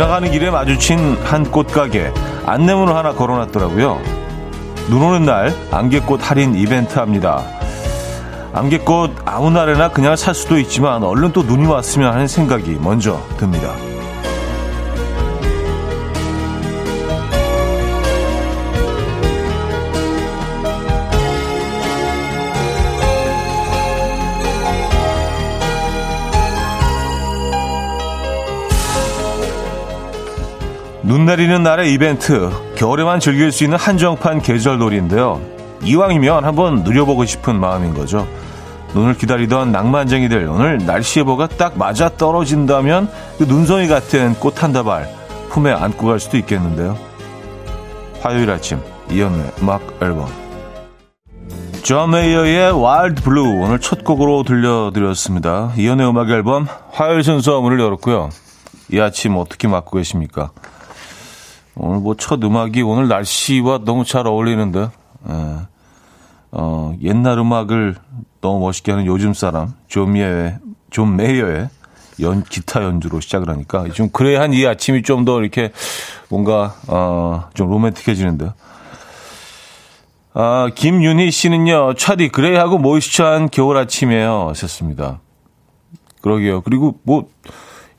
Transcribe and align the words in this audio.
지나가는 0.00 0.30
길에 0.30 0.48
마주친 0.48 1.18
한 1.24 1.44
꽃가게 1.50 2.10
안내문을 2.46 2.96
하나 2.96 3.12
걸어놨더라고요. 3.12 4.00
눈 4.88 5.02
오는 5.02 5.26
날 5.26 5.54
안개꽃 5.70 6.22
할인 6.22 6.54
이벤트 6.54 6.98
합니다. 6.98 7.44
안개꽃 8.54 9.16
아무 9.26 9.50
날에나 9.50 9.90
그냥 9.90 10.16
살 10.16 10.34
수도 10.34 10.58
있지만 10.58 11.02
얼른 11.02 11.32
또 11.32 11.42
눈이 11.42 11.66
왔으면 11.66 12.14
하는 12.14 12.28
생각이 12.28 12.78
먼저 12.80 13.20
듭니다. 13.36 13.74
눈 31.10 31.26
내리는 31.26 31.60
날의 31.64 31.92
이벤트, 31.92 32.52
겨울에만 32.76 33.18
즐길 33.18 33.50
수 33.50 33.64
있는 33.64 33.76
한정판 33.76 34.42
계절놀이인데요. 34.42 35.40
이왕이면 35.82 36.44
한번 36.44 36.84
누려보고 36.84 37.24
싶은 37.24 37.58
마음인 37.58 37.94
거죠. 37.94 38.28
눈을 38.94 39.18
기다리던 39.18 39.72
낭만쟁이들, 39.72 40.46
오늘 40.46 40.78
날씨 40.86 41.18
예보가 41.18 41.48
딱 41.48 41.76
맞아 41.76 42.10
떨어진다면 42.10 43.10
그 43.38 43.42
눈송이 43.42 43.88
같은 43.88 44.34
꽃 44.34 44.62
한 44.62 44.72
다발 44.72 45.08
품에 45.48 45.72
안고 45.72 46.06
갈 46.06 46.20
수도 46.20 46.36
있겠는데요. 46.36 46.96
화요일 48.20 48.48
아침, 48.48 48.78
이연의 49.10 49.50
음악 49.62 49.82
앨범. 50.00 50.28
존 51.82 52.12
메이어의 52.12 52.80
Wild 52.80 53.22
Blue 53.22 53.64
오늘 53.64 53.80
첫 53.80 54.04
곡으로 54.04 54.44
들려드렸습니다. 54.44 55.72
이연의 55.76 56.08
음악 56.08 56.30
앨범 56.30 56.68
화요일 56.92 57.24
순서 57.24 57.60
문을 57.60 57.80
열었고요. 57.80 58.30
이 58.92 59.00
아침 59.00 59.36
어떻게 59.36 59.66
맞고 59.66 59.96
계십니까? 59.96 60.52
오늘 61.82 62.00
뭐 62.00 62.14
첫 62.14 62.42
음악이 62.44 62.82
오늘 62.82 63.08
날씨와 63.08 63.80
너무 63.84 64.04
잘 64.04 64.26
어울리는데, 64.26 64.90
예. 65.28 65.56
어, 66.52 66.94
옛날 67.02 67.38
음악을 67.38 67.96
너무 68.40 68.60
멋있게 68.60 68.92
하는 68.92 69.06
요즘 69.06 69.32
사람, 69.34 69.72
존 69.88 70.12
메이어의, 70.12 70.58
존 70.90 71.16
메이어의 71.16 71.68
연, 72.20 72.42
기타 72.44 72.82
연주로 72.84 73.20
시작을 73.20 73.48
하니까, 73.48 73.88
좀 73.88 74.10
그래야 74.10 74.40
한 74.42 74.52
이 74.52 74.66
아침이 74.66 75.02
좀 75.02 75.24
더 75.24 75.40
이렇게 75.40 75.72
뭔가, 76.28 76.74
어, 76.86 77.48
좀 77.54 77.70
로맨틱해지는데. 77.70 78.52
아, 80.34 80.68
김윤희 80.74 81.30
씨는요, 81.30 81.94
차디, 81.94 82.28
gray하고 82.28 82.78
moisture한 82.78 83.48
겨울 83.50 83.76
아침이에요. 83.78 84.48
하셨습니다. 84.50 85.20
그러게요. 86.20 86.60
그리고 86.60 86.98
뭐, 87.04 87.26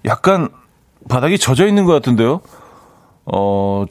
약간 0.05 0.49
바닥이 1.09 1.37
젖어 1.39 1.65
있는 1.65 1.85
것 1.85 1.93
같은데요? 1.93 2.41
어, 3.33 3.85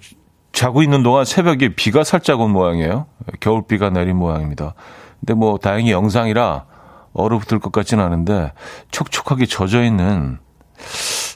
자고 0.52 0.82
있는 0.82 1.02
동안 1.02 1.24
새벽에 1.24 1.74
비가 1.74 2.04
살짝 2.04 2.40
온 2.40 2.50
모양이에요. 2.50 3.06
겨울비가 3.40 3.90
내린 3.90 4.16
모양입니다. 4.16 4.74
근데 5.20 5.34
뭐 5.34 5.58
다행히 5.58 5.90
영상이라 5.92 6.64
얼어붙을 7.12 7.58
것 7.58 7.72
같지는 7.72 8.04
않은데 8.04 8.52
촉촉하게 8.90 9.46
젖어 9.46 9.82
있는 9.82 10.38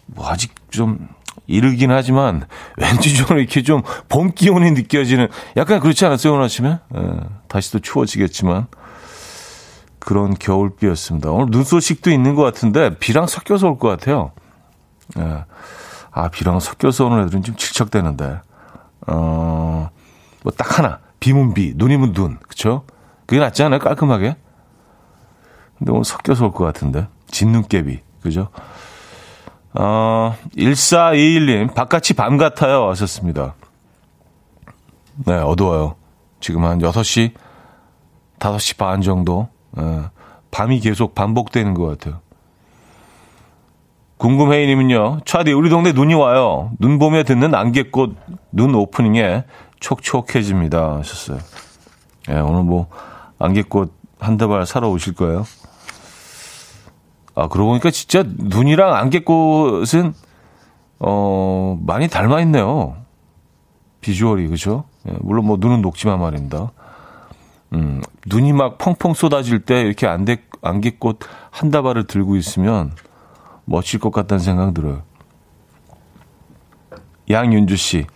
뭐 0.07 0.29
아직 0.29 0.55
좀 0.71 1.09
이르긴 1.47 1.91
하지만 1.91 2.47
왠지 2.77 3.17
좀 3.17 3.39
이렇게 3.39 3.63
좀 3.63 3.83
봄 4.09 4.33
기온이 4.33 4.71
느껴지는 4.73 5.29
약간 5.57 5.81
그렇지 5.81 6.05
않았어요 6.07 6.35
오늘 6.35 6.45
아침에? 6.45 6.79
예, 6.97 7.01
다시 7.49 7.73
또 7.73 7.79
추워지겠지만 7.81 8.67
그런 9.99 10.35
겨울비였습니다. 10.35 11.31
오늘 11.31 11.51
눈 11.51 11.65
소식도 11.65 12.11
있는 12.11 12.35
것 12.35 12.43
같은데 12.43 12.99
비랑 12.99 13.27
섞여서 13.27 13.69
올 13.69 13.79
것 13.79 13.89
같아요. 13.89 14.33
예. 15.19 15.45
아, 16.15 16.29
비랑 16.29 16.61
섞여서 16.61 17.07
오는 17.07 17.25
애들은 17.25 17.43
좀 17.43 17.57
질척대는데. 17.57 18.41
어, 19.09 19.91
뭐 20.43 20.53
딱 20.57 20.79
하나. 20.79 21.01
비면 21.21 21.55
비, 21.55 21.73
눈이면 21.75 22.13
눈. 22.13 22.39
그쵸? 22.49 22.85
그게 23.27 23.41
낫지 23.41 23.63
않아요? 23.65 23.81
깔끔하게? 23.81 24.37
근데 25.79 25.93
오늘 25.93 26.05
섞여서 26.05 26.47
올 26.47 26.53
것 26.53 26.65
같은데. 26.65 27.09
진눈깨비. 27.29 28.01
그죠? 28.23 28.49
어, 29.75 30.37
1421님, 30.57 31.75
바깥이 31.75 32.15
밤 32.17 32.37
같아요. 32.37 32.89
하셨습니다. 32.91 33.55
네, 35.27 35.35
어두워요. 35.35 35.97
지금 36.41 36.65
한 36.65 36.79
6시, 36.79 37.33
5시 38.39 38.77
반 38.77 39.01
정도. 39.01 39.49
예, 39.79 40.03
밤이 40.53 40.79
계속 40.81 41.15
반복되는 41.17 41.75
것 41.75 41.87
같아요. 41.87 42.21
궁금해이님은요, 44.17 45.21
차디, 45.25 45.53
우리 45.53 45.69
동네 45.69 45.93
눈이 45.93 46.15
와요. 46.15 46.71
눈 46.79 46.99
보며 46.99 47.25
듣는 47.25 47.55
안개꽃 47.55 48.17
눈 48.53 48.75
오프닝에 48.75 49.45
촉촉해집니다. 49.81 50.99
하셨어요. 50.99 51.39
예, 52.31 52.35
오늘 52.35 52.63
뭐, 52.63 52.89
안개꽃 53.39 53.93
한 54.21 54.37
다발 54.37 54.65
사러 54.67 54.89
오실 54.89 55.15
거예요? 55.15 55.45
아, 57.35 57.49
그러고 57.49 57.71
보니까 57.71 57.91
진짜 57.91 58.25
눈이랑 58.25 58.95
안개꽃은, 58.95 60.15
어, 61.01 61.79
많이 61.85 62.09
닮아있네요. 62.09 62.97
비주얼이, 64.01 64.49
그죠? 64.49 64.85
예, 65.09 65.13
물론 65.21 65.47
뭐, 65.47 65.57
눈은 65.59 65.83
녹지만 65.83 66.21
말입니다. 66.21 66.71
음, 67.73 68.01
눈이 68.27 68.53
막 68.53 68.79
펑펑 68.79 69.15
쏟아질 69.15 69.65
때 69.65 69.81
이렇게 69.81 70.07
안개, 70.07 70.39
안개꽃 70.63 71.19
한 71.51 71.71
다발을 71.71 72.07
들고 72.07 72.37
있으면, 72.37 72.93
멋질 73.65 74.01
것 74.01 74.11
같다는 74.13 74.43
생각 74.43 74.75
들어요. 74.75 75.03
양윤주 77.31 77.77
씨. 77.77 78.07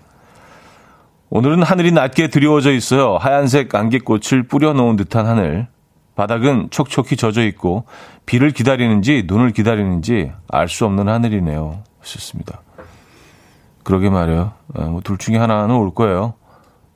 오늘은 1.30 1.62
하늘이 1.62 1.92
낮게 1.92 2.28
드리워져 2.28 2.72
있어요. 2.72 3.16
하얀색 3.16 3.74
안개꽃을 3.74 4.44
뿌려놓은 4.48 4.96
듯한 4.96 5.26
하늘. 5.26 5.68
바닥은 6.14 6.68
촉촉히 6.70 7.16
젖어 7.16 7.42
있고 7.44 7.84
비를 8.26 8.50
기다리는지 8.50 9.24
눈을 9.26 9.52
기다리는지 9.52 10.32
알 10.50 10.68
수 10.68 10.84
없는 10.84 11.08
하늘이네요. 11.08 11.82
하셨습니다. 12.00 12.60
그러게 13.84 14.10
말이에요. 14.10 14.52
아, 14.74 14.82
뭐둘 14.86 15.18
중에 15.18 15.36
하나는 15.36 15.74
올 15.76 15.94
거예요. 15.94 16.34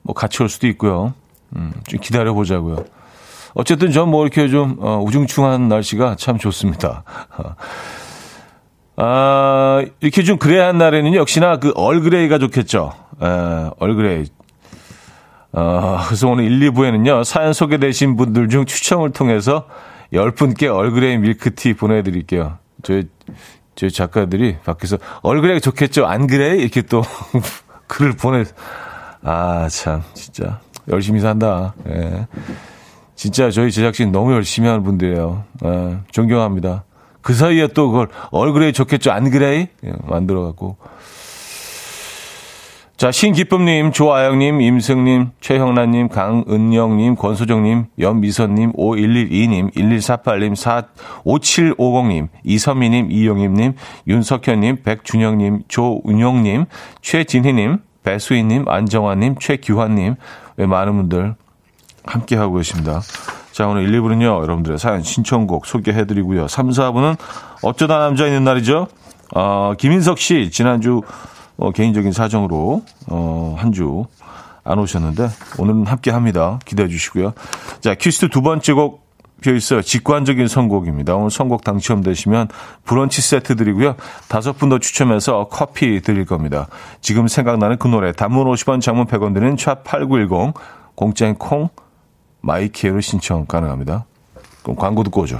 뭐 0.01 0.13
같이 0.13 0.43
올 0.43 0.49
수도 0.49 0.67
있고요. 0.67 1.13
음, 1.55 1.71
좀 1.87 1.99
기다려 2.01 2.33
보자고요. 2.33 2.83
어쨌든 3.53 3.91
전 3.91 4.09
뭐 4.09 4.23
이렇게 4.25 4.49
좀 4.49 4.75
어, 4.79 4.99
우중충한 4.99 5.69
날씨가 5.69 6.15
참 6.17 6.37
좋습니다. 6.37 7.03
아, 8.95 9.83
이렇게 10.01 10.23
좀 10.23 10.37
그래야 10.37 10.67
한 10.67 10.77
날에는 10.77 11.13
역시나 11.15 11.57
그 11.57 11.71
얼그레이가 11.75 12.37
좋겠죠. 12.37 12.93
에, 13.21 13.69
얼그레이. 13.79 14.25
어, 15.53 15.99
그래서 16.05 16.27
오늘 16.27 16.45
1, 16.45 16.71
2부에는요, 16.71 17.23
사연 17.23 17.53
소개되신 17.53 18.15
분들 18.15 18.49
중 18.49 18.65
추첨을 18.65 19.11
통해서 19.11 19.67
10분께 20.13 20.73
얼그레이 20.73 21.17
밀크티 21.17 21.73
보내드릴게요. 21.73 22.57
저희, 22.83 23.07
저희 23.75 23.91
작가들이 23.91 24.57
밖에서 24.63 24.97
얼그레이 25.21 25.61
좋겠죠? 25.61 26.05
안 26.05 26.27
그래? 26.27 26.57
이렇게 26.57 26.81
또 26.81 27.03
글을 27.87 28.13
보내, 28.13 28.43
아, 29.23 29.67
참, 29.69 30.01
진짜. 30.13 30.59
열심히 30.89 31.19
산다. 31.19 31.73
예. 31.87 32.27
진짜 33.15 33.49
저희 33.51 33.71
제작진 33.71 34.11
너무 34.11 34.33
열심히 34.33 34.67
하는 34.67 34.83
분들이에요. 34.83 35.43
예, 35.65 35.97
존경합니다. 36.11 36.83
그 37.23 37.33
사이에 37.33 37.67
또 37.67 37.89
그걸 37.89 38.09
얼그레이 38.31 38.73
좋겠죠? 38.73 39.11
안 39.11 39.31
그래? 39.31 39.69
예, 39.83 39.93
만들어갖고. 40.03 40.77
자, 42.95 43.11
신기쁨님, 43.11 43.91
조아영님, 43.91 44.61
임승님, 44.61 45.31
최형란님, 45.41 46.09
강은영님, 46.09 47.15
권소정님, 47.15 47.87
연미선님, 47.99 48.73
5112님, 48.73 49.73
1148님, 49.73 50.55
4, 50.55 50.83
5750님, 51.25 52.27
이선미님, 52.43 53.11
이용임님, 53.11 53.73
윤석현님, 54.07 54.83
백준영님, 54.83 55.63
조은용님, 55.67 56.65
최진희님, 57.01 57.79
배수희님, 58.03 58.69
안정환님, 58.69 59.35
최규환님, 59.39 60.15
왜 60.57 60.65
많은 60.65 60.95
분들 60.95 61.35
함께하고 62.05 62.57
계십니다. 62.57 63.01
자, 63.53 63.67
오늘 63.67 63.83
1, 63.83 64.01
2부는요, 64.01 64.41
여러분들의 64.41 64.77
사연 64.79 65.01
신청곡 65.03 65.65
소개해드리고요. 65.65 66.47
3, 66.49 66.69
4부는 66.69 67.17
어쩌다 67.61 67.99
남자 67.99 68.25
있는 68.25 68.43
날이죠. 68.43 68.87
어, 69.35 69.73
김인석 69.77 70.17
씨, 70.19 70.49
지난주 70.51 71.01
어, 71.57 71.71
개인적인 71.71 72.11
사정으로 72.11 72.83
어, 73.07 73.55
한 73.57 73.71
주 73.71 74.05
안 74.65 74.79
오셨는데 74.79 75.27
오늘은 75.59 75.85
함께 75.87 76.09
합니다. 76.09 76.57
기대해 76.65 76.87
주시고요. 76.87 77.33
자, 77.81 77.95
퀴스트 77.95 78.29
두 78.29 78.41
번째 78.41 78.71
곡표 78.73 79.51
있어요. 79.55 79.81
직관적인 79.81 80.47
선곡입니다. 80.47 81.15
오늘 81.15 81.29
선곡 81.29 81.65
당첨되시면 81.65 82.47
브런치 82.85 83.21
세트 83.21 83.57
드리고요. 83.57 83.95
다섯 84.29 84.57
분 84.57 84.69
더 84.69 84.79
추첨해서 84.79 85.49
커피 85.51 85.99
드릴 86.01 86.25
겁니다. 86.25 86.67
지금 87.01 87.27
생각나는 87.27 87.77
그 87.77 87.89
노래 87.89 88.13
단문 88.13 88.47
50원 88.47 88.79
장문 88.79 89.05
100원 89.05 89.33
드는 89.33 89.57
샵8910 89.57 90.53
공짜인 90.95 91.35
콩 91.35 91.67
마이케이로 92.43 92.99
신청 93.01 93.45
가능합니다. 93.45 94.05
그럼 94.61 94.75
광고 94.75 95.03
듣고 95.03 95.21
오죠. 95.21 95.39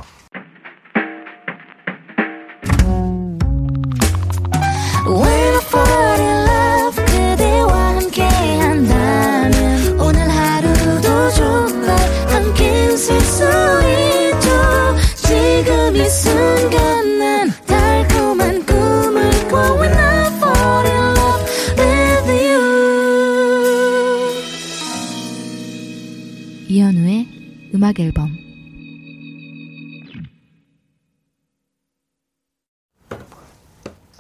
음악 27.94 28.00
앨범 28.00 28.36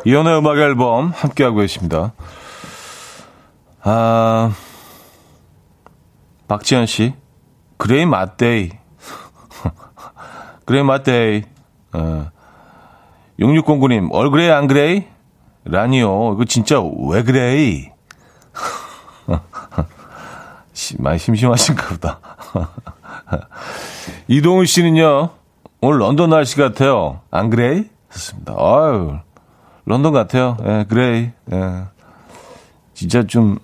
이연의 0.05 0.37
음악 0.37 0.57
앨범 0.57 1.09
함께하고 1.09 1.57
계십니다. 1.57 2.13
아, 3.83 4.53
박지현 6.47 6.85
씨, 6.87 7.13
그레이 7.77 8.05
맞데이. 8.05 8.71
그레이 10.65 10.83
맞데이. 10.83 11.43
어. 11.93 12.29
6609님, 13.39 14.09
얼 14.11 14.29
그레이 14.29 14.51
안 14.51 14.67
그레이? 14.67 15.07
라니요. 15.63 16.33
이거 16.33 16.45
진짜 16.45 16.81
왜 16.81 17.23
그레이? 17.23 17.89
많이 20.99 21.17
심심하신가 21.17 21.87
보다. 21.89 22.19
이동훈 24.27 24.65
씨는요, 24.65 25.29
오늘 25.81 25.99
런던 25.99 26.29
날씨 26.29 26.57
같아요. 26.57 27.21
안 27.31 27.49
그레이? 27.49 27.85
했습니다. 28.11 28.53
아유, 28.57 29.17
런던 29.85 30.13
같아요. 30.13 30.57
예, 30.65 30.85
그레이. 30.87 31.31
예. 31.51 31.83
진짜 32.93 33.23
좀, 33.23 33.57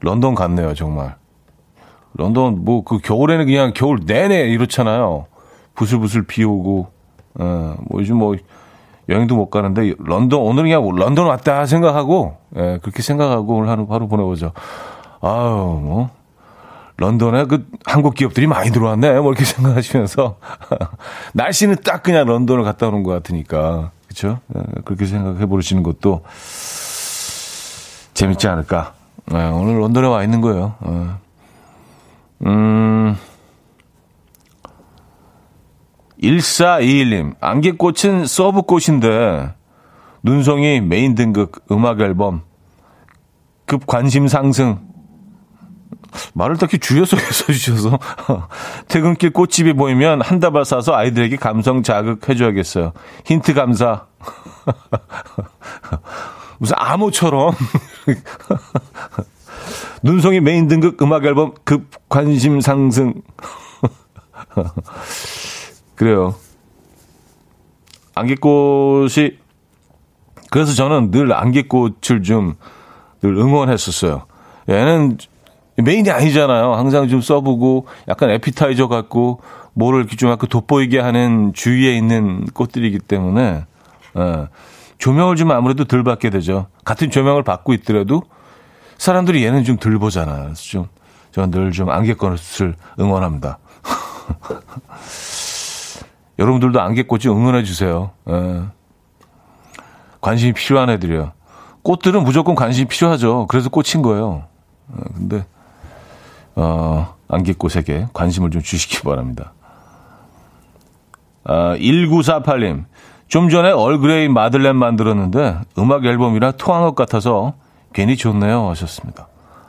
런던 0.00 0.34
같네요, 0.34 0.74
정말. 0.74 1.16
런던, 2.14 2.64
뭐, 2.64 2.84
그 2.84 2.98
겨울에는 2.98 3.46
그냥 3.46 3.72
겨울 3.74 4.00
내내 4.04 4.48
이렇잖아요. 4.48 5.26
부슬부슬 5.74 6.26
비 6.26 6.44
오고, 6.44 6.88
예, 7.40 7.42
뭐 7.42 8.00
요즘 8.00 8.18
뭐, 8.18 8.36
여행도 9.08 9.34
못 9.34 9.50
가는데, 9.50 9.94
런던, 9.98 10.40
오늘 10.40 10.64
그냥 10.64 10.88
런던 10.94 11.26
왔다 11.26 11.66
생각하고, 11.66 12.36
예, 12.56 12.78
그렇게 12.82 13.02
생각하고 13.02 13.56
오늘 13.56 13.68
하루, 13.68 13.86
하루 13.88 14.06
보내보죠. 14.06 14.52
아유, 15.22 15.80
뭐, 15.82 16.10
런던에 17.02 17.44
그 17.44 17.66
한국 17.84 18.14
기업들이 18.14 18.46
많이 18.46 18.70
들어왔네. 18.70 19.18
뭐 19.20 19.32
이렇게 19.32 19.44
생각하시면서. 19.44 20.36
날씨는 21.34 21.76
딱 21.84 22.02
그냥 22.02 22.26
런던을 22.26 22.64
갔다 22.64 22.88
오는 22.88 23.02
것 23.02 23.10
같으니까. 23.10 23.90
그렇죠? 24.06 24.40
그렇게 24.84 25.06
생각해 25.06 25.46
보시는 25.46 25.82
것도 25.82 26.22
재밌지 28.14 28.46
않을까. 28.46 28.92
네, 29.26 29.48
오늘 29.48 29.80
런던에 29.80 30.06
와 30.06 30.22
있는 30.22 30.40
거예요. 30.40 30.74
어. 30.80 31.18
음. 32.46 33.16
1421님, 36.22 37.34
안개꽃은 37.40 38.26
서브꽃인데, 38.26 39.54
눈송이 40.22 40.80
메인 40.82 41.14
등급 41.14 41.52
음악 41.70 42.00
앨범, 42.00 42.42
급 43.64 43.86
관심 43.86 44.28
상승, 44.28 44.91
말을 46.34 46.56
딱히 46.56 46.78
줄여서 46.78 47.16
써주셔서 47.30 47.98
퇴근길 48.88 49.30
꽃집이 49.32 49.72
보이면 49.74 50.22
한 50.22 50.40
다발 50.40 50.64
사서 50.64 50.94
아이들에게 50.94 51.36
감성 51.36 51.82
자극해줘야겠어요. 51.82 52.92
힌트 53.24 53.54
감사. 53.54 54.06
무슨 56.58 56.76
암호처럼 56.78 57.54
눈송이 60.02 60.40
메인 60.40 60.68
등급 60.68 61.00
음악 61.02 61.24
앨범 61.24 61.54
급 61.64 61.90
관심 62.08 62.60
상승. 62.60 63.14
그래요. 65.94 66.34
안개꽃이 68.14 69.38
그래서 70.50 70.74
저는 70.74 71.10
늘 71.10 71.32
안개꽃을 71.32 72.22
좀 72.22 72.56
늘 73.22 73.36
응원했었어요. 73.36 74.26
얘는 74.68 75.16
메인이 75.76 76.10
아니잖아요. 76.10 76.74
항상 76.74 77.08
좀 77.08 77.20
써보고 77.20 77.86
약간 78.08 78.30
에피타이저 78.30 78.88
같고 78.88 79.40
뭐를 79.74 80.00
이렇게 80.00 80.16
좀 80.16 80.30
약간 80.30 80.48
돋보이게 80.48 80.98
하는 81.00 81.52
주위에 81.54 81.96
있는 81.96 82.44
꽃들이기 82.46 82.98
때문에 83.00 83.64
예, 84.18 84.48
조명을 84.98 85.36
좀 85.36 85.50
아무래도 85.50 85.84
덜 85.84 86.04
받게 86.04 86.30
되죠. 86.30 86.66
같은 86.84 87.10
조명을 87.10 87.42
받고 87.42 87.72
있더라도 87.74 88.22
사람들이 88.98 89.44
얘는 89.44 89.64
좀 89.64 89.78
덜 89.78 89.98
보잖아요. 89.98 90.44
그래서 90.44 90.62
좀 90.62 90.86
저는 91.32 91.50
늘좀 91.50 91.90
안개꽃을 91.90 92.76
응원합니다. 93.00 93.58
여러분들도 96.38 96.80
안개꽃 96.80 97.20
좀 97.20 97.38
응원해 97.38 97.64
주세요. 97.64 98.10
예. 98.28 98.62
관심이 100.20 100.52
필요한 100.52 100.88
애들이요. 100.90 101.32
꽃들은 101.82 102.22
무조건 102.22 102.54
관심이 102.54 102.86
필요하죠. 102.86 103.46
그래서 103.48 103.68
꽂힌 103.70 104.02
거예요. 104.02 104.44
예, 104.96 105.02
근데 105.14 105.46
어, 106.54 107.14
안개꽃에게 107.28 108.08
관심을 108.12 108.50
좀 108.50 108.62
주시기 108.62 109.02
바랍니다. 109.02 109.52
아, 111.44 111.76
1948님. 111.76 112.84
좀 113.28 113.48
전에 113.48 113.70
얼그레이 113.70 114.28
마들렌 114.28 114.76
만들었는데 114.76 115.58
음악 115.78 116.04
앨범이라 116.04 116.52
토한 116.52 116.82
것 116.82 116.94
같아서 116.94 117.54
괜히 117.94 118.16
좋네요 118.16 118.68
하셨습니다. 118.70 119.28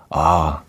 아, 0.10 0.64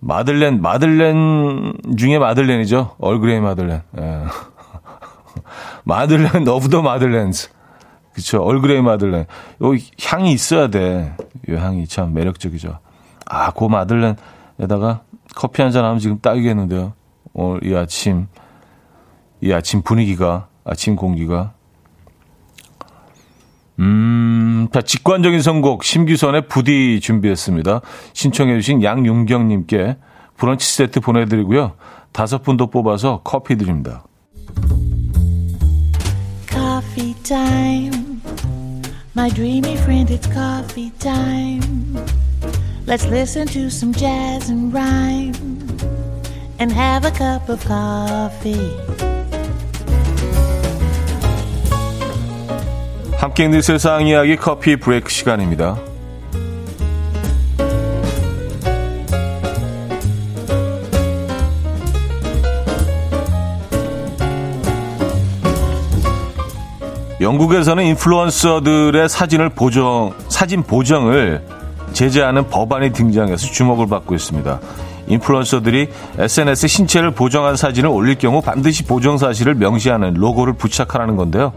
마들렌, 0.00 0.60
마들렌 0.60 1.74
중에 1.96 2.18
마들렌이죠. 2.18 2.96
얼그레이 2.98 3.40
마들렌. 3.40 3.82
예. 3.98 4.22
마들렌, 5.84 6.44
너브더 6.44 6.82
마들렌스. 6.82 7.50
그쵸. 8.12 8.42
얼그레이 8.42 8.80
마들렌. 8.82 9.26
요 9.62 9.72
향이 10.04 10.32
있어야 10.32 10.68
돼. 10.68 11.16
이 11.48 11.52
향이 11.52 11.86
참 11.88 12.14
매력적이죠. 12.14 12.78
아, 13.26 13.50
그 13.52 13.64
마들렌. 13.64 14.16
에다가 14.58 15.02
커피 15.34 15.62
한잔 15.62 15.84
하면 15.84 15.98
지금 15.98 16.20
딱이겠는데요. 16.20 16.92
오늘 17.32 17.64
이 17.66 17.74
아침, 17.74 18.28
이 19.40 19.52
아침 19.52 19.82
분위기가, 19.82 20.48
아침 20.64 20.96
공기가. 20.96 21.54
음, 23.80 24.68
자, 24.72 24.82
직관적인 24.82 25.42
선곡, 25.42 25.82
심규선의 25.82 26.46
부디 26.46 27.00
준비했습니다. 27.00 27.80
신청해주신 28.12 28.82
양윤경님께 28.84 29.96
브런치 30.36 30.76
세트 30.76 31.00
보내드리고요. 31.00 31.72
다섯 32.12 32.42
분도 32.42 32.68
뽑아서 32.68 33.20
커피 33.24 33.56
드립니다. 33.56 34.04
Coffee 36.48 37.14
time. 37.24 38.20
My 39.16 39.30
dreamy 39.30 39.74
friend, 39.74 40.12
it's 40.12 40.28
coffee 40.32 40.90
time. 40.98 42.23
Let's 42.86 43.06
listen 43.06 43.46
to 43.46 43.70
some 43.70 43.94
jazz 43.94 44.50
and 44.50 44.70
rhyme 44.70 45.32
and 46.58 46.70
have 46.70 47.06
a 47.06 47.10
cup 47.10 47.48
of 47.48 47.64
coffee. 47.66 48.76
함께 53.16 53.44
있는 53.44 53.62
세상 53.62 54.06
이야기 54.06 54.36
커피 54.36 54.76
브레이크 54.76 55.08
시간입니다. 55.08 55.78
영국에서는 67.18 67.82
인플루언서들의 67.82 69.08
사진을 69.08 69.48
보정, 69.48 70.12
사진 70.28 70.62
보정을 70.62 71.63
제재하는 71.94 72.48
법안이 72.48 72.92
등장해서 72.92 73.46
주목을 73.46 73.86
받고 73.86 74.14
있습니다. 74.14 74.60
인플루언서들이 75.06 75.88
SNS 76.18 76.66
신체를 76.66 77.10
보정한 77.12 77.56
사진을 77.56 77.88
올릴 77.88 78.16
경우 78.16 78.42
반드시 78.42 78.84
보정 78.84 79.16
사실을 79.16 79.54
명시하는 79.54 80.14
로고를 80.14 80.54
부착하라는 80.54 81.16
건데요. 81.16 81.52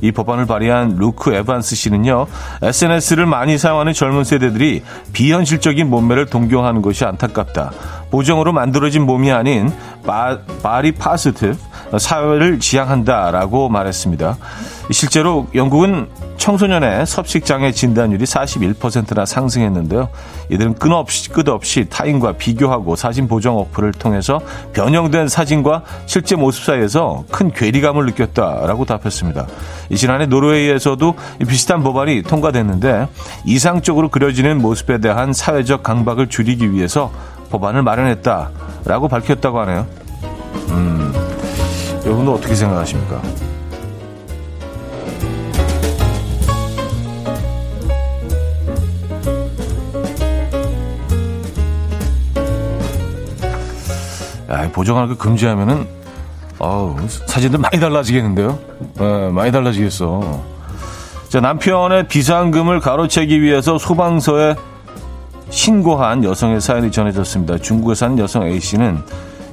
이 0.00 0.12
법안을 0.12 0.46
발의한 0.46 0.96
루크 0.96 1.34
에반스 1.34 1.74
씨는요, 1.74 2.26
SNS를 2.62 3.26
많이 3.26 3.58
사용하는 3.58 3.92
젊은 3.92 4.24
세대들이 4.24 4.82
비현실적인 5.12 5.90
몸매를 5.90 6.26
동경하는 6.26 6.82
것이 6.82 7.04
안타깝다. 7.04 7.72
보정으로 8.10 8.52
만들어진 8.52 9.02
몸이 9.02 9.32
아닌 9.32 9.72
바, 10.06 10.38
바리 10.62 10.92
파스트 10.92 11.56
사회를 11.96 12.60
지향한다라고 12.60 13.68
말했습니다. 13.68 14.36
실제로 14.90 15.46
영국은 15.54 16.08
청소년의 16.38 17.04
섭식장애 17.06 17.72
진단율이 17.72 18.24
41%나 18.24 19.26
상승했는데요. 19.26 20.08
이들은 20.50 20.74
끝없이, 20.74 21.28
끝없이 21.28 21.86
타인과 21.90 22.32
비교하고 22.32 22.96
사진 22.96 23.28
보정 23.28 23.58
어플을 23.58 23.92
통해서 23.92 24.40
변형된 24.72 25.28
사진과 25.28 25.82
실제 26.06 26.36
모습 26.36 26.64
사이에서 26.64 27.24
큰 27.30 27.50
괴리감을 27.50 28.06
느꼈다라고 28.06 28.84
답했습니다. 28.86 29.46
지난해 29.94 30.26
노르웨이에서도 30.26 31.14
비슷한 31.46 31.82
법안이 31.82 32.22
통과됐는데 32.22 33.08
이상적으로 33.44 34.08
그려지는 34.08 34.62
모습에 34.62 34.98
대한 34.98 35.32
사회적 35.32 35.82
강박을 35.82 36.28
줄이기 36.28 36.72
위해서 36.72 37.12
법안을 37.50 37.82
마련했다라고 37.82 39.08
밝혔다고 39.08 39.60
하네요. 39.60 39.86
음, 40.70 41.12
여러분도 42.18 42.34
어떻게 42.34 42.54
생각하십니까? 42.54 43.22
아, 54.48 54.68
보정하는 54.72 55.08
거 55.10 55.16
금지하면은, 55.16 55.86
어우, 56.58 56.96
사진들 57.08 57.58
많이 57.58 57.78
달라지겠는데요? 57.78 58.58
네, 58.98 59.30
많이 59.30 59.52
달라지겠어. 59.52 60.42
자, 61.28 61.40
남편의 61.40 62.08
비상금을 62.08 62.80
가로채기 62.80 63.42
위해서 63.42 63.78
소방서에 63.78 64.56
신고한 65.50 66.24
여성의 66.24 66.60
사연이 66.60 66.90
전해졌습니다. 66.90 67.58
중국에 67.58 67.94
사는 67.94 68.18
여성 68.18 68.44
A씨는 68.44 69.02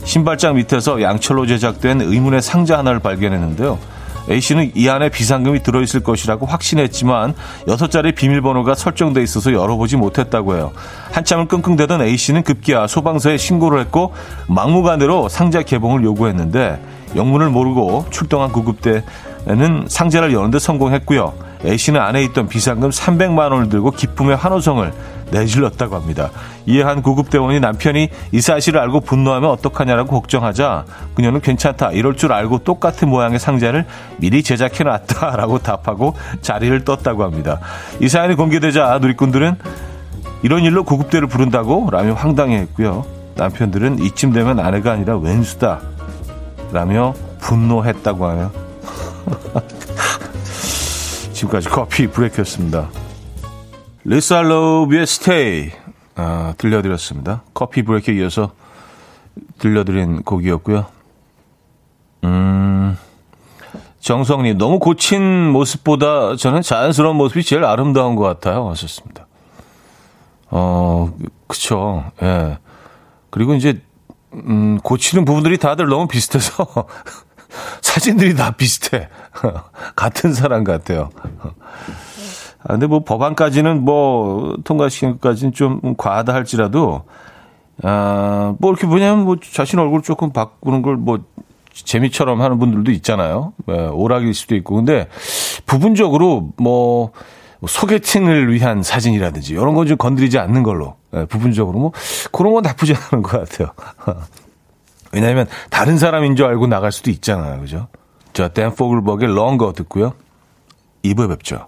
신발장 0.06 0.56
밑에서 0.56 1.02
양철로 1.02 1.46
제작된 1.48 2.02
의문의 2.02 2.42
상자 2.42 2.78
하나를 2.78 3.00
발견했는데요. 3.00 3.78
A씨는 4.30 4.72
이 4.76 4.90
안에 4.90 5.10
비상금이 5.10 5.62
들어있을 5.62 6.02
것이라고 6.02 6.46
확신했지만 6.46 7.36
6자리 7.68 8.16
비밀번호가 8.16 8.74
설정돼 8.74 9.22
있어서 9.24 9.54
열어보지 9.54 9.98
못했다고 9.98 10.56
해요. 10.56 10.72
한참을 11.12 11.48
끙끙대던 11.48 12.02
A씨는 12.02 12.44
급기야 12.44 12.88
소방서에 12.88 13.38
신고를 13.38 13.80
했고 13.82 14.14
막무가내로 14.48 15.30
상자 15.30 15.62
개봉을 15.62 16.04
요구했는데 16.04 16.82
영문을 17.16 17.50
모르고 17.50 18.08
출동한 18.10 18.52
구급대는 18.52 19.86
상자를 19.88 20.34
여는데 20.34 20.60
성공했고요. 20.60 21.34
A씨는 21.66 22.02
안에 22.02 22.24
있던 22.26 22.48
비상금 22.48 22.90
300만 22.90 23.52
원을 23.52 23.70
들고 23.70 23.92
기쁨의 23.92 24.38
환호성을 24.38 24.92
내질렀다고 25.32 25.96
합니다. 25.96 26.30
이에 26.66 26.82
한 26.82 27.02
구급대원이 27.02 27.60
남편이 27.60 28.10
이 28.32 28.42
사실을 28.42 28.80
알고 28.80 29.02
분노하면 29.02 29.50
어떡하냐라고 29.50 30.10
걱정하자 30.12 30.86
그녀는 31.16 31.42
괜찮다. 31.42 31.92
이럴 31.92 32.16
줄 32.16 32.34
알고 32.34 32.60
똑같은 32.60 33.10
모양의 33.10 33.40
상자를 33.40 33.86
미리 34.18 34.44
제작해놨다라고 34.44 35.60
답하고 35.60 36.16
자리를 36.42 36.84
떴다고 36.84 37.24
합니다. 37.24 37.60
이 38.00 38.08
사연이 38.10 38.36
공개되자 38.36 39.00
누리꾼들은 39.00 39.56
이런 40.44 40.64
일로 40.64 40.84
구급대를 40.84 41.28
부른다고 41.28 41.90
라며 41.92 42.14
황당해했고요. 42.14 43.06
남편들은 43.36 44.00
이쯤 44.00 44.32
되면 44.32 44.60
아내가 44.60 44.92
아니라 44.92 45.18
왼수다 45.18 45.82
라며 46.72 47.14
분노했다고 47.40 48.26
하네요. 48.28 48.52
지금까지 51.34 51.70
커피 51.70 52.08
브레이크였습니다. 52.08 52.88
리살로비의 54.06 55.08
스테이 55.08 55.72
아, 56.16 56.54
들려드렸습니다. 56.58 57.44
커피 57.54 57.82
브레이크에 57.82 58.16
이어서 58.16 58.52
들려드린 59.58 60.22
곡이었고요. 60.22 60.86
음, 62.24 62.98
정성님 64.00 64.58
너무 64.58 64.80
고친 64.80 65.50
모습보다 65.50 66.36
저는 66.36 66.62
자연스러운 66.62 67.18
모습이 67.18 67.44
제일 67.44 67.66
아름다운 67.66 68.16
것 68.16 68.24
같아요. 68.24 68.70
하셨습니다. 68.70 69.26
어, 70.52 71.12
그쵸. 71.48 72.12
예. 72.22 72.60
그리고 73.32 73.56
이제, 73.56 73.82
음, 74.34 74.78
고치는 74.84 75.26
부분들이 75.26 75.58
다들 75.58 75.88
너무 75.88 76.08
비슷해서 76.08 76.88
사진들이 77.82 78.36
다 78.36 78.52
비슷해. 78.52 79.10
같은 79.96 80.34
사람 80.34 80.64
같아요. 80.64 81.10
아, 82.68 82.74
근데 82.74 82.88
뭐 82.88 83.04
법안까지는 83.04 83.84
뭐 83.84 84.58
통과시킨 84.64 85.14
것까지는 85.14 85.54
좀 85.54 85.80
과하다 85.98 86.34
할지라도 86.34 87.04
아, 87.84 88.56
뭐 88.60 88.72
이렇게 88.72 88.88
뭐냐면 88.88 89.26
뭐 89.26 89.38
자신 89.40 89.80
얼굴 89.80 90.02
조금 90.02 90.32
바꾸는 90.32 90.82
걸 90.82 90.96
뭐 90.98 91.20
재미처럼 91.84 92.42
하는 92.42 92.58
분들도 92.58 92.90
있잖아요. 92.94 93.52
예, 93.68 93.74
오락일 93.74 94.34
수도 94.34 94.56
있고. 94.56 94.76
근데 94.76 95.10
부분적으로 95.66 96.52
뭐 96.58 97.12
소개팅을 97.68 98.54
위한 98.54 98.82
사진이라든지 98.82 99.54
이런 99.54 99.74
건 99.76 99.86
좀 99.86 99.98
건드리지 99.98 100.40
않는 100.40 100.64
걸로 100.64 100.96
예, 101.14 101.26
부분적으로 101.26 101.78
뭐 101.78 101.92
그런 102.32 102.54
건 102.54 102.64
나쁘지 102.64 102.96
않은 103.12 103.22
것 103.24 103.38
같아요. 103.42 103.74
왜냐하면 105.12 105.48
다른 105.70 105.98
사람인 105.98 106.38
줄 106.38 106.46
알고 106.46 106.68
나갈 106.68 106.94
수도 106.94 107.12
있잖아요. 107.12 107.60
그죠? 107.60 107.88
자, 108.32 108.48
댄 108.48 108.74
포글버그의 108.74 109.36
런거 109.36 109.74
듣고요. 109.74 110.14
2부에 111.04 111.28
뵙죠. 111.28 111.68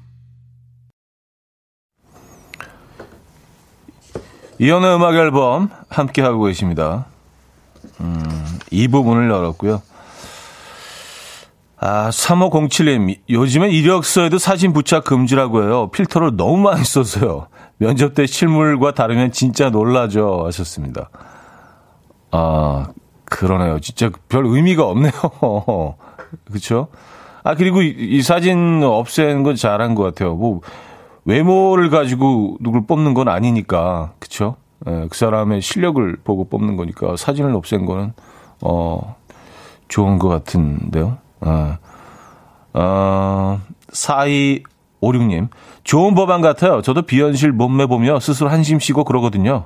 이연의 4.61 4.93
음악 4.93 5.15
앨범 5.15 5.69
함께 5.89 6.21
하고 6.21 6.43
계십니다. 6.43 7.07
음, 7.99 8.59
이 8.69 8.87
부분을 8.87 9.27
열었고요. 9.27 9.81
아, 11.77 12.09
3507님, 12.11 13.17
요즘엔 13.27 13.71
이력서에도 13.71 14.37
사진 14.37 14.71
부착 14.71 15.03
금지라고 15.05 15.63
해요. 15.63 15.89
필터를 15.89 16.37
너무 16.37 16.57
많이 16.57 16.83
써서요. 16.83 17.47
면접 17.77 18.13
때 18.13 18.27
실물과 18.27 18.93
다르면 18.93 19.31
진짜 19.31 19.71
놀라죠. 19.71 20.43
하셨습니다. 20.45 21.09
아, 22.29 22.85
그러네요. 23.25 23.79
진짜 23.79 24.11
별 24.29 24.45
의미가 24.45 24.85
없네요. 24.85 25.11
그쵸? 26.53 26.89
아, 27.43 27.55
그리고 27.55 27.81
이, 27.81 27.95
이 27.97 28.21
사진 28.21 28.83
없애는 28.83 29.41
건 29.41 29.55
잘한 29.55 29.95
것 29.95 30.03
같아요. 30.03 30.35
뭐, 30.35 30.61
외모를 31.25 31.89
가지고 31.89 32.57
누굴 32.59 32.85
뽑는 32.85 33.13
건 33.13 33.27
아니니까, 33.27 34.13
그쵸? 34.19 34.55
예, 34.87 35.07
그 35.09 35.17
사람의 35.17 35.61
실력을 35.61 36.17
보고 36.23 36.45
뽑는 36.45 36.75
거니까 36.77 37.15
사진을 37.15 37.55
없앤 37.55 37.85
거는, 37.85 38.13
어, 38.61 39.15
좋은 39.87 40.17
것 40.17 40.29
같은데요. 40.29 41.17
아, 41.41 41.77
어, 42.73 43.61
4256님. 43.91 45.49
좋은 45.83 46.15
법안 46.15 46.41
같아요. 46.41 46.81
저도 46.81 47.03
비현실 47.03 47.51
몸매 47.51 47.85
보며 47.87 48.19
스스로 48.19 48.49
한심 48.49 48.79
쉬고 48.79 49.03
그러거든요. 49.03 49.65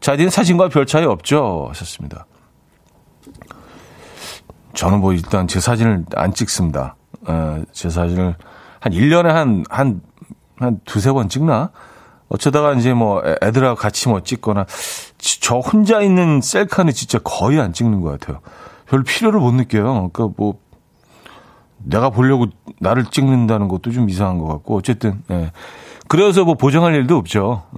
자디는 0.00 0.30
사진과 0.30 0.68
별 0.68 0.86
차이 0.86 1.04
없죠? 1.04 1.66
하셨습니다. 1.70 2.26
저는 4.74 5.00
뭐 5.00 5.12
일단 5.12 5.48
제 5.48 5.60
사진을 5.60 6.04
안 6.16 6.34
찍습니다. 6.34 6.96
에, 7.28 7.64
제 7.72 7.88
사진을 7.88 8.34
한 8.80 8.92
1년에 8.92 9.28
한, 9.28 9.64
한, 9.70 10.02
한 10.58 10.80
두세 10.84 11.12
번 11.12 11.28
찍나? 11.28 11.70
어쩌다가 12.28 12.72
이제 12.72 12.94
뭐 12.94 13.22
애들하고 13.42 13.76
같이 13.76 14.08
뭐 14.08 14.22
찍거나 14.22 14.66
저 15.40 15.58
혼자 15.58 16.00
있는 16.00 16.40
셀카는 16.40 16.92
진짜 16.92 17.18
거의 17.22 17.60
안 17.60 17.72
찍는 17.72 18.00
것 18.00 18.18
같아요. 18.18 18.40
별 18.86 19.02
필요를 19.02 19.40
못 19.40 19.52
느껴요. 19.52 20.10
그러니까 20.12 20.34
뭐 20.36 20.58
내가 21.78 22.10
보려고 22.10 22.46
나를 22.80 23.04
찍는다는 23.04 23.68
것도 23.68 23.92
좀 23.92 24.08
이상한 24.08 24.38
것 24.38 24.46
같고 24.46 24.76
어쨌든 24.76 25.22
예. 25.30 25.52
그래서 26.08 26.44
뭐 26.44 26.54
보정할 26.54 26.94
일도 26.94 27.16
없죠. 27.16 27.64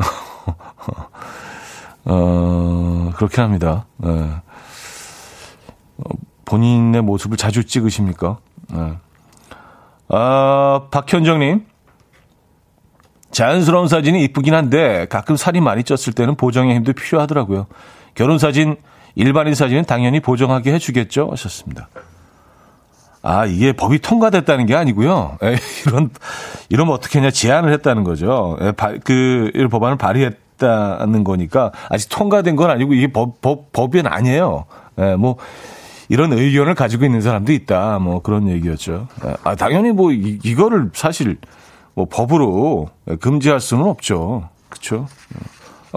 어 2.04 3.10
그렇게 3.16 3.40
합니다. 3.40 3.86
예. 4.04 4.08
어, 4.08 6.04
본인의 6.44 7.02
모습을 7.02 7.36
자주 7.36 7.64
찍으십니까? 7.64 8.38
예. 8.74 8.98
아 10.08 10.82
박현정님 10.90 11.66
자연스러운 13.36 13.86
사진이 13.86 14.24
이쁘긴 14.24 14.54
한데 14.54 15.06
가끔 15.10 15.36
살이 15.36 15.60
많이 15.60 15.82
쪘을 15.82 16.16
때는 16.16 16.36
보정의 16.36 16.74
힘도 16.74 16.94
필요하더라고요. 16.94 17.66
결혼 18.14 18.38
사진, 18.38 18.76
일반인 19.14 19.54
사진은 19.54 19.84
당연히 19.84 20.20
보정하게 20.20 20.72
해주겠죠? 20.72 21.28
하셨습니다. 21.32 21.90
아, 23.20 23.44
이게 23.44 23.72
법이 23.72 23.98
통과됐다는 23.98 24.64
게 24.64 24.74
아니고요. 24.74 25.36
에, 25.42 25.56
이런, 25.86 26.08
이러면 26.70 26.94
어떻게 26.94 27.18
했냐 27.18 27.30
제안을 27.30 27.74
했다는 27.74 28.04
거죠. 28.04 28.56
에, 28.62 28.72
바, 28.72 28.94
그, 29.04 29.50
이런 29.52 29.68
법안을 29.68 29.98
발의했다는 29.98 31.22
거니까 31.22 31.72
아직 31.90 32.08
통과된 32.08 32.56
건 32.56 32.70
아니고 32.70 32.94
이게 32.94 33.08
법, 33.08 33.42
법, 33.42 33.70
법은 33.72 34.06
아니에요. 34.06 34.64
에, 34.96 35.14
뭐, 35.16 35.36
이런 36.08 36.32
의견을 36.32 36.74
가지고 36.74 37.04
있는 37.04 37.20
사람도 37.20 37.52
있다. 37.52 37.98
뭐 37.98 38.22
그런 38.22 38.48
얘기였죠. 38.48 39.08
아, 39.44 39.54
당연히 39.56 39.92
뭐 39.92 40.10
이, 40.10 40.38
이거를 40.42 40.88
사실 40.94 41.36
뭐 41.96 42.06
법으로 42.08 42.90
금지할 43.20 43.58
수는 43.58 43.86
없죠. 43.86 44.50
그렇죠? 44.68 45.08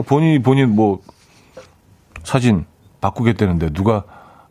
본인이 0.06 0.42
본인 0.42 0.74
뭐 0.74 1.02
사진 2.24 2.66
바꾸겠다는데 3.02 3.74
누가 3.74 4.04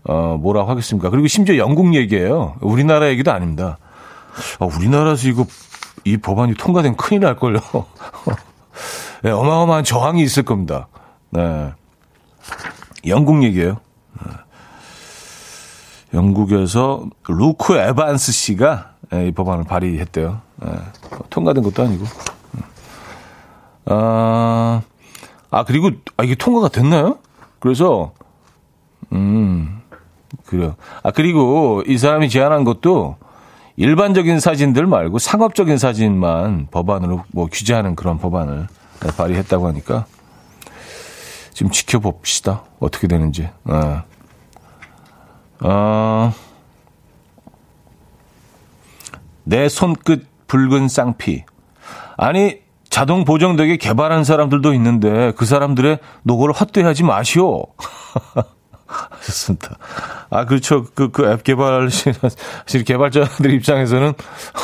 어 0.05 0.37
뭐라고 0.39 0.71
하겠습니까? 0.71 1.09
그리고 1.09 1.27
심지어 1.27 1.57
영국 1.57 1.95
얘기예요. 1.95 2.57
우리나라 2.61 3.09
얘기도 3.09 3.33
아닙니다. 3.33 3.79
아, 4.61 4.67
우리나라에서 4.67 5.27
이거 5.27 5.47
이 6.05 6.19
법안이 6.19 6.55
통과된 6.55 6.97
큰일 6.97 7.23
날 7.23 7.37
걸요. 7.37 7.61
네, 9.23 9.31
어마어마한 9.31 9.85
저항이 9.85 10.23
있을 10.23 10.43
겁니다. 10.43 10.89
네. 11.31 11.73
영국 13.07 13.43
얘기예요. 13.43 13.79
네. 14.21 14.33
영국에서 16.13 17.07
루크 17.27 17.75
에반스 17.75 18.33
씨가 18.33 18.93
이 19.13 19.33
법안을 19.33 19.65
발의했대요. 19.65 20.48
예, 20.65 20.71
통과된 21.31 21.63
것도 21.63 21.83
아니고. 21.83 22.05
아, 23.87 24.83
아 25.51 25.65
그리고 25.65 25.91
아, 26.17 26.25
이게 26.25 26.35
통과가 26.35 26.69
됐나요? 26.69 27.19
그래서 27.59 28.13
음 29.13 29.81
그래요. 30.45 30.77
아 31.03 31.11
그리고 31.11 31.83
이 31.87 31.97
사람이 31.97 32.29
제안한 32.29 32.65
것도 32.65 33.17
일반적인 33.77 34.41
사진들 34.41 34.87
말고 34.87 35.19
상업적인 35.19 35.79
사진만 35.79 36.67
법안으로 36.71 37.25
뭐 37.33 37.47
규제하는 37.47 37.95
그런 37.95 38.19
법안을 38.19 38.67
발의했다고 39.17 39.67
하니까 39.69 40.07
지금 41.53 41.73
지켜봅시다. 41.73 42.65
어떻게 42.81 43.07
되는지. 43.09 43.49
아. 43.65 44.05
어, 45.61 46.33
내 49.45 49.69
손끝 49.69 50.27
붉은 50.49 50.89
쌍피. 50.89 51.45
아니, 52.17 52.57
자동 52.91 53.25
보정되게 53.25 53.77
개발한 53.77 54.25
사람들도 54.25 54.73
있는데 54.75 55.33
그 55.37 55.45
사람들의 55.45 55.99
노고를 56.25 56.55
헛되하지 56.55 57.05
마시오. 57.05 57.65
하셨습니다. 58.89 59.77
아, 60.31 60.47
그렇죠. 60.47 60.87
그, 60.95 61.11
그 61.11 61.31
앱 61.31 61.45
개발하시는, 61.45 62.17
개발자들 62.87 63.53
입장에서는, 63.53 64.15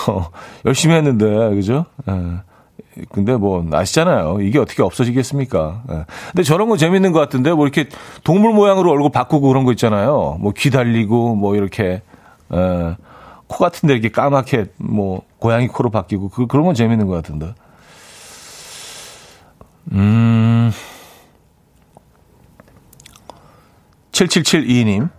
어, 0.09 0.31
열심히 0.64 0.95
했는데, 0.95 1.26
그죠? 1.55 1.85
예. 2.09 3.03
근데 3.12 3.37
뭐, 3.37 3.67
아시잖아요. 3.71 4.41
이게 4.41 4.59
어떻게 4.59 4.83
없어지겠습니까? 4.83 5.83
예. 5.91 6.05
근데 6.29 6.43
저런 6.43 6.71
거 6.71 6.79
재밌는 6.79 7.12
것 7.12 7.21
같은데, 7.21 7.53
뭐 7.53 7.67
이렇게 7.67 7.88
동물 8.25 8.55
모양으로 8.55 8.91
얼굴 8.91 9.11
바꾸고 9.12 9.49
그런 9.49 9.64
거 9.64 9.73
있잖아요. 9.73 10.38
뭐 10.41 10.53
귀 10.53 10.71
달리고, 10.71 11.35
뭐 11.35 11.55
이렇게, 11.55 12.00
예. 12.55 12.97
코 13.46 13.58
같은데 13.58 13.94
이렇게 13.94 14.10
까맣게, 14.10 14.72
뭐, 14.76 15.22
고양이 15.38 15.68
코로 15.68 15.90
바뀌고, 15.90 16.30
그, 16.30 16.46
그런 16.46 16.64
건 16.64 16.74
재밌는 16.74 17.06
것 17.06 17.14
같은데. 17.14 17.54
음. 19.92 20.72
7772님. 24.12 25.10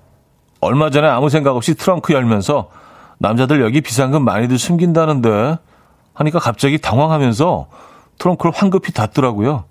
얼마 0.62 0.90
전에 0.90 1.08
아무 1.08 1.30
생각 1.30 1.56
없이 1.56 1.76
트렁크 1.76 2.14
열면서 2.14 2.70
남자들 3.20 3.62
여기 3.62 3.82
비상금 3.82 4.26
많이들 4.26 4.58
숨긴다는데 4.58 5.58
하니까 6.14 6.40
갑자기 6.40 6.80
당황하면서 6.80 7.68
트렁크를 8.18 8.52
황급히 8.56 8.92
닫더라고요. 8.94 9.66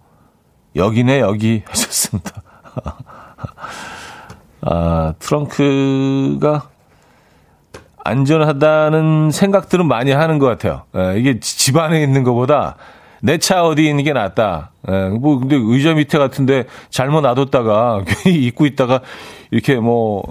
여기네, 0.76 1.20
여기 1.20 1.62
하셨습니다. 1.66 2.42
아, 4.62 5.14
트렁크가 5.18 6.68
안전하다는 8.04 9.30
생각들은 9.32 9.86
많이 9.88 10.12
하는 10.12 10.38
것 10.38 10.46
같아요. 10.46 10.82
예, 10.96 11.18
이게 11.18 11.40
집 11.40 11.76
안에 11.76 12.02
있는 12.02 12.22
것보다 12.22 12.76
내 13.22 13.38
차 13.38 13.64
어디 13.64 13.88
있는 13.88 14.04
게 14.04 14.12
낫다. 14.12 14.70
예, 14.88 15.08
뭐, 15.08 15.38
근데 15.38 15.56
의자 15.56 15.94
밑에 15.94 16.18
같은데 16.18 16.64
잘못 16.90 17.22
놔뒀다가 17.22 18.02
괜히 18.06 18.36
입고 18.46 18.66
있다가 18.66 19.00
이렇게 19.50 19.76
뭐, 19.76 20.22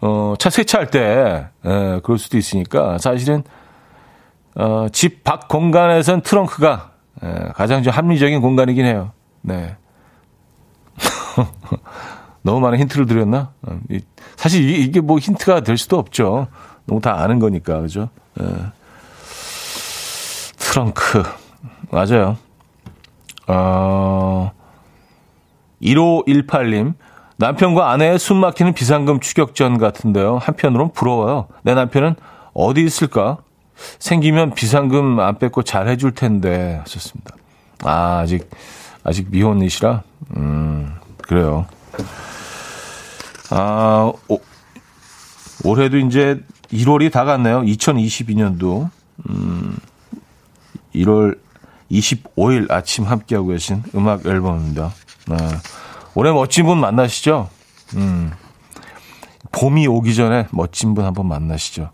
어, 0.00 0.34
차 0.38 0.50
세차할 0.50 0.90
때, 0.90 1.46
예, 1.64 2.00
그럴 2.02 2.18
수도 2.18 2.36
있으니까 2.36 2.98
사실은 2.98 3.42
어, 4.56 4.86
집 4.92 5.22
밖 5.24 5.48
공간에선 5.48 6.22
트렁크가 6.22 6.90
예, 7.24 7.28
가장 7.54 7.82
좀 7.84 7.92
합리적인 7.92 8.40
공간이긴 8.40 8.84
해요. 8.84 9.12
네. 9.40 9.76
너무 12.42 12.60
많은 12.60 12.78
힌트를 12.78 13.06
드렸나? 13.06 13.52
어, 13.62 13.78
사실 14.36 14.68
이게 14.68 15.00
뭐 15.00 15.18
힌트가 15.18 15.60
될 15.60 15.78
수도 15.78 15.98
없죠. 15.98 16.48
너무 16.86 17.00
다 17.00 17.20
아는 17.22 17.38
거니까, 17.38 17.80
그죠? 17.80 18.08
예. 18.40 18.44
트렁크. 20.58 21.22
맞아요. 21.90 22.36
어, 23.46 24.52
1518님. 25.82 26.94
남편과 27.36 27.90
아내의 27.90 28.18
숨 28.18 28.38
막히는 28.38 28.74
비상금 28.74 29.20
추격전 29.20 29.78
같은데요. 29.78 30.38
한편으론 30.38 30.92
부러워요. 30.92 31.48
내 31.62 31.74
남편은 31.74 32.16
어디 32.54 32.82
있을까? 32.84 33.38
생기면 33.98 34.54
비상금 34.54 35.18
안 35.18 35.38
뺏고 35.38 35.62
잘 35.64 35.88
해줄 35.88 36.12
텐데 36.12 36.78
하셨습니다. 36.84 37.34
아, 37.82 38.20
아직, 38.22 38.48
아직 39.02 39.26
미혼이시라? 39.30 40.02
음, 40.36 40.94
그래요. 41.22 41.66
아, 43.50 44.12
오, 44.28 44.38
올해도 45.64 45.98
이제 45.98 46.40
1월이 46.74 47.12
다 47.12 47.24
갔네요. 47.24 47.62
2022년도. 47.62 48.90
음, 49.30 49.76
1월 50.94 51.38
25일 51.90 52.70
아침 52.70 53.04
함께하고 53.04 53.48
계신 53.48 53.82
음악 53.94 54.26
앨범입니다. 54.26 54.92
네. 55.28 55.36
올해 56.14 56.32
멋진 56.32 56.66
분 56.66 56.78
만나시죠? 56.78 57.48
음, 57.96 58.32
봄이 59.52 59.86
오기 59.86 60.14
전에 60.14 60.48
멋진 60.50 60.94
분 60.94 61.04
한번 61.04 61.26
만나시죠. 61.26 61.90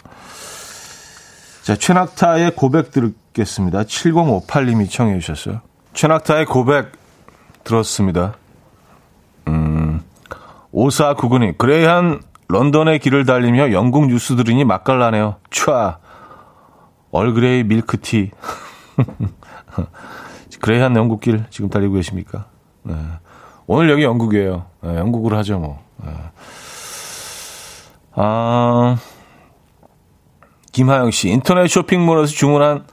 자, 1.62 1.76
최낙타의 1.76 2.56
고백 2.56 2.90
들겠습니다. 2.90 3.82
7058님이 3.82 4.90
청해 4.90 5.18
주셨어요. 5.20 5.60
최낙타의 5.92 6.46
고백 6.46 6.92
들었습니다. 7.64 8.34
음, 9.48 10.02
5499님, 10.72 11.58
gray한 11.58 12.22
런던의 12.50 12.98
길을 12.98 13.24
달리며 13.26 13.72
영국 13.72 14.06
뉴스 14.08 14.36
들으니 14.36 14.64
맛깔나네요. 14.64 15.36
촤. 15.50 15.96
얼그레이 17.12 17.64
밀크티. 17.64 18.30
gray한 20.60 20.94
영국길 20.96 21.44
지금 21.50 21.70
달리고 21.70 21.94
계십니까? 21.94 22.46
네. 22.82 22.94
오늘 23.66 23.88
여기 23.90 24.02
영국이에요. 24.02 24.66
네, 24.82 24.96
영국으로 24.96 25.36
하죠, 25.38 25.58
뭐. 25.58 25.78
네. 26.04 26.10
아, 28.14 28.96
김하영 30.72 31.10
씨, 31.12 31.28
인터넷 31.30 31.66
쇼핑몰에서 31.68 32.32
주문한 32.32 32.84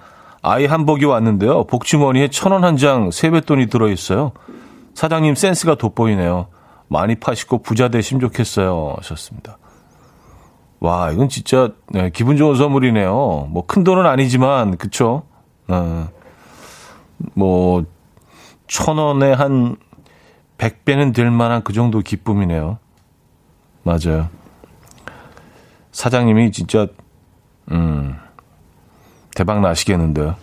아이 0.41 0.65
한복이 0.65 1.05
왔는데요. 1.05 1.65
복주머니에 1.65 2.29
천 2.29 2.53
원 2.53 2.63
한 2.63 2.77
장 2.77 3.11
세뱃돈이 3.11 3.67
들어있어요. 3.67 4.31
사장님 4.93 5.35
센스가 5.35 5.75
돋보이네요. 5.75 6.47
많이 6.87 7.15
파시고 7.15 7.59
부자 7.59 7.89
되시면 7.89 8.21
좋겠어요. 8.21 8.95
하셨습니다. 8.97 9.57
와, 10.79 11.11
이건 11.11 11.27
진짜 11.29 11.71
네, 11.89 12.09
기분 12.11 12.37
좋은 12.37 12.55
선물이네요. 12.55 13.47
뭐 13.51 13.63
큰 13.67 13.83
돈은 13.83 14.05
아니지만 14.05 14.77
그쵸? 14.77 15.23
어, 15.67 16.07
뭐천 17.33 18.97
원에 18.97 19.33
한 19.33 19.75
100배는 20.57 21.13
될 21.13 21.29
만한 21.31 21.63
그 21.63 21.73
정도 21.73 21.99
기쁨이네요. 21.99 22.77
맞아요. 23.83 24.29
사장님이 25.91 26.51
진짜 26.51 26.87
음, 27.71 28.15
대박 29.35 29.61
나시겠는데요. 29.61 30.35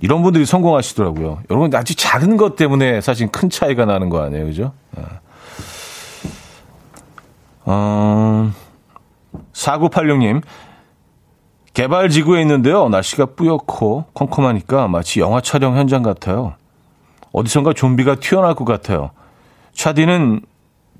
이런 0.00 0.22
분들이 0.22 0.44
성공하시더라고요. 0.44 1.42
여러분, 1.50 1.74
아주 1.74 1.94
작은 1.94 2.36
것 2.36 2.56
때문에 2.56 3.00
사실 3.00 3.28
큰 3.30 3.48
차이가 3.48 3.84
나는 3.84 4.10
거 4.10 4.22
아니에요. 4.22 4.44
그죠? 4.46 4.72
어, 7.64 8.52
4986님, 9.52 10.42
개발 11.72 12.08
지구에 12.08 12.40
있는데요. 12.42 12.88
날씨가 12.88 13.26
뿌옇고 13.36 14.04
컴컴하니까 14.14 14.88
마치 14.88 15.20
영화 15.20 15.40
촬영 15.40 15.76
현장 15.76 16.02
같아요. 16.02 16.54
어디선가 17.32 17.72
좀비가 17.72 18.16
튀어나올 18.16 18.54
것 18.54 18.64
같아요. 18.64 19.10
차디는 19.72 20.42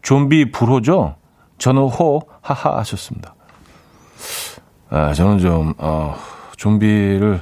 좀비 0.03 0.51
불호죠? 0.51 1.15
저는 1.59 1.83
호, 1.83 2.23
하하 2.41 2.77
하셨습니다. 2.79 3.35
아, 4.91 5.15
저는 5.15 5.39
좀, 5.39 5.75
어, 5.79 6.17
좀비를, 6.57 7.41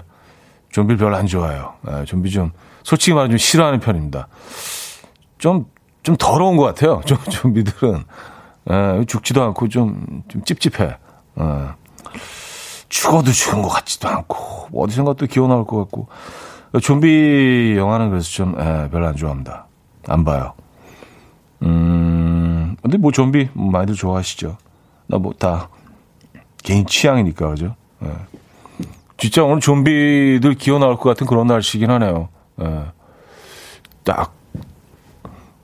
좀비 0.70 0.96
별로 0.96 1.16
안 1.16 1.26
좋아해요. 1.26 1.74
아, 1.87 2.04
좀비 2.04 2.30
좀, 2.30 2.52
솔직히 2.82 3.14
말하면 3.14 3.30
좀 3.30 3.38
싫어하는 3.38 3.80
편입니다. 3.80 4.28
좀, 5.38 5.66
좀 6.02 6.16
더러운 6.18 6.56
것 6.58 6.64
같아요. 6.64 7.00
좀, 7.06 7.16
좀비들은. 7.30 8.04
아, 8.66 9.03
죽지도 9.07 9.42
않고 9.42 9.68
좀, 9.68 10.22
좀 10.29 10.44
찝찝해. 10.44 10.96
아, 11.37 11.75
죽어도 12.88 13.31
죽은 13.33 13.62
것 13.62 13.68
같지도 13.68 14.09
않고, 14.09 14.68
어디선가 14.75 15.14
또 15.14 15.27
기어 15.27 15.46
나올 15.46 15.66
것 15.66 15.79
같고. 15.79 16.09
좀비 16.81 17.75
영화는 17.77 18.11
그래서 18.11 18.29
좀, 18.31 18.59
에, 18.59 18.88
별로 18.90 19.07
안 19.09 19.16
좋아합니다. 19.16 19.66
안 20.09 20.25
봐요. 20.25 20.55
음, 21.62 22.77
근데 22.83 22.96
뭐 22.98 23.12
좀비 23.12 23.51
많이들 23.55 23.94
좋아하시죠. 23.94 24.57
나 25.07 25.18
뭐 25.18 25.33
다, 25.38 25.68
개인 26.62 26.87
취향이니까, 26.87 27.48
그죠? 27.48 27.77
예. 28.03 28.12
진짜 29.18 29.44
오늘 29.44 29.61
좀비들 29.61 30.55
기어 30.55 30.79
나올 30.79 30.96
것 30.96 31.09
같은 31.11 31.27
그런 31.27 31.46
날씨긴 31.46 31.90
하네요. 31.90 32.29
예. 32.62 32.85
딱, 34.05 34.33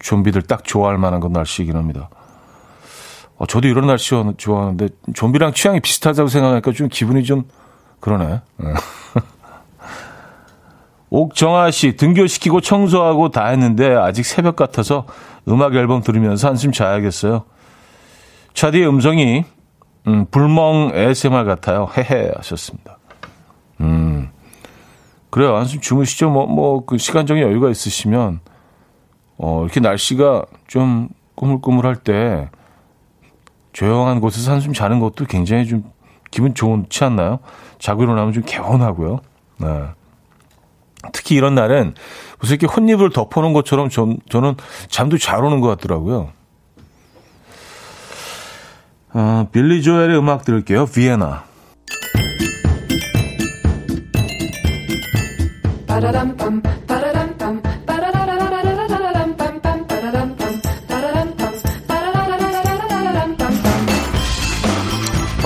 좀비들 0.01 0.43
딱 0.43 0.65
좋아할 0.65 0.99
만한 0.99 1.21
그런 1.21 1.33
날씨이긴 1.33 1.77
합니다. 1.77 2.09
어, 3.39 3.47
저도 3.47 3.69
이런 3.69 3.87
날씨 3.87 4.11
좋아하는데 4.37 4.89
좀비랑 5.15 5.53
취향이 5.53 5.81
비슷하다고 5.81 6.29
생각하니까 6.29 6.73
좀 6.73 6.89
기분이 6.89 7.23
좀 7.25 7.45
그러네. 8.01 8.41
네. 8.57 8.67
옥정아 11.11 11.71
씨 11.71 11.97
등교시키고 11.97 12.61
청소하고 12.61 13.31
다 13.31 13.47
했는데 13.47 13.95
아직 13.95 14.25
새벽 14.25 14.57
같아서 14.57 15.07
음악 15.49 15.75
앨범 15.75 16.03
들으면서 16.03 16.49
한숨 16.49 16.73
자야겠어요. 16.73 17.45
차디의 18.53 18.89
음성이 18.89 19.45
음, 20.07 20.27
불멍 20.31 20.93
ASMR 20.95 21.45
같아요. 21.45 21.89
헤헤 21.97 22.33
하셨습니다. 22.37 22.99
음. 23.81 24.31
그래요. 25.31 25.57
한숨 25.57 25.81
주무시죠. 25.81 26.31
뭐, 26.31 26.47
뭐, 26.47 26.85
그 26.85 26.99
시간적인 26.99 27.43
여유가 27.43 27.71
있으시면, 27.71 28.41
어, 29.37 29.63
이렇게 29.63 29.81
날씨가 29.81 30.45
좀 30.67 31.09
꾸물꾸물할 31.35 31.97
때 31.97 32.49
조용한 33.79 34.21
곳에서 34.21 34.51
한숨 34.51 34.73
자는 34.73 34.99
것도 34.99 35.27
굉장히 35.27 35.65
좀 35.65 35.85
기분 36.33 36.53
좋지 36.53 37.05
않나요? 37.05 37.39
자고 37.79 38.03
일어나면 38.03 38.33
좀 38.33 38.43
개운하고요. 38.45 39.21
네. 39.59 39.85
특히 41.13 41.37
이런 41.37 41.55
날은 41.55 41.95
무슨 42.41 42.57
이렇게 42.57 42.67
혼입을 42.67 43.11
덮어놓은 43.11 43.53
것처럼 43.53 43.89
전, 43.89 44.19
저는 44.29 44.57
잠도 44.89 45.17
잘 45.17 45.45
오는 45.45 45.61
것 45.61 45.69
같더라고요. 45.69 46.33
어, 49.15 49.49
빌리 49.53 49.81
조엘의 49.81 50.19
음악 50.19 50.45
들을게요. 50.45 50.87
비에나. 50.87 51.45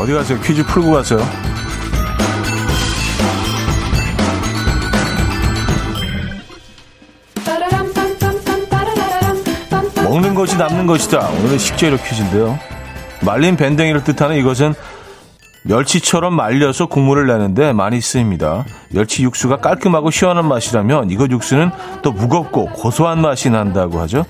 어디 0.03 0.13
가세요? 0.13 0.41
퀴즈 0.41 0.67
풀고 0.67 0.91
가세요. 0.91 1.21
먹는 10.03 10.35
것이 10.35 10.57
남는 10.57 10.89
것이다. 10.89 11.29
오늘은 11.29 11.57
식재료 11.57 11.97
퀴즈인데요. 11.99 12.59
말린 13.21 13.55
밴댕이를 13.57 14.03
뜻하는 14.03 14.37
이것은 14.39 14.75
멸치처럼 15.65 16.35
말려서 16.35 16.87
국물을 16.87 17.27
내는데 17.27 17.73
많이 17.73 18.01
쓰입니다. 18.01 18.65
멸치 18.91 19.23
육수가 19.23 19.59
깔끔하고 19.59 20.11
시원한 20.11 20.47
맛이라면 20.49 21.11
이것 21.11 21.31
육수는 21.31 21.71
또 22.03 22.13
무겁고 22.13 22.67
고소한 22.67 23.21
맛이 23.21 23.49
난다고 23.51 24.01
하죠. 24.01 24.25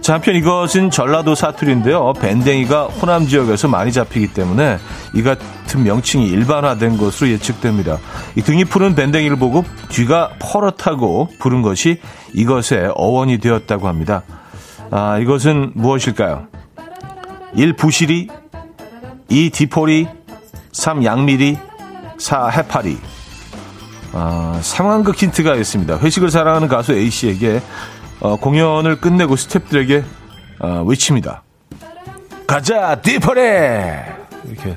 자, 0.00 0.14
한편 0.14 0.36
이것은 0.36 0.90
전라도 0.90 1.34
사투리인데요. 1.34 2.12
밴댕이가 2.14 2.84
호남 2.84 3.26
지역에서 3.26 3.68
많이 3.68 3.92
잡히기 3.92 4.32
때문에 4.32 4.78
이 5.14 5.22
같은 5.22 5.82
명칭이 5.82 6.28
일반화된 6.28 6.98
것으로 6.98 7.30
예측됩니다. 7.30 7.98
이 8.36 8.42
등이 8.42 8.64
푸른 8.64 8.94
밴댕이를 8.94 9.36
보고 9.36 9.64
뒤가 9.88 10.30
퍼렇다고 10.38 11.28
부른 11.40 11.62
것이 11.62 12.00
이것의 12.32 12.92
어원이 12.94 13.38
되었다고 13.38 13.88
합니다. 13.88 14.22
아, 14.90 15.18
이것은 15.18 15.72
무엇일까요? 15.74 16.46
1. 17.54 17.72
부시리 17.72 18.28
2. 19.28 19.50
디포리 19.50 20.06
3. 20.76 21.04
양미리 21.04 21.58
4. 22.18 22.48
해파리 22.50 22.98
아, 24.12 24.58
상황극 24.62 25.16
힌트가 25.16 25.56
있습니다. 25.56 25.98
회식을 25.98 26.30
사랑하는 26.30 26.68
가수 26.68 26.92
A씨에게 26.92 27.60
어, 28.20 28.36
공연을 28.36 29.00
끝내고 29.00 29.34
스탭들에게 29.34 30.04
어, 30.60 30.84
외칩니다. 30.86 31.42
가자 32.46 32.94
디포리 32.96 33.40
이렇게 33.40 34.76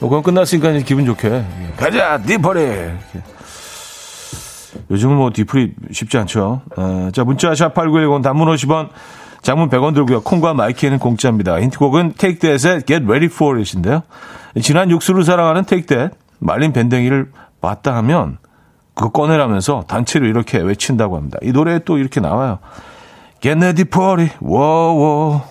어, 0.00 0.08
공연 0.08 0.22
끝났으니까 0.22 0.72
기분 0.78 1.04
좋게 1.06 1.44
가자 1.76 2.18
디포리 2.22 2.60
이렇게. 2.60 3.22
요즘은 4.90 5.16
뭐 5.16 5.30
디프리 5.32 5.74
쉽지 5.92 6.18
않죠. 6.18 6.62
어, 6.76 7.10
자 7.12 7.22
문자 7.22 7.52
샵8910 7.52 8.22
단문 8.22 8.48
50원 8.48 8.88
장문 9.42 9.68
100원 9.68 9.94
들고요. 9.94 10.22
콩과 10.22 10.54
마이키에는 10.54 10.98
공짜입니다. 10.98 11.60
힌트곡은 11.60 12.14
Take 12.14 12.38
That의 12.38 12.82
Get 12.86 13.04
Ready 13.04 13.26
For 13.26 13.58
It인데요. 13.58 14.02
지난 14.60 14.90
육수를 14.90 15.24
사랑하는 15.24 15.64
That, 15.64 16.10
말린 16.38 16.72
밴댕이를 16.72 17.32
맞다 17.60 17.96
하면 17.96 18.38
그거 18.94 19.10
꺼내라면서 19.10 19.84
단체로 19.88 20.26
이렇게 20.26 20.58
외친다고 20.58 21.16
합니다. 21.16 21.38
이 21.42 21.52
노래에 21.52 21.80
또 21.84 21.98
이렇게 21.98 22.20
나와요. 22.20 22.58
Get 23.40 23.58
Ready 23.58 23.84
For 23.88 24.20
It, 24.20 24.36
워워. 24.40 25.42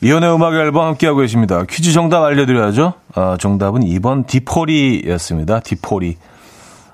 이연의 0.00 0.32
음악 0.32 0.54
앨범 0.54 0.86
함께하고 0.86 1.20
계십니다. 1.20 1.64
퀴즈 1.68 1.92
정답 1.92 2.22
알려드려야죠. 2.22 2.94
아, 3.14 3.36
정답은 3.40 3.80
2번 3.80 4.26
디포리였습니다. 4.26 5.60
디포리. 5.60 6.16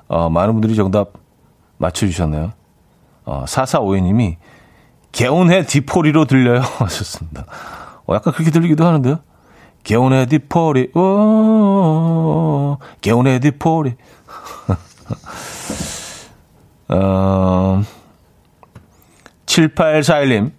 어, 0.08 0.30
많은 0.30 0.54
분들이 0.54 0.74
정답 0.74 1.12
맞춰주셨네요. 1.76 2.52
어, 3.26 3.44
4452님이 3.46 4.36
개운해 5.14 5.64
디포리로 5.64 6.26
들려요. 6.26 6.60
하셨습니다. 6.78 7.46
어, 8.06 8.14
약간 8.14 8.34
그렇게 8.34 8.50
들리기도 8.50 8.84
하는데요. 8.84 9.20
개운해 9.84 10.26
디포리, 10.26 10.90
오, 10.96 12.76
개운해 13.00 13.38
디포리. 13.38 13.94
어, 16.88 17.82
7841님, 19.46 20.52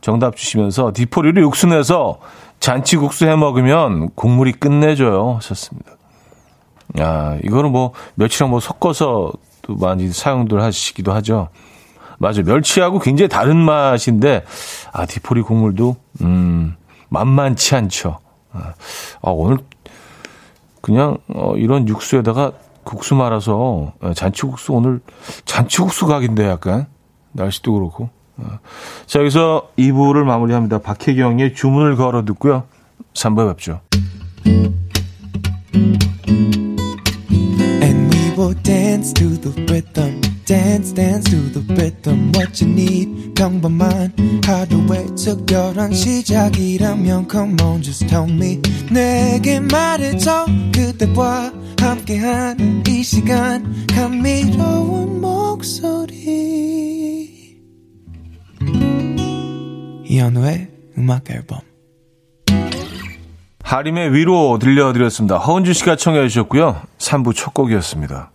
정답 0.00 0.36
주시면서 0.36 0.92
디포리를 0.94 1.42
육수 1.42 1.66
내서 1.66 2.18
잔치국수 2.60 3.26
해 3.26 3.36
먹으면 3.36 4.10
국물이 4.14 4.52
끝내줘요. 4.52 5.34
하셨습니다. 5.36 5.92
야, 6.98 7.36
이거는 7.44 7.72
뭐 7.72 7.92
멸치랑 8.14 8.50
뭐 8.50 8.60
섞어서 8.60 9.32
또 9.62 9.74
많이 9.76 10.10
사용들 10.10 10.62
하시기도 10.62 11.12
하죠. 11.12 11.48
맞아요. 12.22 12.44
멸치하고 12.44 13.00
굉장히 13.00 13.28
다른 13.28 13.56
맛인데, 13.56 14.44
아, 14.92 15.06
디포리 15.06 15.42
국물도, 15.42 15.96
음, 16.20 16.76
만만치 17.08 17.74
않죠. 17.74 18.20
아, 18.52 18.74
아 19.22 19.30
오늘 19.30 19.58
그냥, 20.80 21.18
어, 21.34 21.54
이런 21.56 21.88
육수에다가 21.88 22.52
국수 22.84 23.16
말아서, 23.16 23.92
어, 24.00 24.12
잔치국수 24.14 24.72
오늘, 24.72 25.00
잔치국수 25.46 26.06
각인데 26.06 26.48
약간, 26.48 26.86
날씨도 27.32 27.72
그렇고. 27.72 28.10
어. 28.36 28.58
자, 29.06 29.18
여기서 29.18 29.70
2부를 29.76 30.22
마무리합니다. 30.22 30.78
박혜경의 30.78 31.54
주문을 31.54 31.96
걸어 31.96 32.24
듣고요. 32.24 32.64
3부에 33.14 33.48
뵙죠. 33.48 33.80
Will 38.42 38.54
dance 38.62 39.12
to 39.12 39.36
the 39.38 39.50
rhythm. 39.70 40.20
Dance, 40.44 40.92
dance 40.92 41.30
to 41.30 41.36
the 41.52 41.60
rhythm. 41.74 42.32
What 42.34 42.60
you 42.60 42.68
need, 42.68 43.34
평범한 43.34 44.12
하루의 44.44 45.14
특별한 45.14 45.94
시작이라면 45.94 47.28
Come 47.30 47.60
on, 47.62 47.82
just 47.82 48.08
tell 48.08 48.28
me. 48.28 48.60
내게 48.90 49.60
말해줘. 49.60 50.46
그대와 50.74 51.52
함께한 51.78 52.82
이 52.88 53.02
시간. 53.04 53.86
감미로운 53.86 55.20
목소리. 55.20 56.20
이현우의 60.04 60.68
음악 60.98 61.30
앨범. 61.30 61.71
하림의 63.72 64.12
위로 64.12 64.58
들려드렸습니다. 64.58 65.38
허은주 65.38 65.72
씨가 65.72 65.96
청해 65.96 66.28
주셨고요. 66.28 66.82
3부 66.98 67.34
첫 67.34 67.54
곡이었습니다. 67.54 68.30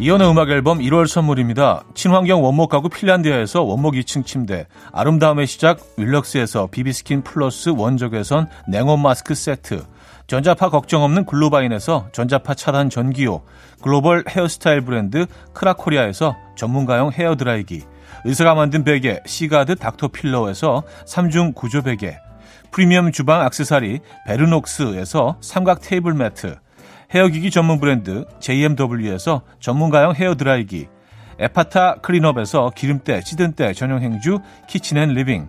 이연의 0.00 0.30
음악 0.30 0.48
앨범 0.48 0.78
1월 0.78 1.06
선물입니다. 1.06 1.82
친환경 1.92 2.42
원목 2.42 2.70
가구 2.70 2.88
핀란디아에서 2.88 3.64
원목 3.64 3.94
2층 3.96 4.24
침대, 4.24 4.68
아름다움의 4.92 5.46
시작 5.46 5.80
윌럭스에서 5.98 6.68
비비스킨 6.70 7.24
플러스 7.24 7.68
원적외선 7.76 8.48
냉온 8.68 9.02
마스크 9.02 9.34
세트, 9.34 9.84
전자파 10.28 10.68
걱정 10.68 11.04
없는 11.04 11.24
글로바인에서 11.24 12.10
전자파 12.12 12.52
차단 12.52 12.90
전기요, 12.90 13.40
글로벌 13.80 14.24
헤어스타일 14.28 14.82
브랜드 14.82 15.24
크라코리아에서 15.54 16.36
전문가용 16.54 17.12
헤어드라이기, 17.12 17.82
의사가 18.26 18.54
만든 18.54 18.84
베개 18.84 19.22
시가드 19.24 19.76
닥터필러에서 19.76 20.82
3중 21.06 21.54
구조 21.54 21.80
베개, 21.80 22.18
프리미엄 22.70 23.10
주방 23.10 23.40
악세사리 23.40 24.00
베르녹스에서 24.26 25.38
삼각 25.40 25.80
테이블 25.80 26.12
매트, 26.12 26.56
헤어기기 27.14 27.50
전문 27.50 27.80
브랜드 27.80 28.26
JMW에서 28.38 29.40
전문가용 29.60 30.14
헤어드라이기, 30.14 30.88
에파타 31.38 32.02
클린업에서 32.02 32.72
기름때, 32.76 33.22
찌든때 33.22 33.72
전용 33.72 34.02
행주 34.02 34.40
키친앤리빙, 34.68 35.48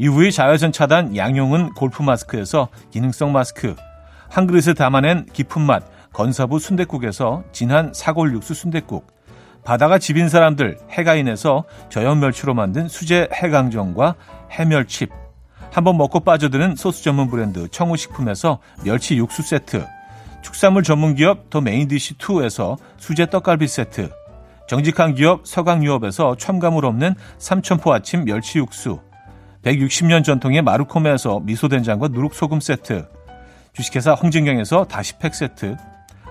UV 0.00 0.32
자외선 0.32 0.70
차단 0.70 1.16
양용은 1.16 1.72
골프 1.72 2.02
마스크에서 2.02 2.68
기능성 2.90 3.32
마스크, 3.32 3.74
한 4.30 4.46
그릇에 4.46 4.74
담아낸 4.74 5.26
깊은 5.32 5.62
맛 5.62 5.84
건사부 6.12 6.58
순댓국에서 6.58 7.44
진한 7.52 7.92
사골 7.94 8.34
육수 8.34 8.54
순댓국. 8.54 9.06
바다가 9.64 9.98
집인 9.98 10.28
사람들 10.28 10.78
해가인에서 10.90 11.64
저염 11.90 12.20
멸치로 12.20 12.54
만든 12.54 12.88
수제 12.88 13.28
해강정과 13.32 14.14
해멸칩. 14.50 15.10
한번 15.70 15.96
먹고 15.98 16.20
빠져드는 16.20 16.76
소스 16.76 17.02
전문 17.02 17.28
브랜드 17.28 17.68
청우식품에서 17.68 18.60
멸치 18.84 19.16
육수 19.16 19.42
세트. 19.42 19.86
축산물 20.42 20.82
전문 20.82 21.14
기업 21.14 21.50
더 21.50 21.60
메인디시2에서 21.60 22.78
수제 22.96 23.26
떡갈비 23.26 23.68
세트. 23.68 24.10
정직한 24.68 25.14
기업 25.14 25.46
서강유업에서 25.46 26.36
첨가물 26.36 26.84
없는 26.86 27.14
삼천포 27.38 27.92
아침 27.92 28.24
멸치 28.24 28.58
육수. 28.58 29.00
160년 29.62 30.24
전통의 30.24 30.62
마루코메에서 30.62 31.40
미소된장과 31.40 32.08
누룩소금 32.08 32.60
세트 32.60 33.06
주식회사 33.78 34.14
홍진경에서 34.14 34.86
다시팩 34.86 35.36
세트 35.36 35.76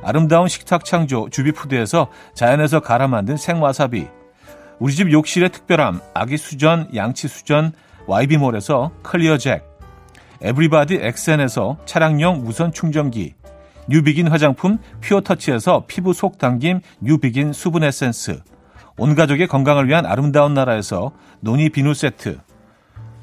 아름다운 0.03 0.49
식탁 0.49 0.83
창조 0.83 1.29
주비푸드에서 1.29 2.09
자연에서 2.33 2.81
갈아 2.81 3.07
만든 3.07 3.37
생와사비 3.37 4.07
우리 4.79 4.93
집 4.93 5.13
욕실의 5.13 5.51
특별함 5.51 6.01
아기 6.13 6.35
수전 6.35 6.89
양치 6.93 7.29
수전 7.29 7.71
YB몰에서 8.05 8.91
클리어 9.01 9.37
잭 9.37 9.63
everybody 10.41 10.95
엑센에서 11.01 11.77
차량용 11.85 12.43
무선 12.43 12.73
충전기 12.73 13.33
뉴비긴 13.87 14.27
화장품 14.27 14.77
퓨어터치에서 14.99 15.85
피부 15.87 16.11
속 16.11 16.37
당김 16.37 16.81
뉴비긴 16.99 17.53
수분 17.53 17.85
에센스 17.85 18.41
온 18.97 19.15
가족의 19.15 19.47
건강을 19.47 19.87
위한 19.87 20.05
아름다운 20.05 20.53
나라에서 20.53 21.13
노니 21.39 21.69
비누 21.69 21.93
세트 21.93 22.39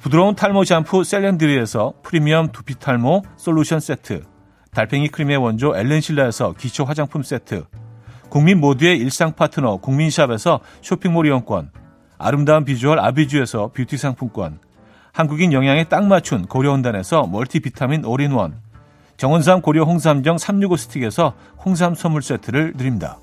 부드러운 0.04 0.34
탈모 0.34 0.64
샴푸 0.64 1.02
셀렌드리에서 1.02 1.94
프리미엄 2.02 2.52
두피 2.52 2.78
탈모 2.78 3.22
솔루션 3.38 3.80
세트 3.80 4.22
달팽이 4.70 5.08
크림의 5.08 5.38
원조 5.38 5.74
엘렌실라에서 5.74 6.52
기초 6.58 6.84
화장품 6.84 7.22
세트 7.22 7.64
국민 8.28 8.60
모두의 8.60 8.98
일상 8.98 9.32
파트너 9.32 9.78
국민샵에서 9.78 10.60
쇼핑몰 10.82 11.26
이용권 11.26 11.70
아름다운 12.18 12.66
비주얼 12.66 12.98
아비주에서 12.98 13.68
뷰티 13.68 13.96
상품권 13.96 14.58
한국인 15.14 15.54
영양에 15.54 15.84
딱 15.84 16.04
맞춘 16.04 16.44
고려온단에서 16.44 17.26
멀티비타민 17.28 18.04
올인원 18.04 18.60
정원삼 19.16 19.62
고려 19.62 19.84
홍삼정 19.84 20.36
365 20.36 20.76
스틱에서 20.76 21.32
홍삼 21.64 21.94
선물 21.94 22.20
세트를 22.20 22.74
드립니다. 22.74 23.20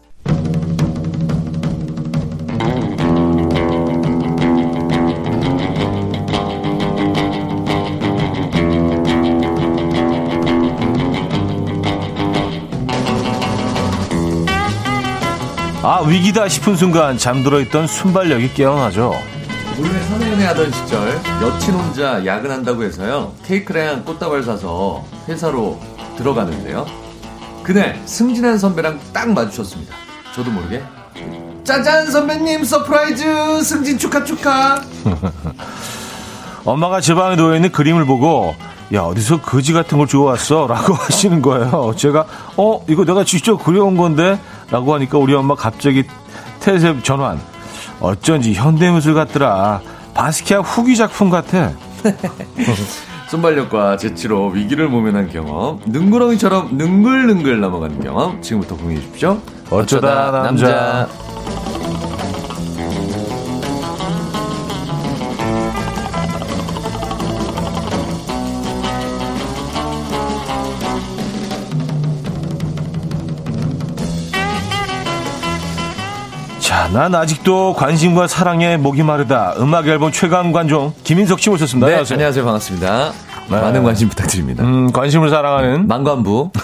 아 15.83 16.01
위기다 16.01 16.47
싶은 16.47 16.75
순간 16.75 17.17
잠들어 17.17 17.59
있던 17.61 17.87
순발력이 17.87 18.53
깨어나죠. 18.53 19.15
원래 19.79 19.99
선행회 20.03 20.45
하던 20.45 20.71
시절 20.71 21.19
여친 21.41 21.73
혼자 21.73 22.23
야근한다고 22.25 22.83
해서요 22.83 23.33
케이크랑 23.45 24.03
꽃다발 24.05 24.43
사서 24.43 25.03
회사로 25.27 25.79
들어가는데요. 26.17 26.85
그날 27.63 27.99
승진한 28.05 28.59
선배랑 28.59 28.99
딱 29.11 29.29
마주쳤습니다. 29.31 29.95
저도 30.35 30.51
모르게 30.51 30.83
짜잔 31.63 32.09
선배님 32.11 32.63
surprise! 32.63 33.61
승진 33.63 33.97
축하 33.97 34.23
축하! 34.23 34.81
엄마가 36.65 37.01
제 37.01 37.13
방에 37.15 37.35
놓여 37.35 37.55
있는 37.55 37.71
그림을 37.71 38.05
보고 38.05 38.55
야 38.93 39.01
어디서 39.01 39.41
거지 39.41 39.73
같은 39.73 39.97
걸 39.97 40.05
주워왔어라고 40.07 40.93
하시는 40.93 41.41
거예요. 41.41 41.93
제가 41.95 42.25
어 42.57 42.83
이거 42.87 43.03
내가 43.05 43.23
직접 43.23 43.63
그려온 43.63 43.97
건데 43.97 44.39
라고 44.71 44.93
하니까 44.95 45.17
우리 45.17 45.33
엄마 45.35 45.53
갑자기 45.53 46.03
태세 46.59 46.95
전환. 47.03 47.39
어쩐지 47.99 48.53
현대미술 48.53 49.13
같더라. 49.13 49.81
바스키아 50.13 50.59
후기 50.59 50.95
작품 50.95 51.29
같아. 51.29 51.71
순발력과 53.29 53.95
재치로 53.97 54.49
위기를 54.49 54.89
모면한 54.89 55.29
경험 55.29 55.79
능구렁이처럼 55.85 56.75
능글능글 56.75 57.61
넘어가는 57.61 58.01
경험 58.01 58.41
지금부터 58.41 58.75
공유해 58.75 58.99
주십시오 58.99 59.39
어쩌다 59.69 60.31
남자. 60.31 60.67
자, 60.67 61.07
난 76.93 77.15
아직도 77.15 77.73
관심과 77.75 78.27
사랑에 78.27 78.75
목이 78.77 79.03
마르다. 79.03 79.53
음악 79.59 79.87
앨범 79.87 80.11
최강 80.11 80.51
관종 80.51 80.93
김인석 81.03 81.39
씨 81.39 81.49
모셨습니다. 81.49 81.87
네 81.87 81.93
안녕하세요. 81.93 82.15
안녕하세요 82.15 82.43
반갑습니다 82.45 83.11
네. 83.49 83.61
많은 83.61 83.83
관심 83.83 84.07
부탁드립니다 84.09 84.63
음, 84.63 84.91
관심을 84.91 85.29
사랑하는 85.29 85.87
망관부 85.87 86.51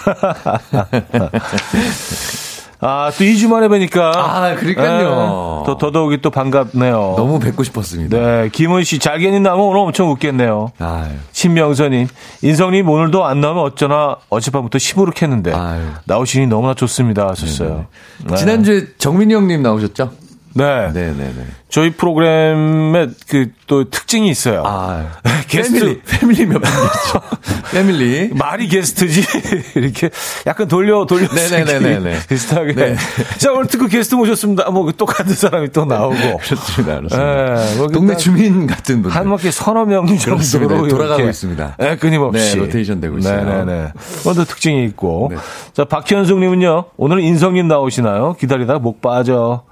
아, 2.80 3.10
또 3.16 3.24
2주 3.24 3.48
만에 3.48 3.68
뵈니까. 3.68 4.12
아, 4.14 4.54
그러니까요. 4.54 4.98
네, 4.98 5.66
더, 5.66 5.76
더더욱이 5.78 6.20
또 6.22 6.30
반갑네요. 6.30 7.14
너무 7.16 7.40
뵙고 7.40 7.64
싶었습니다 7.64 8.16
네, 8.16 8.48
김은 8.52 8.84
씨, 8.84 8.98
잘게님 9.00 9.42
나면 9.42 9.60
오늘 9.60 9.80
엄청 9.80 10.10
웃겠네요. 10.10 10.70
아유. 10.78 11.08
신명선님, 11.32 12.06
인성님 12.42 12.88
오늘도 12.88 13.24
안 13.24 13.40
나오면 13.40 13.64
어쩌나 13.64 14.16
어젯밤부터 14.28 14.78
시무룩했는데 14.78 15.52
아유. 15.52 15.82
나오시니 16.04 16.46
너무나 16.46 16.74
좋습니다 16.74 17.28
하셨어요. 17.28 17.86
네. 18.24 18.36
지난주에 18.36 18.86
정민이 18.98 19.34
형님 19.34 19.62
나오셨죠? 19.62 20.12
네. 20.54 20.90
네네네. 20.92 21.46
저희 21.68 21.90
프로그램에 21.90 23.08
그 23.28 23.58
또 23.68 23.88
특징이 23.88 24.28
있어요. 24.30 24.62
아, 24.66 25.04
게스트. 25.46 25.78
패밀리, 25.78 26.00
패밀리 26.02 26.46
몇 26.46 26.58
분이죠? 26.60 27.20
패밀리. 27.70 28.30
말이 28.34 28.68
게스트지 28.68 29.22
이렇게 29.76 30.10
약간 30.46 30.68
돌려 30.68 31.06
돌려 31.06 31.28
네네네네네. 31.32 32.20
비슷하게. 32.28 32.72
네. 32.74 32.96
자 33.38 33.52
오늘 33.52 33.66
특급 33.66 33.88
게스트 33.90 34.14
모셨습니다. 34.14 34.70
뭐 34.70 34.90
똑같은 34.92 35.34
사람이 35.34 35.70
또 35.72 35.84
나오고. 35.84 36.38
그렇습니다. 36.38 36.96
그렇습니다. 36.98 37.54
네, 37.54 37.76
뭐 37.76 37.88
동네 37.88 38.16
주민 38.16 38.66
같은 38.66 39.02
분들. 39.02 39.16
한 39.16 39.28
바퀴 39.28 39.50
서너 39.50 39.84
명. 39.84 40.06
정도로 40.18 40.82
네, 40.82 40.88
돌아가고 40.88 41.22
있습니다. 41.28 41.76
네, 41.78 41.96
끊임없이 41.96 42.54
네, 42.54 42.56
로테이션 42.56 43.00
되고 43.00 43.18
있어요. 43.18 43.44
네네네. 43.44 43.92
그것도 44.18 44.44
특징이 44.44 44.84
있고. 44.86 45.28
네. 45.32 45.36
자 45.72 45.84
박현숙님은요. 45.84 46.84
오늘 46.96 47.20
인성님 47.20 47.68
나오시나요? 47.68 48.34
기다리다가 48.38 48.78
목 48.78 49.00
빠져. 49.00 49.62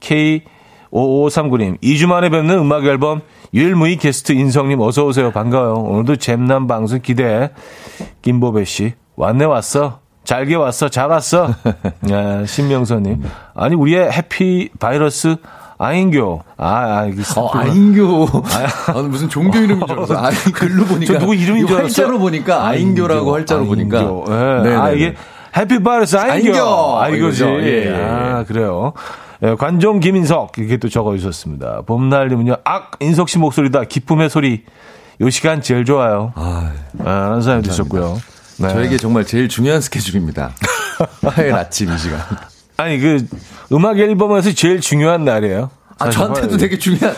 K 0.00 0.42
5539님 0.92 1.80
2주 1.80 2.06
만에 2.06 2.28
뵙는 2.30 2.58
음악 2.58 2.84
앨범 2.84 3.20
유일무이 3.54 3.96
게스트 3.96 4.32
인성님 4.32 4.80
어서 4.80 5.04
오세요. 5.04 5.30
반가워요. 5.30 5.74
오늘도 5.74 6.16
잼남 6.16 6.66
방송 6.66 7.00
기대해. 7.00 7.50
김보배 8.22 8.64
씨 8.64 8.94
왔네 9.16 9.44
왔어. 9.44 10.00
잘게 10.24 10.54
왔어. 10.54 10.88
잘 10.88 11.08
왔어. 11.08 11.54
네, 12.02 12.44
신명선님. 12.46 13.22
아니 13.54 13.74
우리의 13.74 14.12
해피 14.12 14.70
바이러스 14.78 15.36
아인교. 15.78 16.42
아, 16.58 16.98
알겠습니다. 16.98 17.40
어, 17.40 17.50
아인교. 17.56 18.28
아, 18.88 19.02
무슨 19.02 19.28
종교 19.30 19.58
이름인 19.58 19.86
줄 19.86 19.96
알았어. 19.98 20.14
아, 20.14 20.30
글로 20.52 20.84
보니까. 20.84 21.12
저 21.14 21.18
누구 21.18 21.34
이름인 21.34 21.66
줄 21.66 21.76
알았어요? 21.78 22.04
활자로 22.06 22.18
보니까 22.18 22.66
아인교라고 22.66 23.32
활자로 23.32 23.64
보니까. 23.64 23.98
아인교. 23.98 24.24
예. 24.28 24.34
네, 24.68 24.74
아, 24.76 24.88
네, 24.90 24.96
이게 24.96 25.08
네. 25.10 25.16
해피 25.56 25.82
바이러스 25.82 26.16
아인교. 26.16 26.50
아인교. 26.52 26.98
아이고지. 27.00 27.42
이거죠. 27.42 27.62
예, 27.62 27.86
예. 27.86 27.94
아, 27.94 28.44
그래요. 28.46 28.92
예, 29.42 29.54
관종 29.54 30.00
김인석 30.00 30.52
이게 30.58 30.76
또 30.76 30.88
적어 30.88 31.16
주셨습니다. 31.16 31.82
봄날님은요. 31.86 32.56
악 32.64 32.92
인석 33.00 33.28
씨 33.28 33.38
목소리다. 33.38 33.84
기쁨의 33.84 34.28
소리. 34.30 34.64
요 35.22 35.30
시간 35.30 35.60
제일 35.62 35.84
좋아요. 35.84 36.32
아, 36.34 36.72
아, 37.04 37.10
하는 37.10 37.42
사람이 37.42 37.62
드셨고요. 37.62 38.18
네. 38.58 38.68
저에게 38.70 38.96
정말 38.98 39.24
제일 39.24 39.48
중요한 39.48 39.80
스케줄입니다. 39.80 40.52
화요일 41.24 41.54
아침 41.54 41.92
이 41.92 41.98
시간. 41.98 42.20
아니 42.76 42.98
그 42.98 43.26
음악 43.72 43.98
앨범에서 43.98 44.52
제일 44.52 44.80
중요한 44.80 45.24
날이에요. 45.24 45.70
아, 45.98 46.10
저한테도. 46.10 46.56
되게 46.56 46.78
중요한 46.78 47.14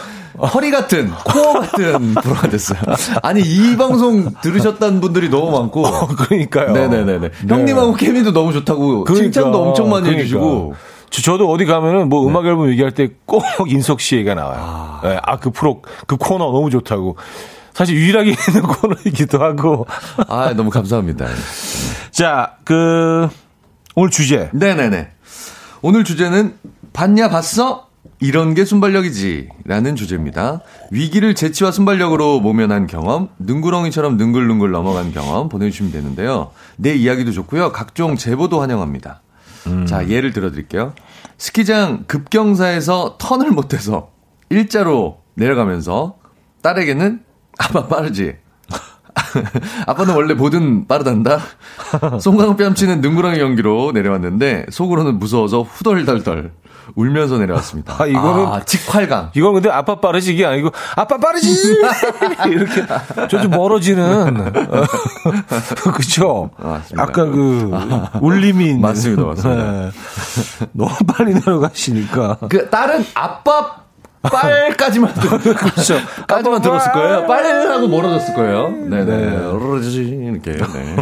허리 0.55 0.71
같은 0.71 1.11
코어 1.25 1.53
같은 1.61 2.15
프로가 2.23 2.49
됐어요. 2.49 2.81
아니 3.23 3.41
이 3.43 3.77
방송 3.77 4.33
들으셨다는 4.43 5.01
분들이 5.01 5.29
너무 5.29 5.57
많고. 5.59 5.83
그러니까요. 6.17 6.73
네네네네. 6.73 7.19
네. 7.19 7.31
형님하고 7.49 7.95
케미도 7.95 8.33
너무 8.33 8.53
좋다고 8.53 9.05
그러니까, 9.05 9.15
칭찬도 9.15 9.63
엄청 9.63 9.89
많이 9.91 10.03
그러니까. 10.05 10.23
해주시고. 10.23 10.75
저, 11.13 11.23
저도 11.23 11.51
어디 11.51 11.65
가면은 11.67 12.09
뭐 12.09 12.27
음악 12.27 12.47
앨범 12.47 12.69
얘기할 12.71 12.91
때 12.93 13.11
꼭 13.27 13.45
인석 13.71 14.01
씨 14.01 14.17
얘기가 14.17 14.35
나와요. 14.35 15.01
네, 15.05 15.19
아, 15.23 15.37
그 15.39 15.51
프로, 15.51 15.83
그 16.07 16.17
코너 16.17 16.47
너무 16.51 16.71
좋다고. 16.71 17.17
사실 17.75 17.95
유일하게 17.97 18.31
있는 18.49 18.63
코너이기도 18.63 19.39
하고. 19.43 19.87
아 20.29 20.53
너무 20.55 20.71
감사합니다. 20.71 21.27
자, 22.11 22.57
그, 22.65 23.29
오늘 23.95 24.11
주제. 24.11 24.51
네네네. 24.53 25.09
오늘 25.83 26.05
주제는 26.05 26.55
봤냐 26.93 27.29
봤어? 27.29 27.89
이런 28.21 28.55
게 28.55 28.65
순발력이지. 28.65 29.49
라는 29.65 29.97
주제입니다. 29.97 30.61
위기를 30.91 31.35
재치와 31.35 31.73
순발력으로 31.73 32.41
모면한 32.41 32.87
경험, 32.87 33.29
능구렁이처럼 33.39 34.17
능글능글 34.17 34.71
넘어간 34.71 35.13
경험 35.13 35.49
보내주시면 35.49 35.91
되는데요. 35.93 36.53
내 36.77 36.95
이야기도 36.95 37.33
좋고요. 37.33 37.73
각종 37.73 38.17
제보도 38.17 38.61
환영합니다. 38.61 39.23
음. 39.67 39.87
자, 39.87 40.09
예를 40.09 40.33
들어 40.33 40.51
드릴게요. 40.51 40.95
스키장 41.39 42.05
급경사에서 42.07 43.17
턴을 43.19 43.51
못해서 43.51 44.11
일자로 44.51 45.21
내려가면서 45.35 46.19
딸에게는 46.63 47.23
아빠 47.59 47.87
빠르지. 47.89 48.37
아빠는 49.87 50.15
원래 50.15 50.35
뭐든 50.35 50.87
빠르단다. 50.87 51.39
송강 52.21 52.57
뺨치는 52.57 53.01
능구렁이 53.01 53.41
연기로 53.41 53.93
내려왔는데 53.93 54.67
속으로는 54.71 55.19
무서워서 55.19 55.63
후덜덜덜 55.63 56.53
울면서 56.95 57.39
내려왔습니다. 57.39 57.95
아, 57.99 58.07
이거는- 58.07 58.53
아, 58.53 58.65
직활강. 58.65 59.31
이건 59.35 59.55
근데 59.55 59.71
아빠 59.71 60.01
빠르지 60.01 60.33
이게 60.35 60.45
아니고 60.47 60.71
아빠 60.97 61.17
빠르지 61.19 61.51
이렇게 62.49 62.85
좀 63.29 63.51
멀어지는 63.51 64.37
어, 64.37 64.85
그쵸 65.93 66.51
맞습니다. 66.59 67.03
아까 67.03 67.25
그 67.27 67.71
울림이 68.21 68.65
있는 68.67 68.81
맞습니다, 68.81 69.23
맞습니다. 69.25 69.63
네. 69.73 69.91
너무 70.73 70.91
빨리 71.07 71.35
내려가시니까 71.35 72.39
그 72.49 72.69
딸은 72.71 73.05
아빠 73.15 73.83
빨까지만 74.23 75.15
들- 75.15 75.55
그렇죠 75.55 75.95
까지만 76.29 76.59
아빠 76.59 76.61
들었을 76.61 76.93
빨. 76.93 77.03
거예요. 77.03 77.27
빨하고 77.27 77.89
멀어졌을 77.89 78.35
거예요. 78.35 78.69
네네. 78.71 79.05
네. 79.05 79.37
이렇게. 80.31 80.53
네. 80.53 80.97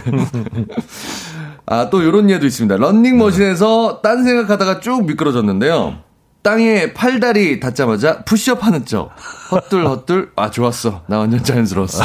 아, 1.70 1.88
또 1.88 2.04
요런 2.04 2.28
예도 2.30 2.46
있습니다. 2.46 2.76
런닝머신에서 2.78 4.00
딴 4.02 4.24
생각하다가 4.24 4.80
쭉 4.80 5.06
미끄러졌는데요. 5.06 5.98
땅에 6.42 6.92
팔다리 6.92 7.61
닿자마자 7.61 8.24
푸시업 8.24 8.64
하는 8.66 8.85
척. 8.85 9.11
헛들, 9.52 9.87
헛들. 9.87 10.30
아, 10.35 10.50
좋았어. 10.50 11.02
나 11.06 11.18
완전 11.18 11.44
자연스러웠어. 11.44 12.02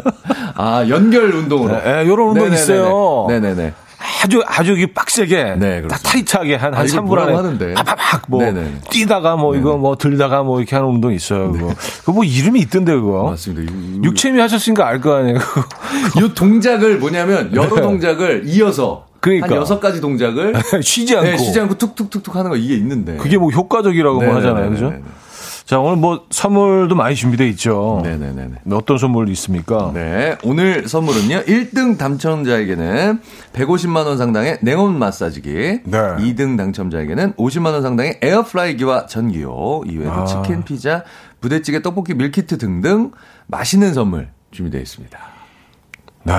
아, 0.56 0.86
연결 0.88 1.34
운동으로. 1.34 1.74
네, 1.82 2.06
요런 2.06 2.28
운동 2.28 2.44
네네네네. 2.44 2.54
있어요. 2.54 3.26
네네네. 3.28 3.74
아주 4.22 4.42
아주 4.46 4.74
빡세게 4.94 5.36
네, 5.58 5.82
딱 5.82 5.88
그렇습니다. 5.88 5.98
타이트하게 5.98 6.54
한, 6.56 6.74
아, 6.74 6.78
한 6.78 6.86
이거 6.86 7.00
3분 7.00 7.04
뭐라고 7.06 7.28
안에 7.30 7.36
하는데. 7.36 7.74
팍팍팍 7.74 8.22
뭐 8.28 8.42
네네. 8.42 8.80
뛰다가 8.90 9.36
뭐 9.36 9.54
이거 9.56 9.76
뭐 9.76 9.96
들다가 9.96 10.42
뭐 10.42 10.58
이렇게 10.60 10.74
하는 10.76 10.88
운동 10.88 11.12
있어요 11.12 11.52
그거 11.52 11.74
그거 12.00 12.12
뭐 12.12 12.24
이름이 12.24 12.60
있던데 12.60 12.94
그거 12.94 13.24
맞습니다. 13.30 13.72
육체미 14.04 14.40
하셨으니까 14.40 14.86
알 14.86 15.00
거 15.00 15.14
아니에요. 15.16 15.38
이 16.16 16.32
동작을 16.34 16.98
뭐냐면 16.98 17.54
여러 17.54 17.68
동작을 17.80 18.42
이어서 18.46 19.04
네. 19.08 19.16
그러니까. 19.20 19.48
한 19.48 19.56
여섯 19.56 19.80
가지 19.80 20.00
동작을 20.00 20.54
쉬지 20.82 21.16
않고 21.16 21.28
네, 21.28 21.36
쉬지 21.36 21.58
않고 21.60 21.74
툭툭툭툭 21.76 22.36
하는 22.36 22.50
거 22.50 22.56
이게 22.56 22.74
있는데. 22.76 23.16
그게 23.16 23.36
뭐 23.38 23.50
효과적이라고 23.50 24.20
뭐. 24.22 24.34
하잖아요 24.36 24.70
그죠 24.70 24.92
자 25.66 25.80
오늘 25.80 25.96
뭐 25.96 26.24
선물도 26.30 26.94
많이 26.94 27.16
준비돼 27.16 27.48
있죠 27.50 28.00
네네네네. 28.04 28.58
어떤 28.70 28.98
선물 28.98 29.28
있습니까 29.30 29.90
네. 29.92 30.38
오늘 30.44 30.88
선물은요. 30.88 31.42
1등 31.42 31.98
당첨자에게는 31.98 33.20
150만 33.52 34.06
원 34.06 34.16
상당의 34.16 34.58
냉온 34.62 34.96
마사지기. 34.96 35.50
네. 35.50 35.98
2등 35.98 36.56
당첨자에게는 36.56 37.32
50만 37.32 37.72
원 37.72 37.82
상당의 37.82 38.20
에어프라이기와 38.22 39.06
전기요. 39.06 39.82
이외에도 39.88 40.12
아. 40.12 40.24
치킨, 40.24 40.62
피자, 40.62 41.02
부대찌개, 41.40 41.82
떡볶이, 41.82 42.14
밀키트 42.14 42.58
등등 42.58 43.10
맛있는 43.48 43.92
선물 43.92 44.28
준비되어 44.52 44.80
있습니다. 44.80 45.18
네 46.22 46.32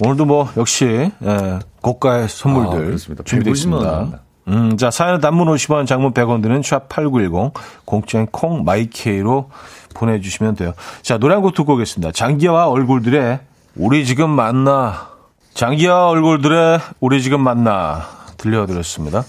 오늘도 0.00 0.24
뭐 0.24 0.48
역시 0.56 0.84
예, 1.22 1.58
고가의 1.80 2.24
아, 2.24 2.28
선물들 2.28 2.86
그렇습니다. 2.86 3.22
준비되어 3.22 3.52
150만 3.52 3.72
원 3.74 3.82
있습니다. 4.02 4.23
음, 4.48 4.76
자, 4.76 4.90
사연은 4.90 5.20
단문 5.20 5.48
50원, 5.48 5.86
장문 5.86 6.12
100원 6.12 6.42
드는 6.42 6.60
샵8910, 6.60 7.52
공짜인 7.84 8.26
콩, 8.26 8.64
마이케이로 8.64 9.50
보내주시면 9.94 10.56
돼요. 10.56 10.72
자, 11.02 11.16
노래 11.18 11.34
한 11.34 11.42
곡 11.42 11.54
듣고 11.54 11.74
오겠습니다. 11.74 12.12
장기하와 12.12 12.68
얼굴들의 12.68 13.40
우리 13.76 14.04
지금 14.04 14.30
만나. 14.30 15.08
장기하와 15.54 16.08
얼굴들의 16.08 16.80
우리 17.00 17.22
지금 17.22 17.40
만나. 17.40 18.06
들려드렸습니다. 18.36 19.24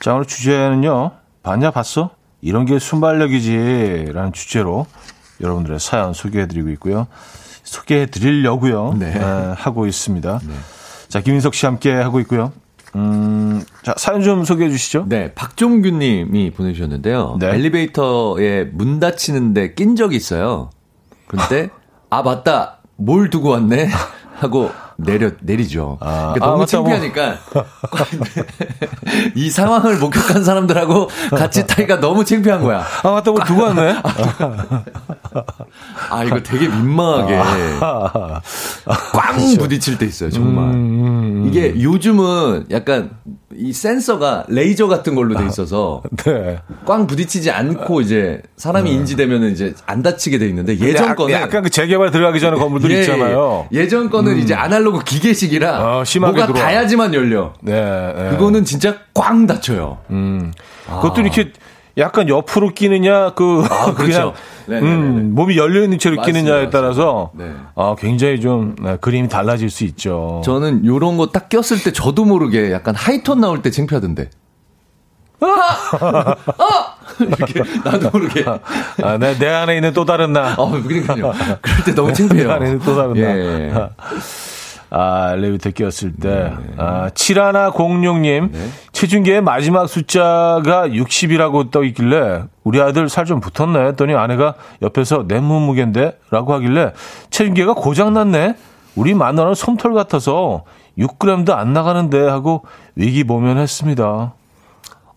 자, 0.00 0.14
오늘 0.14 0.24
주제는요. 0.26 1.12
봤냐, 1.42 1.70
봤어? 1.70 2.10
이런 2.40 2.64
게 2.64 2.78
순발력이지. 2.78 4.10
라는 4.12 4.32
주제로 4.32 4.86
여러분들의 5.40 5.78
사연 5.78 6.12
소개해드리고 6.12 6.70
있고요. 6.70 7.06
소개해드리려고요. 7.62 8.94
네. 8.98 9.14
에, 9.14 9.20
하고 9.56 9.86
있습니다. 9.86 10.40
자, 11.08 11.20
김인석 11.20 11.54
씨 11.54 11.66
함께 11.66 11.92
하고 11.92 12.18
있고요. 12.20 12.52
음, 12.96 13.62
자, 13.82 13.94
사연 13.96 14.22
좀 14.22 14.44
소개해 14.44 14.70
주시죠. 14.70 15.06
네, 15.08 15.32
박종균 15.34 15.98
님이 15.98 16.50
보내주셨는데요. 16.50 17.36
네. 17.38 17.54
엘리베이터에 17.54 18.64
문 18.64 18.98
닫히는데 19.00 19.74
낀 19.74 19.96
적이 19.96 20.16
있어요. 20.16 20.70
근데, 21.28 21.70
아, 22.10 22.22
맞다. 22.22 22.78
뭘 22.96 23.30
두고 23.30 23.50
왔네? 23.50 23.88
하고 24.40 24.70
내려, 25.04 25.30
내리죠. 25.40 25.98
아, 26.00 26.32
그러니까 26.34 26.46
아, 26.46 26.48
너무 26.48 26.56
뭐. 26.58 26.66
창피하니까. 26.66 27.38
이 29.34 29.50
상황을 29.50 29.98
목격한 29.98 30.44
사람들하고 30.44 31.08
같이 31.36 31.66
타기가 31.66 32.00
너무 32.00 32.24
창피한 32.24 32.62
거야. 32.62 32.84
아, 33.02 33.10
맞다, 33.10 33.30
뭐 33.30 33.42
두고 33.44 33.62
왔네? 33.62 33.96
아, 36.10 36.24
이거 36.24 36.42
되게 36.42 36.68
민망하게. 36.68 37.36
아, 37.36 38.40
꽝 39.12 39.36
부딪힐 39.58 39.98
때 39.98 40.06
있어요, 40.06 40.30
정말. 40.30 40.64
음, 40.74 41.46
이게 41.48 41.80
요즘은 41.80 42.66
약간 42.70 43.10
이 43.56 43.72
센서가 43.72 44.44
레이저 44.48 44.86
같은 44.86 45.16
걸로 45.16 45.36
돼 45.36 45.44
있어서 45.46 46.02
네. 46.24 46.60
꽝 46.86 47.06
부딪히지 47.08 47.50
않고 47.50 48.00
이제 48.00 48.42
사람이 48.56 48.92
인지되면 48.92 49.50
이제 49.50 49.74
안 49.86 50.02
다치게 50.02 50.38
돼 50.38 50.46
있는데 50.48 50.78
예전 50.78 51.08
약- 51.08 51.16
거는 51.16 51.34
약간 51.34 51.62
그 51.64 51.70
재개발 51.70 52.12
들어가기 52.12 52.38
전에 52.38 52.56
건물들 52.56 52.92
예, 52.92 53.00
있잖아요. 53.00 53.66
예. 53.74 53.78
예전 53.80 54.08
거는 54.08 54.38
이제 54.38 54.54
아날로그 54.54 55.02
기계식이라 55.02 55.98
어, 55.98 56.04
심하게 56.04 56.32
뭐가 56.38 56.46
들어와. 56.52 56.64
닿아야지만 56.64 57.12
열려. 57.14 57.54
네. 57.60 57.72
네. 57.72 58.30
그거는 58.30 58.64
진짜 58.64 58.98
꽝 59.14 59.48
닫혀요. 59.48 59.98
음. 60.10 60.52
그것도 60.86 61.20
이렇게 61.22 61.52
약간 61.98 62.28
옆으로 62.28 62.70
끼느냐, 62.70 63.30
그, 63.34 63.62
아, 63.68 63.92
그렇죠. 63.94 64.32
그냥, 64.66 64.80
네네네네. 64.82 64.94
음, 65.20 65.34
몸이 65.34 65.56
열려 65.56 65.82
있는 65.82 65.98
채로 65.98 66.16
맞습니다, 66.16 66.40
끼느냐에. 66.40 66.70
따라서, 66.70 67.30
네. 67.34 67.52
아, 67.74 67.94
굉장히 67.98 68.40
좀, 68.40 68.76
네, 68.80 68.96
그림이 69.00 69.28
달라질 69.28 69.70
수 69.70 69.84
있죠. 69.84 70.40
저는 70.44 70.84
요런 70.86 71.16
거 71.16 71.26
딱 71.32 71.48
꼈을 71.48 71.82
때 71.82 71.92
저도 71.92 72.24
모르게 72.24 72.72
약간 72.72 72.94
하이톤 72.94 73.40
나올 73.40 73.62
때 73.62 73.70
창피하던데. 73.70 74.30
아! 75.42 75.46
아! 76.58 76.94
이렇게 77.18 77.62
나도 77.84 78.10
모르게. 78.10 78.44
아, 79.02 79.16
내, 79.18 79.36
내 79.38 79.48
안에 79.48 79.74
있는 79.76 79.92
또 79.92 80.04
다른 80.04 80.32
나. 80.32 80.54
어, 80.56 80.70
그러니까요. 80.70 81.32
그럴 81.62 81.84
때 81.84 81.94
너무 81.94 82.12
창피해요. 82.12 82.46
내 82.48 82.52
안에 82.54 82.66
있는 82.66 82.78
또 82.80 82.94
다른 82.94 83.16
예. 83.16 83.72
나. 84.90 84.96
아, 84.98 85.36
끼었을 85.70 86.12
때. 86.16 86.28
네. 86.28 86.74
아, 86.76 87.10
7106님. 87.10 88.50
체중계의 88.92 89.40
마지막 89.40 89.86
숫자가 89.88 90.88
60이라고 90.88 91.70
떠 91.70 91.84
있길래 91.84 92.44
우리 92.64 92.80
아들 92.80 93.08
살 93.08 93.24
좀 93.24 93.40
붙었네 93.40 93.78
했더니 93.88 94.14
아내가 94.14 94.54
옆에서 94.82 95.24
내 95.28 95.38
몸무게인데? 95.40 96.18
라고 96.30 96.52
하길래 96.54 96.92
체중계가 97.30 97.74
고장났네? 97.74 98.56
우리 98.96 99.14
마누라는 99.14 99.54
솜털 99.54 99.94
같아서 99.94 100.64
6g도 100.98 101.50
안 101.52 101.72
나가는데 101.72 102.18
하고 102.26 102.64
위기 102.96 103.22
모면했습니다. 103.22 104.34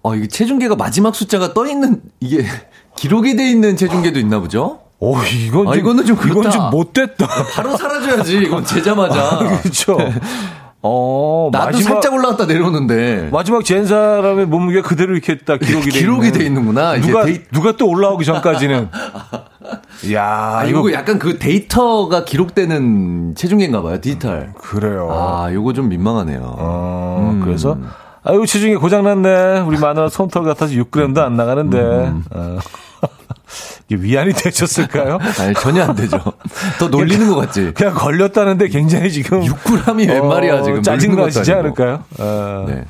어, 0.04 0.16
이게 0.16 0.28
체중계가 0.28 0.76
마지막 0.76 1.16
숫자가 1.16 1.54
떠 1.54 1.66
있는 1.66 2.02
이게 2.20 2.45
기록이 2.95 3.36
돼 3.36 3.50
있는 3.50 3.76
체중계도 3.76 4.20
있나 4.20 4.39
보죠? 4.39 4.83
오, 5.06 5.18
이건 5.18 5.68
아, 5.68 5.72
좀, 5.72 5.80
이거는 5.80 6.06
좀 6.06 6.16
그렇다. 6.16 6.49
좀 6.49 6.70
못됐다. 6.70 7.28
바로 7.54 7.76
사라져야지. 7.76 8.38
이건 8.38 8.64
재자마자. 8.64 9.38
그렇죠. 9.62 9.97
어, 10.86 11.49
나도 11.51 11.66
마지막, 11.72 11.89
살짝 11.93 12.14
올라갔다 12.14 12.45
내려오는데. 12.45 13.30
마지막 13.32 13.64
잰 13.66 13.86
사람의 13.86 14.45
몸무게 14.47 14.82
그대로 14.82 15.14
이렇게 15.14 15.38
딱 15.39 15.60
기록이 15.60 15.89
돼 15.91 15.99
기록이 15.99 16.28
있네. 16.28 16.39
돼 16.39 16.45
있는구나. 16.45 16.99
누가 17.01 17.24
데이- 17.26 17.41
누가 17.51 17.72
또 17.78 17.88
올라오기 17.89 18.24
전까지는 18.26 18.89
야 20.14 20.58
아, 20.60 20.66
이거 20.66 20.91
약간 20.93 21.20
그 21.20 21.38
데이터가 21.39 22.24
기록되는 22.26 23.36
체중계인가 23.36 23.82
봐요. 23.82 23.99
디지털. 24.01 24.54
그래요. 24.58 25.10
아, 25.12 25.49
요거 25.54 25.72
좀 25.74 25.88
민망하네요. 25.89 26.41
어, 26.58 27.30
음. 27.34 27.41
그래서 27.43 27.78
아유 28.24 28.45
체중이 28.45 28.76
고장 28.76 29.04
났네. 29.06 29.62
우리 29.62 29.78
마누라 29.78 30.10
솜털 30.10 30.43
같아서 30.43 30.74
6g도 30.74 31.18
안 31.20 31.36
나가는데. 31.38 31.78
음. 31.80 32.24
어. 32.32 32.58
위안이 34.02 34.34
되셨을까요? 34.38 35.18
아니, 35.39 35.54
전혀 35.56 35.84
안 35.84 35.96
되죠. 35.96 36.20
더 36.80 36.88
놀리는 36.89 37.28
것 37.30 37.36
같지. 37.36 37.72
그냥 37.74 37.94
걸렸다는데 37.94 38.68
굉장히 38.70 39.12
지금 39.12 39.41
6g이 39.41 40.10
웬 40.10 40.28
말이야, 40.28 40.64
지금. 40.64 40.82
짜증 40.82 41.12
놀리는 41.12 41.16
것도 41.32 41.39
나시지 41.39 41.52
아니고. 41.54 41.84
않을까요? 41.84 42.04
어, 42.20 42.66
네. 42.68 42.86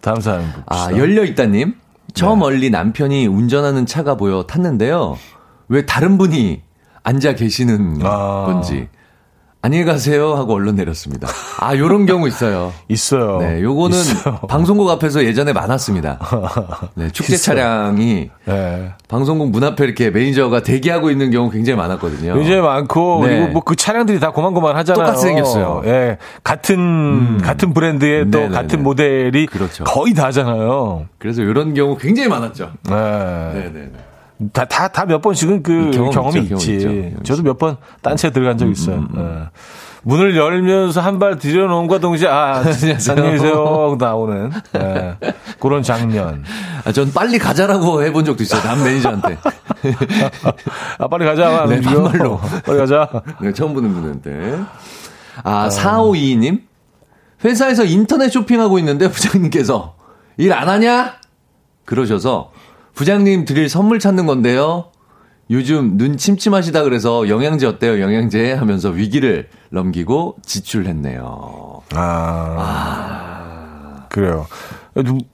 다음 0.00 0.20
사연 0.20 0.42
봅시다. 0.44 0.64
아, 0.66 0.90
열려있다님. 0.96 1.74
저 2.14 2.30
네. 2.30 2.36
멀리 2.36 2.70
남편이 2.70 3.26
운전하는 3.26 3.86
차가 3.86 4.16
보여 4.16 4.42
탔는데요. 4.42 5.16
왜 5.68 5.86
다른 5.86 6.18
분이 6.18 6.62
앉아 7.04 7.34
계시는 7.34 8.00
아. 8.02 8.44
건지. 8.46 8.88
안녕히 9.64 9.84
가세요 9.84 10.34
하고 10.34 10.54
얼른 10.54 10.74
내렸습니다. 10.74 11.28
아, 11.60 11.76
요런 11.76 12.04
경우 12.04 12.26
있어요. 12.26 12.72
있어요. 12.88 13.38
네, 13.38 13.62
요거는 13.62 13.96
있어요. 13.96 14.38
방송국 14.50 14.90
앞에서 14.90 15.22
예전에 15.24 15.52
많았습니다. 15.52 16.18
네, 16.96 17.08
축제 17.12 17.34
있어요. 17.34 17.56
차량이 17.56 18.28
네. 18.44 18.92
방송국 19.06 19.50
문 19.50 19.62
앞에 19.62 19.84
이렇게 19.84 20.10
매니저가 20.10 20.64
대기하고 20.64 21.10
있는 21.12 21.30
경우 21.30 21.48
굉장히 21.48 21.76
많았거든요. 21.78 22.34
굉장히 22.34 22.60
많고 22.60 23.24
네. 23.24 23.36
그리고 23.36 23.52
뭐 23.52 23.62
그 23.64 23.76
차량들이 23.76 24.18
다 24.18 24.32
고만고만 24.32 24.74
하잖아요. 24.78 25.06
똑같이 25.06 25.22
생겼어요. 25.28 25.82
음. 25.84 25.88
예, 25.88 26.18
같은 26.42 27.38
같은 27.38 27.72
브랜드의 27.72 28.30
또. 28.32 28.48
같은 28.50 28.82
모델이 28.82 29.46
그렇죠. 29.46 29.84
거의 29.84 30.12
다잖아요. 30.12 31.06
그래서 31.18 31.42
이런 31.42 31.72
경우 31.74 31.96
굉장히 31.96 32.28
많았죠. 32.28 32.72
네. 32.88 32.94
네, 32.94 33.60
네, 33.72 33.80
네. 33.80 33.90
다 34.52 34.64
다 34.66 34.88
다 34.88 35.04
몇 35.06 35.20
번씩은 35.20 35.62
그 35.62 35.90
경험 35.92 36.10
경험이 36.12 36.40
있죠, 36.40 36.54
있지. 36.56 36.78
경험 36.78 36.98
있죠. 37.04 37.16
음, 37.18 37.22
저도 37.22 37.42
몇 37.42 37.58
번 37.58 37.84
딴 37.84 38.10
차에 38.10 38.30
들어간 38.30 38.58
적 38.58 38.68
있어요. 38.70 39.06
예. 39.16 39.48
문을 40.04 40.36
열면서 40.36 41.00
한 41.00 41.18
발 41.20 41.38
들여놓은과 41.38 41.98
동시에 42.00 42.26
아 42.28 42.62
안녕하세요. 43.08 43.96
나오는 44.00 44.50
예. 44.76 45.16
그런 45.60 45.82
장면. 45.82 46.42
아, 46.84 46.90
전 46.92 47.12
빨리 47.12 47.38
가자라고 47.38 48.02
해본 48.02 48.24
적도 48.24 48.42
있어요. 48.42 48.62
남 48.62 48.82
매니저한테. 48.82 49.38
아 50.98 51.06
빨리 51.08 51.24
가자. 51.24 51.62
안 51.62 51.68
네. 51.68 51.80
반말로. 51.80 52.40
빨리 52.64 52.78
가자. 52.78 53.08
네, 53.40 53.52
처음 53.52 53.74
보는 53.74 53.92
분한테. 53.94 54.58
아, 55.44 55.68
4522님? 55.68 56.62
회사에서 57.44 57.84
인터넷 57.84 58.28
쇼핑하고 58.28 58.78
있는데 58.80 59.08
부장님께서 59.10 59.94
일 60.36 60.52
안 60.52 60.68
하냐? 60.68 61.14
그러셔서 61.84 62.52
부장님 62.94 63.44
드릴 63.44 63.68
선물 63.68 63.98
찾는 63.98 64.26
건데요. 64.26 64.86
요즘 65.50 65.96
눈 65.98 66.16
침침하시다 66.16 66.82
그래서 66.84 67.28
영양제 67.28 67.66
어때요? 67.66 68.00
영양제 68.00 68.52
하면서 68.52 68.90
위기를 68.90 69.48
넘기고 69.70 70.36
지출했네요. 70.44 71.82
아, 71.94 74.06
그래요. 74.08 74.46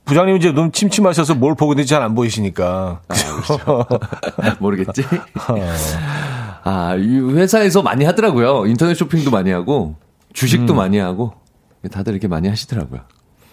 부장님 0.04 0.36
이제 0.36 0.52
눈 0.52 0.72
침침하셔서 0.72 1.34
뭘 1.34 1.54
보고 1.54 1.72
있는지 1.72 1.90
잘 1.90 2.02
안 2.02 2.14
보이시니까. 2.14 3.00
모르겠지? 4.60 5.04
아, 6.64 6.94
이 6.96 7.18
회사에서 7.18 7.82
많이 7.82 8.04
하더라고요. 8.04 8.66
인터넷 8.66 8.94
쇼핑도 8.94 9.30
많이 9.30 9.50
하고, 9.50 9.96
주식도 10.32 10.74
많이 10.74 10.98
하고, 10.98 11.32
다들 11.90 12.12
이렇게 12.12 12.28
많이 12.28 12.48
하시더라고요. 12.48 13.00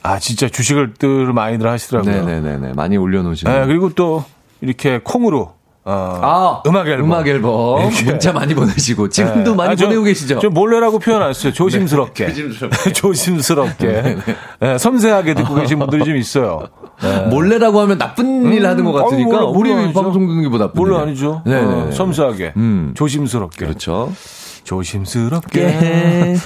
아, 0.06 0.20
진짜 0.20 0.48
주식을 0.48 0.94
들 0.96 1.34
많이들 1.34 1.68
하시더라고요. 1.70 2.26
네네네네. 2.26 2.74
많이 2.74 2.98
올려놓으시고. 2.98 3.50
네, 3.52 3.66
그리고 3.66 3.90
또 3.94 4.24
이렇게 4.62 5.00
콩으로 5.04 5.54
어, 5.88 6.20
아, 6.24 6.64
음악 6.68 6.88
앨범. 6.88 7.06
음악 7.06 7.28
앨범. 7.28 7.82
이렇게. 7.82 8.06
문자 8.06 8.34
많이 8.34 8.56
보내시고. 8.56 9.10
지금도 9.10 9.52
네. 9.52 9.56
많이 9.58 9.72
아, 9.72 9.76
저- 9.76 9.86
보내고 9.86 10.04
계시죠? 10.04 10.40
저 10.40 10.50
몰래라고 10.50 10.98
표현 10.98 11.22
안 11.22 11.30
했어요. 11.30 11.54
조심스럽게. 11.54 12.26
네, 12.26 12.34
조심스럽게. 12.34 12.94
조심스럽게. 12.94 14.16
네, 14.62 14.78
섬세하게 14.80 15.36
듣고 15.36 15.54
계신 15.56 15.78
분들이 15.78 16.04
좀 16.04 16.16
있어요. 16.18 16.68
네. 17.04 17.28
몰래라고 17.28 17.82
하면 17.82 17.98
나쁜 18.00 18.52
일 18.52 18.66
하는 18.66 18.84
것 18.84 18.94
같으니까, 18.94 19.38
아유, 19.38 19.46
우리 19.56 19.74
아니죠. 19.74 20.02
방송 20.02 20.26
듣는 20.28 20.42
게뭐 20.44 20.58
나쁜 20.58 20.88
일이야. 20.88 21.02
아니죠. 21.02 21.42
네네. 21.46 21.62
어, 21.74 21.92
섬세하게. 21.92 22.54
음. 22.58 22.94
조심스럽게. 22.96 23.66
그렇죠. 23.66 24.12
조심스럽게. 24.64 26.36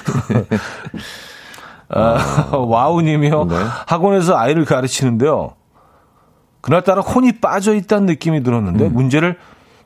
아, 1.90 2.50
와우님이요. 2.56 3.46
네. 3.46 3.56
학원에서 3.88 4.38
아이를 4.38 4.66
가르치는데요. 4.66 5.54
그날따라 6.62 7.02
혼이 7.02 7.34
빠져 7.40 7.74
있다는 7.74 8.06
느낌이 8.06 8.44
들었는데 8.44 8.88
음. 8.88 8.94
문제를 8.94 9.38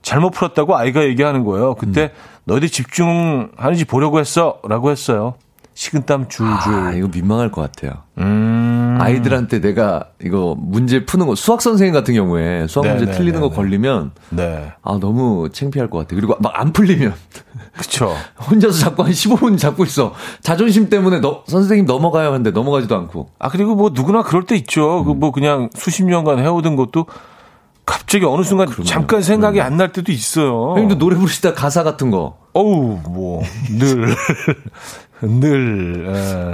잘못 0.01 0.32
풀었다고 0.32 0.76
아이가 0.76 1.04
얘기하는 1.04 1.45
거예요. 1.45 1.76
그때 1.76 2.04
음. 2.04 2.41
너희들 2.45 2.70
집중하는지 2.70 3.86
보려고 3.86 4.20
했어라고 4.20 4.91
했어요. 4.91 5.36
식은땀 5.76 6.30
줄줄. 6.30 6.45
아, 6.74 6.91
이거 6.93 7.07
민망할 7.07 7.51
것 7.51 7.61
같아요. 7.61 8.03
음. 8.19 8.97
아이들한테 9.01 9.59
내가 9.59 10.09
이거 10.24 10.55
문제 10.57 11.03
푸는 11.05 11.26
거, 11.26 11.34
수학 11.36 11.61
선생님 11.61 11.93
같은 11.93 12.13
경우에 12.13 12.67
수학 12.67 12.88
문제 12.88 13.05
네네, 13.05 13.17
틀리는 13.17 13.41
거 13.41 13.47
네네. 13.47 13.55
걸리면, 13.55 14.11
네. 14.30 14.71
아, 14.84 14.97
너무 15.01 15.49
창피할 15.51 15.89
것 15.89 15.97
같아. 15.99 16.15
그리고 16.15 16.36
막 16.39 16.53
안 16.55 16.71
풀리면, 16.74 17.13
그쵸. 17.76 18.13
혼자서 18.49 18.78
자꾸 18.78 19.03
한 19.03 19.11
15분 19.11 19.57
잡고 19.57 19.84
있어. 19.86 20.13
자존심 20.41 20.89
때문에 20.89 21.19
너, 21.21 21.43
선생님 21.47 21.86
넘어가야 21.88 22.28
하는데 22.28 22.51
넘어가지도 22.51 22.95
않고. 22.95 23.30
아, 23.39 23.49
그리고 23.49 23.76
뭐 23.76 23.89
누구나 23.93 24.21
그럴 24.21 24.45
때 24.45 24.55
있죠. 24.55 25.03
그뭐 25.03 25.32
그냥 25.32 25.69
수십 25.74 26.03
년간 26.03 26.38
해오던 26.39 26.76
것도 26.76 27.07
갑자기 27.86 28.24
어느 28.26 28.43
순간 28.43 28.69
잠깐 28.86 29.21
생각이 29.21 29.59
안 29.59 29.76
날 29.76 29.91
때도 29.91 30.11
있어요. 30.11 30.71
형님도 30.76 30.99
노래 30.99 31.17
부르시다 31.17 31.53
가사 31.53 31.84
같은 31.84 32.11
거. 32.11 32.38
어우, 32.53 32.99
뭐, 33.09 33.41
늘, 33.78 34.15
늘, 35.22 36.53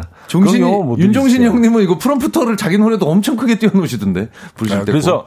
경우 0.59 0.83
뭐들 0.83 1.05
윤종신. 1.05 1.43
형님은 1.43 1.81
이거 1.83 1.97
프롬프터를 1.97 2.55
자기 2.57 2.77
노래도 2.77 3.09
엄청 3.09 3.35
크게 3.35 3.57
띄워놓으시던데. 3.57 4.29
부르실 4.55 4.77
아, 4.77 4.85
때. 4.85 4.91
그래서, 4.91 5.25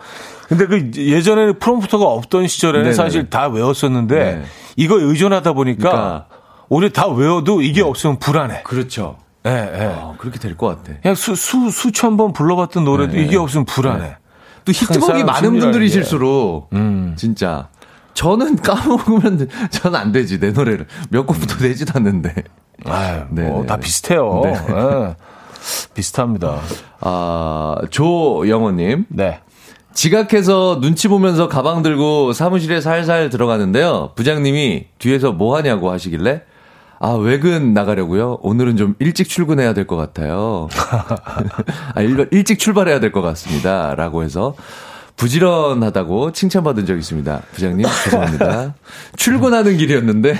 근데 0.48 0.66
그 0.66 0.90
예전에는 0.94 1.58
프롬프터가 1.58 2.04
없던 2.04 2.46
시절에는 2.46 2.84
네네. 2.84 2.94
사실 2.94 3.28
다 3.30 3.48
외웠었는데, 3.48 4.16
네. 4.16 4.42
이거 4.76 5.00
의존하다 5.00 5.54
보니까, 5.54 5.90
그러니까. 5.90 6.26
오히려 6.68 6.90
다 6.90 7.08
외워도 7.08 7.62
이게 7.62 7.82
없으면 7.82 8.18
불안해. 8.18 8.62
그렇죠. 8.62 9.16
예, 9.44 9.50
예. 9.50 9.84
아, 9.86 10.14
그렇게 10.18 10.38
될 10.38 10.56
것 10.56 10.68
같아. 10.68 10.96
그냥 11.02 11.16
수, 11.16 11.34
수, 11.34 11.70
수천 11.70 12.16
번 12.16 12.32
불러봤던 12.32 12.84
노래도 12.84 13.14
네. 13.14 13.24
이게 13.24 13.36
없으면 13.36 13.64
불안해. 13.64 14.16
또 14.64 14.70
히트곡이 14.72 15.24
많은 15.24 15.58
분들이실수록, 15.58 16.68
음. 16.74 17.14
진짜. 17.16 17.68
저는 18.14 18.56
까먹으면, 18.62 19.48
저는 19.70 19.98
안 19.98 20.12
되지, 20.12 20.38
내 20.40 20.50
노래를. 20.50 20.86
몇 21.10 21.26
곡부터 21.26 21.56
되지도 21.58 21.92
않는데. 21.96 22.34
아유, 22.84 23.22
네, 23.30 23.48
뭐, 23.48 23.60
네, 23.62 23.66
다 23.66 23.76
네. 23.76 23.80
비슷해요. 23.82 24.40
네. 24.44 24.52
예. 24.54 25.14
비슷합니다. 25.94 26.60
아, 27.00 27.76
조영호님. 27.90 29.06
네. 29.08 29.40
지각해서 29.94 30.80
눈치 30.80 31.06
보면서 31.08 31.48
가방 31.48 31.82
들고 31.82 32.32
사무실에 32.32 32.80
살살 32.80 33.28
들어가는데요. 33.30 34.12
부장님이 34.16 34.86
뒤에서 34.98 35.32
뭐 35.32 35.54
하냐고 35.56 35.90
하시길래 35.90 36.42
아, 36.98 37.10
외근 37.10 37.74
나가려고요. 37.74 38.38
오늘은 38.42 38.76
좀 38.78 38.94
일찍 39.00 39.28
출근해야 39.28 39.74
될 39.74 39.86
것 39.86 39.96
같아요. 39.96 40.68
아, 41.94 42.00
일, 42.00 42.26
일찍 42.30 42.58
출발해야 42.58 43.00
될 43.00 43.12
것 43.12 43.20
같습니다. 43.22 43.94
라고 43.94 44.22
해서 44.22 44.54
부지런하다고 45.22 46.32
칭찬받은 46.32 46.84
적 46.84 46.98
있습니다. 46.98 47.42
부장님, 47.54 47.86
죄송합니다. 48.04 48.74
출근하는 49.16 49.76
길이었는데. 49.76 50.34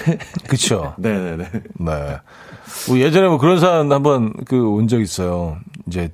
그쵸. 0.49 0.95
네네네. 0.99 1.51
네. 1.78 2.16
뭐 2.89 2.99
예전에 2.99 3.28
뭐 3.28 3.39
그런 3.39 3.61
사람 3.61 3.93
한번 3.93 4.33
그 4.45 4.57
온 4.57 4.89
적 4.89 5.01
있어요. 5.01 5.57
이제 5.87 6.11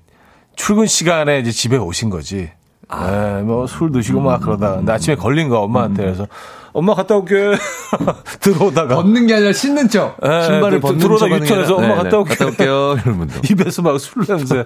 출근 0.54 0.86
시간에 0.86 1.38
이제 1.40 1.50
집에 1.50 1.78
오신 1.78 2.10
거지. 2.10 2.50
네, 2.90 3.42
뭐술 3.42 3.90
드시고 3.90 4.20
막 4.20 4.40
그러다가 4.40 4.76
근데 4.76 4.92
아침에 4.92 5.16
걸린 5.16 5.48
거 5.48 5.60
엄마한테 5.60 6.02
그래서 6.04 6.26
엄마 6.72 6.94
갔다 6.94 7.16
올게 7.16 7.34
들어오다가 8.40 8.96
벗는 8.96 9.26
게 9.26 9.34
아니라 9.34 9.52
신는 9.54 9.88
척. 9.88 10.18
네, 10.22 10.42
신발을 10.42 10.80
그 10.80 10.88
벗는 10.88 10.98
들어오다 10.98 11.26
유턴해서 11.30 11.74
엄마 11.74 11.88
네네. 11.88 12.02
갔다 12.02 12.18
올게. 12.18 12.34
갔다 12.34 12.46
올게요. 12.46 12.96
이러면 13.02 13.28
또. 13.28 13.40
입에서 13.50 13.80
막 13.80 13.98
술 13.98 14.26
냄새. 14.26 14.56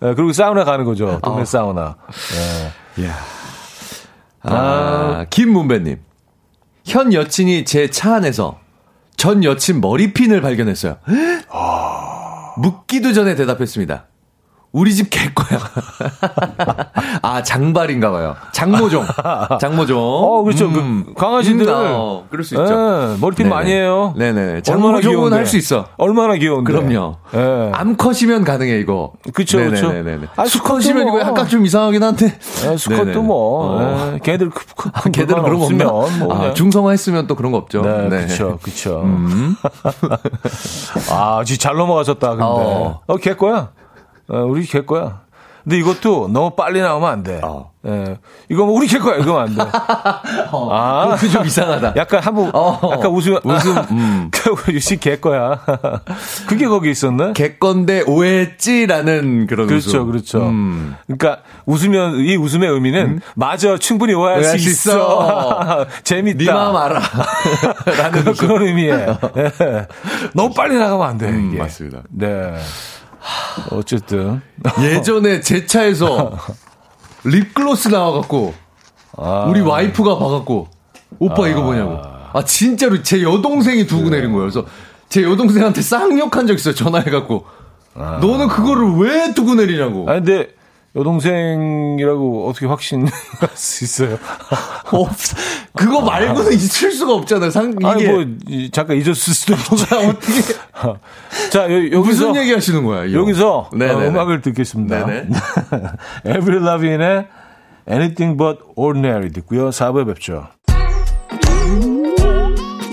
네, 0.00 0.14
그리고 0.14 0.32
사우나 0.34 0.64
가는 0.64 0.84
거죠. 0.84 1.18
동네 1.22 1.42
어. 1.42 1.44
사우나. 1.46 1.96
네. 2.96 3.08
아, 4.50 5.26
김문배님. 5.30 5.98
현 6.84 7.12
여친이 7.12 7.64
제 7.64 7.88
차 7.90 8.16
안에서 8.16 8.58
전 9.16 9.44
여친 9.44 9.80
머리핀을 9.80 10.40
발견했어요. 10.40 10.96
묻기도 12.58 13.12
전에 13.12 13.34
대답했습니다. 13.34 14.06
우리 14.70 14.94
집 14.94 15.08
개 15.08 15.30
거야. 15.34 15.58
아, 17.22 17.42
장발인가 17.42 18.10
봐요. 18.10 18.36
장모종. 18.52 19.06
장모종. 19.60 19.98
어, 19.98 20.42
그렇죠. 20.42 20.70
그 20.70 21.14
강아지들. 21.16 21.66
음, 21.66 21.72
어, 21.74 22.26
그럴 22.30 22.44
수 22.44 22.54
있죠. 22.54 22.64
네, 22.66 23.16
머리핀 23.18 23.44
네네. 23.44 23.48
많이 23.54 23.72
해요. 23.72 24.14
네네. 24.16 24.60
장모종은. 24.62 25.32
할 25.32 25.46
수 25.46 25.56
있어. 25.56 25.86
얼마나 25.96 26.34
귀여운데. 26.34 26.70
그럼요. 26.70 27.16
네. 27.32 27.70
암컷이면 27.72 28.44
가능해, 28.44 28.78
이거. 28.80 29.12
그쵸, 29.32 29.58
그쵸. 29.58 29.86
아, 30.36 30.44
수컷이면 30.44 30.80
수컷도 30.80 31.00
이거 31.00 31.10
뭐. 31.12 31.20
약간 31.20 31.48
좀 31.48 31.64
이상하긴 31.64 32.02
한데. 32.02 32.38
네, 32.38 32.76
수컷도. 32.76 33.22
뭐, 33.22 33.72
어. 33.80 34.10
네, 34.12 34.18
걔들 34.22 34.50
그, 34.50 34.64
그, 34.76 34.90
아, 34.92 35.00
걔들은 35.04 35.42
그런 35.42 35.58
거 35.58 35.64
없으면? 35.64 35.86
뭐 36.18 36.34
아, 36.34 36.38
그냥. 36.38 36.54
중성화 36.54 36.90
했으면 36.90 37.26
또 37.26 37.34
그런 37.34 37.52
거 37.52 37.58
없죠. 37.58 37.80
네, 37.80 38.26
그쵸, 38.26 38.58
그쵸. 38.62 39.00
음. 39.04 39.56
아, 41.10 41.42
진짜 41.46 41.68
잘 41.68 41.76
넘어가셨다, 41.76 42.28
근데. 42.30 42.44
어. 42.44 43.00
어, 43.06 43.16
걔 43.16 43.34
거야. 43.34 43.70
어, 44.28 44.38
우리 44.44 44.64
걔 44.66 44.84
거야. 44.84 45.20
근데 45.64 45.78
이것도 45.80 46.28
너무 46.28 46.50
빨리 46.56 46.80
나오면 46.80 47.10
안 47.10 47.22
돼. 47.22 47.40
어. 47.44 47.72
예. 47.86 48.16
이거 48.48 48.64
뭐 48.64 48.74
우리 48.74 48.86
길 48.86 49.00
거야. 49.00 49.18
이거 49.18 49.38
안 49.38 49.54
돼. 49.54 49.60
아. 50.50 51.14
그좀 51.18 51.44
이상하다. 51.44 51.92
약간 51.96 52.22
한번 52.22 52.50
어. 52.54 52.80
약간 52.90 53.10
웃음 53.10 53.36
웃음, 53.44 53.76
음. 53.90 54.30
그 54.32 54.72
유씨 54.72 54.96
개 54.98 55.16
거야. 55.20 55.60
그게 56.48 56.66
거기 56.66 56.90
있었네. 56.90 57.34
개건데 57.34 58.02
오해했지라는 58.06 59.46
그런 59.46 59.66
그렇죠, 59.66 59.90
웃음. 59.90 60.06
그렇죠. 60.06 60.38
음. 60.46 60.96
그러니까 61.06 61.42
웃으면 61.66 62.16
이 62.20 62.36
웃음의 62.36 62.70
의미는 62.70 63.20
맞아 63.34 63.76
충분히 63.76 64.14
오해할 64.14 64.42
수 64.44 64.48
오해할 64.48 64.58
수 64.58 64.70
있어. 64.70 64.90
있어. 64.92 65.86
재밌다. 66.02 66.44
네 66.44 66.50
마음 66.52 66.76
알아. 66.76 67.00
라는 67.98 68.24
그, 68.24 68.30
웃음. 68.30 68.46
그런 68.48 68.62
의미에 68.62 68.90
예. 69.36 69.86
너무 70.32 70.54
빨리 70.54 70.76
나가면 70.78 71.06
안 71.06 71.18
돼. 71.18 71.28
음. 71.28 71.56
맞습니다. 71.58 72.02
네. 72.10 72.54
어쨌든 73.70 74.40
예전에 74.80 75.40
제 75.40 75.66
차에서 75.66 76.32
립글로스 77.24 77.88
나와갖고 77.88 78.54
아. 79.16 79.46
우리 79.48 79.60
와이프가 79.60 80.18
봐갖고 80.18 80.68
오빠 81.18 81.48
이거 81.48 81.62
뭐냐고. 81.62 82.00
아 82.32 82.44
진짜로 82.44 83.02
제 83.02 83.22
여동생이 83.22 83.86
두고 83.86 84.10
내린 84.10 84.32
거예요. 84.32 84.50
그래서 84.50 84.66
제 85.08 85.22
여동생한테 85.22 85.82
쌍욕한 85.82 86.46
적 86.46 86.54
있어요. 86.54 86.74
전화해갖고 86.74 87.44
너는 87.94 88.48
그거를 88.48 88.92
왜 88.98 89.34
두고 89.34 89.54
내리냐고. 89.54 90.08
아 90.08 90.14
근데 90.14 90.50
여동생이라고 90.98 92.48
어떻게 92.48 92.66
확신할 92.66 93.10
수 93.54 93.84
있어요? 93.84 94.18
없, 94.90 95.10
그거 95.74 96.00
말고는 96.00 96.52
있을 96.52 96.90
수가 96.90 97.14
없잖아요. 97.14 97.50
상 97.50 97.72
이게 97.72 97.86
아니 97.86 98.06
뭐 98.06 98.24
이, 98.48 98.70
잠깐 98.70 98.96
잊었을 98.96 99.14
수도 99.14 99.54
있지. 99.54 99.84
어떻게 99.94 100.42
자 101.50 101.70
여, 101.70 101.76
여기서 101.92 102.28
무슨 102.28 102.36
얘기 102.36 102.52
하시는 102.52 102.82
거야? 102.84 103.04
이거? 103.04 103.20
여기서 103.20 103.70
네네네. 103.72 104.06
어, 104.06 104.08
음악을 104.08 104.40
듣겠습니다. 104.42 105.06
네네. 105.06 105.28
에브리 106.24 106.64
라빈의 106.64 107.26
Anything 107.90 108.36
But 108.36 108.60
Ordinary 108.76 109.30
듣고요. 109.30 109.70
4부에 109.70 110.06
뵙죠. 110.06 110.48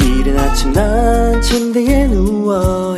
이른 0.01 0.39
아침 0.39 0.73
난 0.73 1.41
침대에 1.41 2.07
누워 2.07 2.97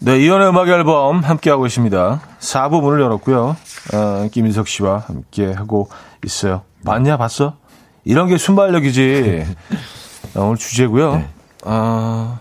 네, 0.00 0.20
이연의 0.20 0.48
음악 0.48 0.68
앨범 0.68 1.20
함께하고 1.24 1.66
있습니다. 1.66 2.20
4부 2.38 2.80
문을 2.82 3.00
열었고요. 3.00 3.56
어, 3.94 4.28
김인석 4.30 4.68
씨와 4.68 4.98
함께하고 5.06 5.88
있어요. 6.24 6.62
봤냐, 6.84 7.16
봤어? 7.16 7.56
이런 8.04 8.28
게 8.28 8.38
순발력이지. 8.38 9.44
어, 10.36 10.42
오늘 10.44 10.56
주제고요. 10.56 11.24
아, 11.64 12.38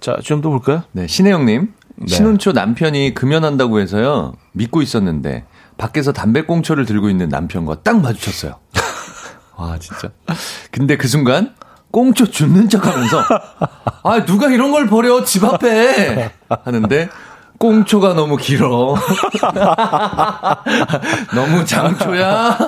자, 0.00 0.16
좀 0.24 0.40
더 0.42 0.50
볼까요? 0.50 0.82
네, 0.92 1.06
신혜영님. 1.06 1.72
네. 1.94 2.06
신혼초 2.06 2.52
남편이 2.52 3.14
금연한다고 3.14 3.78
해서요. 3.78 4.32
믿고 4.52 4.82
있었는데 4.82 5.44
밖에서 5.78 6.12
담배꽁초를 6.12 6.84
들고 6.84 7.08
있는 7.10 7.28
남편과 7.28 7.82
딱 7.84 8.00
마주쳤어요. 8.00 8.58
와 9.56 9.78
진짜. 9.78 10.10
근데 10.72 10.96
그 10.96 11.06
순간 11.06 11.54
꽁초 11.92 12.26
줍는 12.30 12.68
척 12.68 12.86
하면서 12.86 13.22
아 14.02 14.24
누가 14.24 14.48
이런 14.48 14.72
걸 14.72 14.88
버려 14.88 15.22
집 15.24 15.44
앞에 15.44 16.32
하는데 16.64 17.08
꽁초가 17.58 18.14
너무 18.14 18.36
길어. 18.36 18.96
너무 21.32 21.64
장초야. 21.64 22.58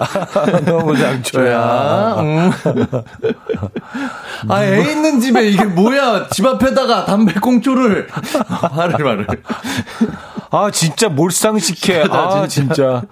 너무 0.65 0.97
장초야. 0.97 2.15
음. 2.21 2.53
아, 4.49 4.63
애 4.63 4.89
있는 4.93 5.19
집에 5.19 5.49
이게 5.49 5.65
뭐야? 5.65 6.29
집 6.29 6.47
앞에다가 6.47 7.07
담배 7.07 7.33
꽁초를. 7.41 8.07
말을, 8.77 9.05
말을. 9.05 9.27
아, 10.55 10.71
진짜 10.71 11.09
몰상식해. 11.09 12.05
아, 12.11 12.47
진짜. 12.47 13.03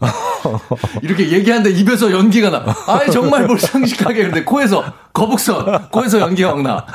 이렇게 1.02 1.30
얘기하는데 1.30 1.70
입에서 1.78 2.10
연기가 2.10 2.50
나. 2.50 2.64
아이, 2.88 3.08
정말 3.10 3.46
몰상식하게. 3.46 4.24
근데 4.24 4.44
코에서, 4.44 4.84
거북선. 5.12 5.90
코에서 5.90 6.18
연기가 6.18 6.54
막 6.56 6.62
나. 6.62 6.86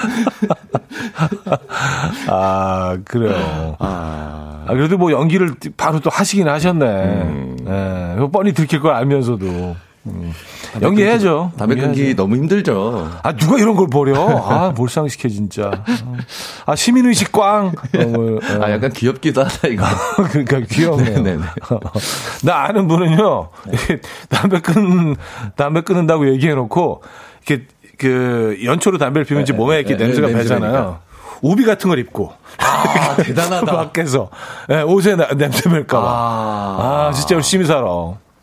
아, 2.28 2.98
그래요. 3.06 3.78
아, 3.80 4.66
그래도 4.68 4.98
뭐 4.98 5.12
연기를 5.12 5.56
바로 5.78 6.00
또 6.02 6.10
하시긴 6.10 6.50
하셨네. 6.50 6.86
음. 6.86 7.58
예, 7.66 8.16
그거 8.16 8.30
뻔히 8.30 8.54
들킬 8.54 8.82
걸 8.82 8.94
알면서도. 8.94 9.76
음. 10.06 10.34
연기해야죠. 10.82 11.52
담배 11.58 11.76
끊기. 11.76 12.16
너무 12.16 12.36
힘들죠. 12.36 13.10
아, 13.24 13.32
누가 13.34 13.58
이런 13.58 13.76
걸 13.76 13.88
버려? 13.88 14.16
아, 14.50 14.74
몰상식해, 14.76 15.30
진짜. 15.30 15.72
아, 16.66 16.76
시민의식 16.76 17.32
꽝. 17.32 17.68
어, 17.98 18.08
뭐, 18.08 18.40
예. 18.44 18.54
아, 18.62 18.72
약간 18.72 18.92
귀엽기도 18.92 19.44
하다, 19.44 19.68
이거. 19.70 19.86
그러니까 20.32 20.60
귀여워요. 20.70 21.06
네네. 21.06 21.38
나 22.44 22.64
아는 22.66 22.88
분은요, 22.88 23.50
담배 24.30 24.60
끊, 24.60 25.16
담배 25.56 25.82
끊는다고 25.82 26.28
얘기해놓고, 26.34 27.02
이렇게, 27.48 27.66
그, 27.98 28.58
연초로 28.64 28.98
담배를 28.98 29.26
피우면 29.26 29.44
이제 29.44 29.54
몸에 29.54 29.78
이렇게 29.80 29.96
네, 29.96 30.06
냄새가 30.06 30.28
네, 30.28 30.34
배잖아요. 30.34 30.62
냄새나니까. 30.72 31.00
우비 31.42 31.64
같은 31.66 31.90
걸 31.90 32.00
입고. 32.00 32.34
아, 32.58 33.16
대단하다. 33.24 33.72
밖에서. 33.72 34.30
예, 34.70 34.82
옷에 34.82 35.16
나- 35.16 35.28
냄새 35.36 35.70
멜까봐. 35.70 36.06
아. 36.08 37.08
아, 37.10 37.12
진짜 37.14 37.36
열심히 37.36 37.66
살아. 37.66 37.88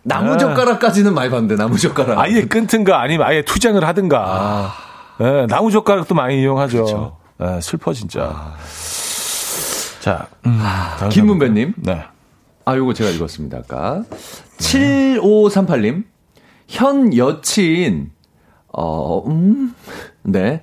나무젓가락까지는 0.03 1.14
많이 1.14 1.30
봤는데, 1.30 1.57
나무젓가락. 1.57 2.18
아예 2.18 2.42
끊든가 2.42 3.01
아니면 3.01 3.26
아예 3.26 3.42
투쟁을 3.42 3.86
하든가. 3.86 4.72
예, 5.20 5.46
나무젓가락도 5.48 6.14
많이 6.14 6.40
이용하죠. 6.40 7.16
예, 7.42 7.61
슬퍼, 7.61 7.92
진짜. 7.92 8.55
자, 10.01 10.26
음, 10.46 10.59
김문배님. 11.11 11.74
네. 11.76 12.05
아, 12.64 12.76
요거 12.76 12.94
제가 12.94 13.11
읽었습니다, 13.11 13.59
아까. 13.59 14.03
7538님. 14.59 16.05
현 16.68 17.16
여친, 17.16 18.11
어, 18.72 19.22
음, 19.26 19.74
네. 20.22 20.62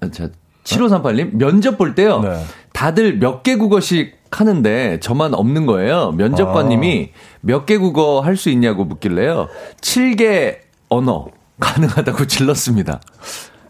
아, 0.00 0.10
자, 0.10 0.28
7538님. 0.64 1.36
면접 1.36 1.78
볼 1.78 1.94
때요. 1.94 2.20
네. 2.20 2.44
다들 2.76 3.18
몇 3.18 3.42
개 3.42 3.56
국어씩 3.56 4.16
하는데 4.30 5.00
저만 5.00 5.32
없는 5.32 5.64
거예요. 5.64 6.12
면접관님이 6.12 7.10
몇개 7.40 7.78
국어 7.78 8.20
할 8.20 8.36
수 8.36 8.50
있냐고 8.50 8.84
묻길래요. 8.84 9.48
7개 9.80 10.58
언어 10.90 11.26
가능하다고 11.58 12.26
질렀습니다. 12.28 13.00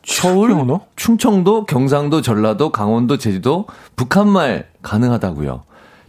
서울, 0.05 0.51
언어? 0.51 0.81
충청도, 0.97 1.67
경상도, 1.67 2.21
전라도, 2.21 2.71
강원도, 2.73 3.17
제주도, 3.17 3.67
북한말 3.95 4.67
가능하다고요. 4.83 5.63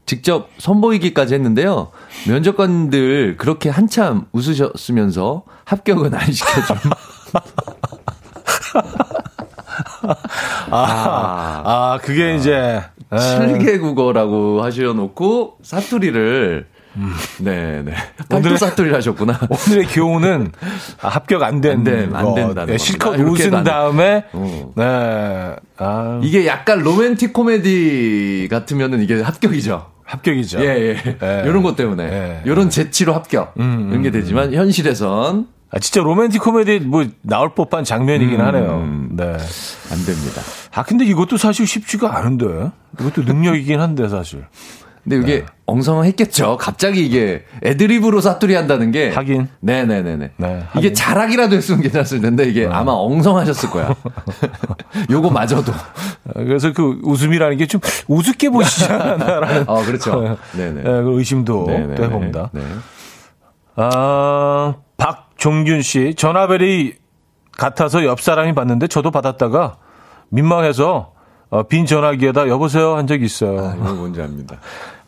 직접 0.07 0.49
선보이기까지 0.57 1.35
했는데요. 1.35 1.91
면접관들 2.27 3.37
그렇게 3.37 3.69
한참 3.69 4.25
웃으셨으면서 4.31 5.43
합격은 5.65 6.15
안 6.15 6.31
시켜줌. 6.31 6.77
아, 10.71 11.61
아, 11.65 11.99
그게 12.01 12.35
이제. 12.35 12.81
예. 13.13 13.15
7개 13.15 13.79
국어라고 13.79 14.63
하셔놓고 14.63 15.57
사투리를 15.63 16.67
네, 17.41 17.83
네. 17.85 17.93
팔도 18.27 18.49
오늘의- 18.49 18.57
사투리를 18.57 18.95
하셨구나. 18.97 19.39
오늘의 19.49 19.85
교훈은 19.87 20.51
아, 21.01 21.07
합격 21.09 21.43
안 21.43 21.61
된. 21.61 21.77
안 21.77 21.83
된- 21.83 22.15
안 22.15 22.25
거. 22.25 22.33
된다는 22.33 22.73
예, 22.73 22.77
실컷 22.77 23.19
웃은. 23.19 23.63
다음에, 23.63 24.25
어. 24.33 24.73
네. 24.75 25.55
아, 25.77 26.19
이게 26.23 26.47
약간 26.47 26.79
로맨틱 26.79 27.33
코미디 27.33 28.47
같으면은 28.49 29.01
이게 29.03 29.21
합격이죠. 29.21 29.85
합격이죠. 30.03 30.59
예, 30.61 30.65
예. 30.65 31.17
예. 31.21 31.43
이런 31.45 31.61
것 31.63 31.75
때문에. 31.75 32.03
예. 32.03 32.41
이런 32.45 32.69
재치로 32.69 33.13
합격. 33.13 33.53
음, 33.59 33.89
이런 33.91 34.01
게 34.03 34.09
되지만 34.11 34.53
현실에선 34.53 35.47
아, 35.71 35.79
진짜 35.79 36.01
로맨틱 36.01 36.41
코미디 36.41 36.79
뭐 36.81 37.05
나올 37.21 37.53
법한 37.53 37.83
장면이긴 37.83 38.39
음. 38.39 38.45
하네요. 38.45 38.79
네. 39.11 39.23
안 39.25 40.05
됩니다. 40.05 40.41
아, 40.73 40.83
근데 40.83 41.05
이것도 41.05 41.37
사실 41.37 41.67
쉽지가 41.67 42.17
않은데. 42.17 42.71
이것도 42.99 43.23
능력이긴 43.23 43.79
한데, 43.79 44.07
사실. 44.07 44.45
근데 45.03 45.17
이게 45.19 45.45
엉성했겠죠. 45.65 46.57
갑자기 46.57 47.05
이게 47.05 47.45
애드립으로 47.63 48.19
사투리 48.19 48.55
한다는 48.55 48.91
게 48.91 49.09
하긴. 49.09 49.47
네네네네. 49.61 50.31
네, 50.35 50.63
이게. 50.77 50.91
자락이라도 50.91 51.55
했으면 51.55 51.81
괜찮았을 51.81 52.19
텐데 52.19 52.43
이게 52.43 52.65
아마 52.69 52.91
엉성하셨을 52.91 53.69
거야. 53.69 53.95
요거 55.09 55.29
마저도. 55.29 55.71
아, 55.71 56.33
그래서 56.33 56.73
그 56.73 56.99
웃음이라는 57.03 57.55
게 57.57 57.67
좀 57.67 57.79
우습게 58.09 58.49
보시지 58.49 58.85
않나라는. 58.91 59.63
어, 59.69 59.81
그렇죠. 59.85 60.37
네네. 60.57 60.79
예, 60.81 60.83
그 60.83 61.17
의심도. 61.17 61.67
또 61.95 62.03
해봅니다. 62.03 62.49
네. 62.51 62.61
아, 63.77 64.73
박 64.75 64.86
종균 65.37 65.81
씨, 65.81 66.13
전화벨이 66.15 66.93
같아서 67.57 68.03
옆 68.05 68.21
사람이 68.21 68.53
받는데 68.53 68.87
저도 68.87 69.11
받았다가 69.11 69.77
민망해서 70.29 71.13
어, 71.49 71.63
빈 71.63 71.85
전화기에다 71.85 72.49
여보세요 72.49 72.95
한 72.95 73.07
적이 73.07 73.25
있어요. 73.25 73.59
아, 73.59 73.75
이거 73.75 73.93
뭔지 73.93 74.21
압니다. 74.21 74.57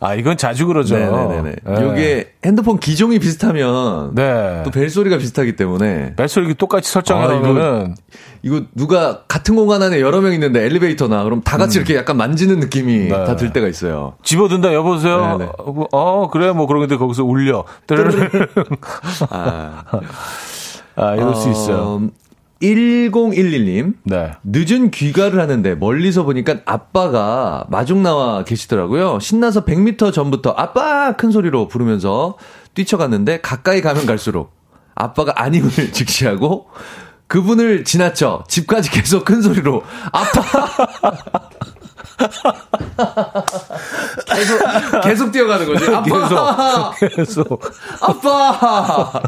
아, 0.02 0.14
이건 0.14 0.38
자주 0.38 0.66
그러죠. 0.66 0.96
네네네. 0.96 1.56
예. 1.68 1.90
이게 1.92 2.32
핸드폰 2.42 2.80
기종이 2.80 3.18
비슷하면 3.18 4.14
네. 4.14 4.62
또 4.64 4.70
벨소리가 4.70 5.18
비슷하기 5.18 5.56
때문에 5.56 6.14
벨소리 6.16 6.54
똑같이 6.54 6.90
설정해 6.90 7.26
아, 7.26 7.34
이거- 7.34 7.88
이거 8.42 8.62
누가 8.74 9.24
같은 9.28 9.54
공간 9.56 9.82
안에 9.82 10.00
여러 10.00 10.22
명 10.22 10.32
있는데 10.32 10.64
엘리베이터나 10.64 11.22
그럼 11.24 11.42
다 11.42 11.58
같이 11.58 11.76
이렇게 11.78 11.94
약간 11.96 12.16
만지는 12.16 12.58
느낌이 12.60 12.94
음. 12.96 13.08
네. 13.10 13.24
다들 13.26 13.52
때가 13.52 13.68
있어요. 13.68 14.14
집어든다 14.22 14.72
여보세요. 14.72 15.36
네네. 15.36 15.50
어, 15.58 15.84
어, 15.92 16.30
그래 16.30 16.50
뭐 16.52 16.66
그러는데 16.66 16.96
거기서 16.96 17.24
울려. 17.24 17.64
아, 19.28 19.84
아, 20.96 21.14
이럴 21.14 21.34
수 21.34 21.48
어, 21.48 21.52
있어요. 21.52 22.02
1011님. 22.60 23.94
네. 24.04 24.32
늦은 24.44 24.90
귀가를 24.90 25.40
하는데 25.40 25.74
멀리서 25.74 26.24
보니까 26.24 26.56
아빠가 26.66 27.66
마중 27.68 28.02
나와 28.02 28.44
계시더라고요. 28.44 29.18
신나서 29.20 29.64
100m 29.64 30.12
전부터 30.12 30.54
아빠 30.56 31.12
큰 31.12 31.30
소리로 31.30 31.68
부르면서 31.68 32.36
뛰쳐갔는데 32.74 33.40
가까이 33.40 33.80
가면 33.80 34.06
갈수록 34.06 34.52
아빠가 34.94 35.32
아님을 35.36 35.70
직시하고 35.92 36.66
그분을 37.26 37.84
지나쳐 37.84 38.44
집까지 38.48 38.90
계속 38.90 39.24
큰 39.24 39.40
소리로 39.40 39.82
아빠 40.12 40.42
계속 44.26 45.00
계속 45.02 45.32
뛰어가는 45.32 45.66
거지. 45.66 45.84
아빠 45.94 46.92
계속 46.98 47.16
계속 47.16 47.62
아빠 48.00 49.22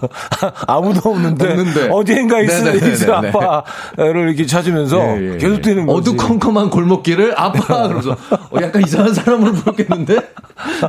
아무도 0.66 1.10
없는데, 1.10 1.50
없는데. 1.50 1.88
어디엔가 1.90 2.40
있을 2.42 2.64
네네네네. 2.64 2.92
있을 2.92 3.12
아빠를 3.14 4.28
이렇게 4.28 4.46
찾으면서 4.46 4.98
예, 4.98 5.32
예, 5.34 5.38
계속 5.38 5.56
예. 5.56 5.60
뛰는 5.60 5.86
거지. 5.86 6.10
어두컴컴한 6.10 6.70
골목길을 6.70 7.34
아빠 7.36 7.88
그러면서 7.88 8.12
어, 8.12 8.56
약간 8.60 8.82
이상한 8.82 9.14
사람을 9.14 9.52
부르겠는데 9.52 10.16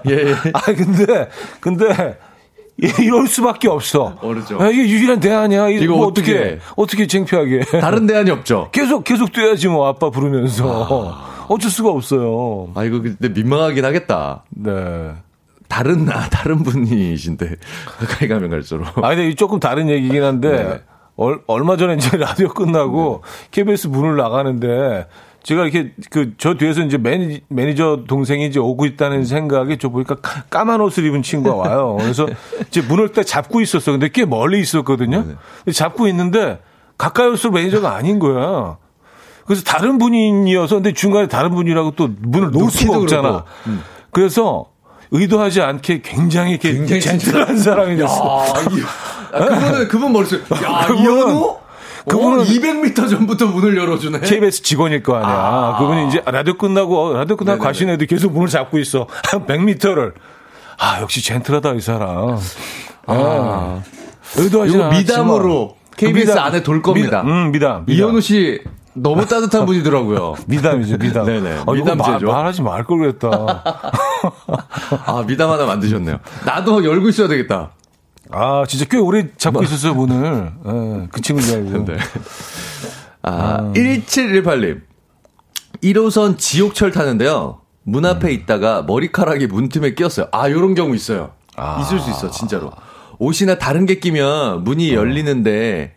예, 0.10 0.14
예. 0.30 0.36
아 0.54 0.60
근데 0.62 1.30
근데 1.60 2.18
이럴 3.00 3.28
수밖에 3.28 3.70
없어. 3.70 4.16
어르죠. 4.22 4.58
아, 4.60 4.68
이게 4.68 4.82
유일한 4.90 5.20
대안이야. 5.20 5.70
이거, 5.70 5.94
뭐 5.94 6.08
어떻게 6.08 6.32
어떻게 6.34 6.46
해? 6.54 6.60
어떻게 6.76 7.08
창피하게. 7.08 7.60
다른 7.80 8.08
대안이 8.08 8.32
없죠. 8.32 8.70
계속 8.72 9.04
계속 9.04 9.32
뛰어야지 9.32 9.68
뭐 9.68 9.88
아빠 9.88 10.10
부르면서 10.10 11.16
어쩔 11.50 11.70
수가 11.72 11.90
없어요. 11.90 12.70
아 12.76 12.84
이거 12.84 13.02
근데 13.02 13.30
민망하긴 13.30 13.84
하겠다. 13.86 14.44
네. 14.50 15.14
다른 15.68 16.08
아 16.10 16.30
다른 16.30 16.62
분이신데 16.64 17.56
가까이 18.00 18.28
가면 18.28 18.50
갈수록 18.52 18.86
아 19.04 19.10
근데 19.10 19.30
이 19.30 19.36
조금 19.36 19.60
다른 19.60 19.90
얘기긴 19.90 20.22
한데 20.24 20.52
네네. 20.52 20.82
얼, 21.16 21.42
얼마 21.48 21.78
전에 21.78 21.96
이제 21.96 22.16
라디오 22.18 22.50
끝나고 22.50 23.24
KBS 23.52 23.88
문을 23.88 24.16
나가는데 24.18 25.08
제가 25.42 25.64
이렇게 25.64 25.94
그 26.12 26.34
저 26.38 26.54
뒤에서 26.56 26.82
이제 26.84 26.98
매니, 26.98 27.42
매니저 27.50 28.06
동생이 28.08 28.46
이제 28.48 28.60
오고 28.60 28.86
있다는 28.86 29.26
생각에 29.26 29.78
저 29.78 29.90
보니까 29.90 30.16
까- 30.16 30.44
까만 30.50 30.80
옷을 30.82 31.06
입은 31.06 31.22
친구가 31.24 31.56
와요. 31.56 31.98
그래서 32.00 32.28
이제 32.68 32.82
문을 32.82 33.10
딱 33.10 33.26
잡고 33.26 33.60
있었어. 33.62 33.92
근데 33.92 34.10
꽤 34.10 34.26
멀리 34.26 34.60
있었거든요. 34.60 35.24
근데 35.24 35.72
잡고 35.74 36.08
있는데 36.08 36.60
가까이 36.98 37.28
올수록 37.28 37.56
매니저가 37.56 37.94
아닌 37.96 38.20
거야. 38.20 38.78
그래서 39.46 39.64
다른 39.64 39.98
분이어서 39.98 40.76
근데 40.76 40.94
중간에 40.94 41.28
다른 41.28 41.52
분이라고 41.52 41.92
또 41.92 42.10
문을 42.22 42.52
놓을 42.52 42.72
수가 42.72 42.98
없잖아. 42.98 43.22
그렇고. 43.22 43.46
그래서 44.12 44.66
의도하지 45.12 45.62
않게 45.62 46.02
굉장히 46.02 46.52
이렇게 46.52 46.74
굉장히 46.74 47.02
젠틀한 47.02 47.58
사람이 47.58 47.98
됐어. 47.98 48.42
아, 48.42 48.60
이, 48.72 48.82
아, 49.34 49.46
그분은 49.46 49.88
그분 49.88 50.14
머릿속에 50.14 50.42
야 50.56 50.88
그분은- 50.88 51.00
이현우 51.02 51.58
그분은 52.08 52.44
그분은- 52.46 52.46
200m 52.94 53.10
전부터 53.10 53.48
문을 53.48 53.78
열어주네. 53.78 54.20
KBS 54.22 54.64
직원일 54.64 55.04
거 55.04 55.16
아니야. 55.16 55.30
아. 55.30 55.78
그분이 55.80 56.08
이제 56.08 56.22
라디오 56.26 56.56
끝나고 56.58 57.14
라디오 57.14 57.36
끝나고 57.38 57.64
네네네. 57.64 57.94
애도 57.94 58.06
계속 58.08 58.32
문을 58.34 58.48
잡고 58.48 58.80
있어. 58.80 59.08
한 59.30 59.46
100m를. 59.46 60.14
아 60.80 61.00
역시 61.02 61.24
젠틀하다 61.24 61.74
이 61.74 61.82
사람. 61.82 62.38
아. 63.06 63.82
의도하지 64.38 64.74
이거 64.74 64.90
미담으로 64.90 65.76
KBS 65.96 66.32
안에 66.40 66.64
돌 66.64 66.82
겁니다. 66.82 67.22
미담, 67.24 67.28
음, 67.28 67.52
미담. 67.52 67.86
미담. 67.86 68.06
이현우 68.08 68.22
씨 68.22 68.62
너무 68.96 69.26
따뜻한 69.26 69.66
분이더라고요. 69.66 70.36
미담이죠, 70.48 70.98
미담. 70.98 71.26
네네. 71.26 71.64
어, 71.66 71.76
이거 71.76 71.96
미담 71.96 71.98
말. 71.98 72.20
말하지 72.20 72.62
말 72.62 72.84
걸 72.84 73.00
그랬다. 73.00 73.30
아 75.06 75.24
미담 75.28 75.50
하나 75.50 75.66
만드셨네요. 75.66 76.20
나도 76.46 76.84
열고 76.86 77.10
있어야 77.10 77.28
되겠다. 77.28 77.72
아, 78.32 78.64
진짜 78.68 78.86
꽤 78.90 78.98
오래 78.98 79.28
잡고 79.38 79.62
있었어요, 79.64 79.94
문을. 79.94 80.52
예, 80.66 81.08
그 81.12 81.22
친구인 81.22 81.46
줄 81.48 81.58
알고. 81.58 81.86
네. 81.86 81.98
아, 83.22 83.72
1718님. 83.76 84.82
1호선 85.84 86.38
지옥철 86.38 86.92
타는데요. 86.92 87.60
문 87.84 88.06
앞에 88.06 88.32
있다가 88.32 88.84
머리카락이 88.84 89.48
문틈에 89.48 89.94
끼었어요. 89.94 90.28
아, 90.32 90.50
요런 90.50 90.74
경우 90.74 90.96
있어요. 90.96 91.32
있을 91.82 92.00
수 92.00 92.10
있어, 92.10 92.32
진짜로. 92.32 92.72
옷이나 93.20 93.58
다른 93.58 93.86
게 93.86 94.00
끼면 94.00 94.64
문이 94.64 94.94
열리는데 94.94 95.94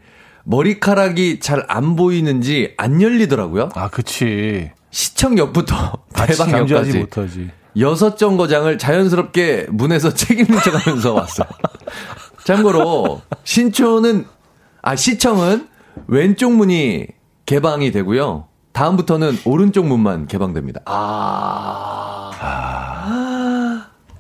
머리카락이 0.47 1.41
잘 1.41 1.65
안 1.69 1.97
보이는지 1.97 2.75
안 2.77 3.03
열리더라고요. 3.03 3.71
아, 3.75 3.89
그치. 3.89 4.71
시청역부터 4.91 5.75
같이 6.15 6.37
잠자지 6.37 6.53
대방역까지 6.93 6.99
못하지. 6.99 7.51
여섯 7.81 8.17
정거장을 8.17 8.79
자연스럽게 8.79 9.67
문에서 9.71 10.15
책임진 10.15 10.59
척하면서 10.61 11.13
왔어요. 11.13 11.49
참고로 12.45 13.21
신촌은 13.45 14.25
아 14.83 14.95
시청은 14.97 15.67
왼쪽 16.07 16.53
문이 16.55 17.09
개방이 17.45 17.91
되고요. 17.91 18.47
다음부터는 18.73 19.39
오른쪽 19.45 19.87
문만 19.87 20.27
개방됩니다. 20.29 20.81
아, 20.87 22.31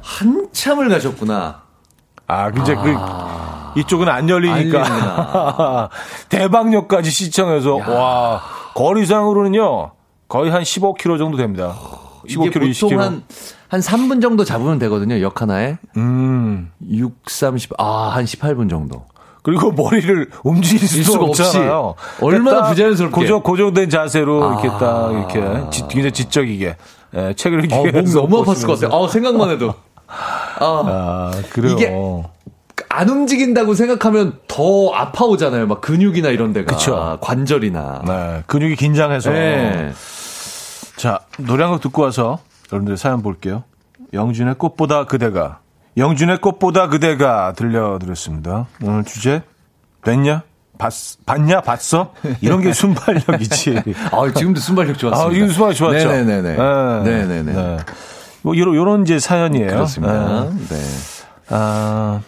한참을 0.00 0.88
가셨구나. 0.88 1.62
아, 2.26 2.48
이제 2.48 2.74
그, 2.74 2.92
이쪽은 3.76 4.08
안 4.08 4.28
열리니까. 4.28 5.90
대방역까지 6.28 7.10
시청해서, 7.10 7.76
와, 7.76 8.40
거리상으로는요, 8.74 9.90
거의 10.28 10.50
한 10.50 10.62
15km 10.62 11.18
정도 11.18 11.36
됩니다. 11.36 11.74
이게 12.26 12.36
15km, 12.50 12.52
보통 12.52 12.62
20km. 12.70 12.96
한, 12.98 13.22
한 13.68 13.80
3분 13.80 14.20
정도 14.22 14.44
잡으면 14.44 14.78
되거든요. 14.80 15.20
역 15.20 15.40
하나에. 15.42 15.78
음. 15.96 16.70
6, 16.88 17.14
30, 17.28 17.72
아, 17.78 18.10
한 18.14 18.24
18분 18.24 18.68
정도. 18.68 19.04
그리고 19.42 19.70
머리를 19.70 20.30
움직일 20.42 20.88
수가 20.88 21.24
없이. 21.24 21.42
없잖아요. 21.42 21.94
얼마나 22.20 22.62
딱 22.62 22.68
부자연스럽게. 22.70 23.14
고정, 23.14 23.42
고정된 23.44 23.90
자세로 23.90 24.42
아. 24.44 24.52
이렇게 24.60 24.68
딱, 24.68 25.12
이렇게, 25.12 25.70
지, 25.70 25.82
굉장히 25.82 26.10
지적이게, 26.12 26.76
예, 27.14 27.34
책을 27.34 27.60
이렇게. 27.64 27.74
아, 27.76 27.78
몸 27.78 27.86
해서 27.94 28.20
너무 28.22 28.42
아팠을 28.44 28.66
것. 28.66 28.80
같아요. 28.80 29.04
아, 29.04 29.08
생각만 29.08 29.50
해도. 29.50 29.72
아, 30.08 30.56
아, 30.58 31.30
그래요. 31.50 31.72
이게 31.74 31.86
안 32.89 33.09
움직인다고 33.09 33.74
생각하면 33.74 34.39
더 34.49 34.91
아파오잖아요. 34.93 35.66
막 35.66 35.80
근육이나 35.80 36.28
이런 36.30 36.53
데가. 36.53 36.72
그쵸. 36.74 37.18
관절이나. 37.20 38.03
네, 38.07 38.43
근육이 38.47 38.76
긴장해서. 38.76 39.30
네. 39.30 39.93
자, 40.97 41.20
노래 41.39 41.64
한 41.64 41.72
곡 41.72 41.80
듣고 41.82 42.03
와서 42.03 42.39
여러분들 42.72 42.97
사연 42.97 43.22
볼게요. 43.22 43.64
영준의 44.12 44.55
꽃보다 44.55 45.05
그대가. 45.05 45.59
영준의 45.97 46.41
꽃보다 46.41 46.89
그대가 46.89 47.53
들려드렸습니다. 47.55 48.66
오늘 48.82 49.05
주제, 49.05 49.43
됐냐? 50.05 50.43
봤, 50.78 50.93
봤냐? 51.24 51.62
봤어? 51.62 52.12
이런 52.41 52.61
게 52.61 52.72
순발력이지. 52.74 53.82
아, 54.12 54.30
지금도 54.34 54.61
순발력 54.61 54.99
좋았습니다. 54.99 55.30
아, 55.30 55.37
이건 55.37 55.49
순발력 55.49 55.74
좋았죠? 55.76 56.09
네네네네. 56.09 56.57
네. 56.57 57.03
네네네. 57.03 57.53
네. 57.53 57.76
뭐, 58.43 58.57
요런, 58.57 58.74
요런 58.74 59.03
이제 59.03 59.18
사연이에요. 59.18 59.68
그렇습니다. 59.68 60.45
네. 60.45 60.51
네. 60.68 60.76
아, 61.49 62.20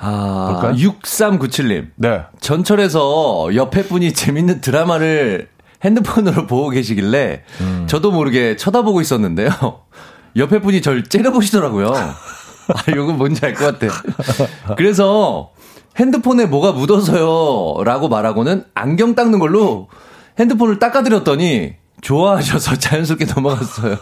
아, 0.00 0.50
볼까요? 0.52 0.74
6397님. 0.76 1.88
네. 1.96 2.22
전철에서 2.40 3.50
옆에 3.54 3.82
분이 3.84 4.12
재밌는 4.14 4.60
드라마를 4.60 5.48
핸드폰으로 5.84 6.46
보고 6.48 6.70
계시길래 6.70 7.42
음. 7.60 7.84
저도 7.88 8.10
모르게 8.12 8.56
쳐다보고 8.56 9.00
있었는데요. 9.00 9.50
옆에 10.36 10.60
분이 10.60 10.82
절 10.82 11.04
째려보시더라고요. 11.04 11.92
아, 11.94 12.90
이건 12.90 13.16
뭔지 13.16 13.44
알 13.44 13.54
것 13.54 13.78
같아. 13.78 13.92
그래서 14.76 15.50
핸드폰에 15.96 16.46
뭐가 16.46 16.72
묻어서요 16.72 17.82
라고 17.84 18.08
말하고는 18.08 18.64
안경 18.74 19.14
닦는 19.14 19.38
걸로 19.38 19.88
핸드폰을 20.38 20.78
닦아드렸더니 20.78 21.74
좋아하셔서 22.02 22.76
자연스럽게 22.76 23.24
넘어갔어요. 23.24 23.96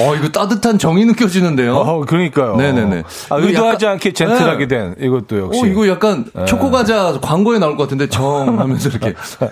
어, 0.00 0.14
이거 0.14 0.28
따뜻한 0.28 0.78
정이 0.78 1.04
느껴지는데요. 1.04 1.76
어, 1.76 2.00
그러니까요. 2.04 2.56
네네네. 2.56 3.02
아, 3.30 3.36
의도하지 3.36 3.84
약간- 3.84 3.92
않게 3.94 4.12
젠틀하게 4.12 4.68
네. 4.68 4.78
된 4.78 4.94
이것도 5.00 5.38
역시. 5.38 5.62
어, 5.62 5.66
이거 5.66 5.88
약간 5.88 6.24
초코과자 6.46 7.18
광고에 7.20 7.58
나올 7.58 7.76
것 7.76 7.84
같은데 7.84 8.08
정 8.08 8.58
하면서 8.58 8.88
이렇게. 8.88 9.14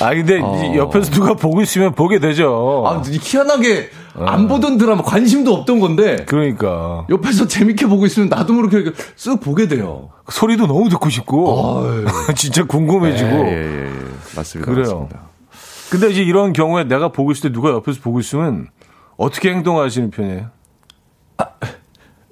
아, 0.00 0.10
근데 0.10 0.40
어. 0.40 0.72
이 0.74 0.78
옆에서 0.78 1.10
누가 1.10 1.34
보고 1.34 1.60
있으면 1.62 1.94
보게 1.94 2.18
되죠. 2.18 2.84
아, 2.86 3.02
이 3.08 3.18
희한하게 3.20 3.90
안 4.16 4.48
보던 4.48 4.78
드라마 4.78 5.02
관심도 5.02 5.52
없던 5.54 5.80
건데 5.80 6.24
그러니까 6.26 7.06
옆에서 7.10 7.46
재밌게 7.48 7.86
보고 7.86 8.06
있으면 8.06 8.28
나도 8.28 8.52
모르게 8.52 8.92
쓱 9.16 9.40
보게 9.40 9.68
돼요. 9.68 10.10
소리도 10.28 10.66
너무 10.66 10.88
듣고 10.88 11.08
싶고. 11.10 11.84
진짜 12.36 12.64
궁금해지고 12.64 13.28
예, 13.28 13.52
예, 13.52 13.86
예. 13.86 13.90
맞습니다. 14.36 14.70
그래요. 14.70 14.84
맞습니다. 15.08 15.33
근데 15.94 16.10
이제 16.10 16.22
이런 16.24 16.52
경우에 16.52 16.82
내가 16.84 17.12
보고 17.12 17.30
있을 17.30 17.50
때 17.50 17.54
누가 17.54 17.70
옆에서 17.70 18.00
보고 18.02 18.18
있으면 18.18 18.66
어떻게 19.16 19.50
행동하시는 19.50 20.10
편이에요? 20.10 20.46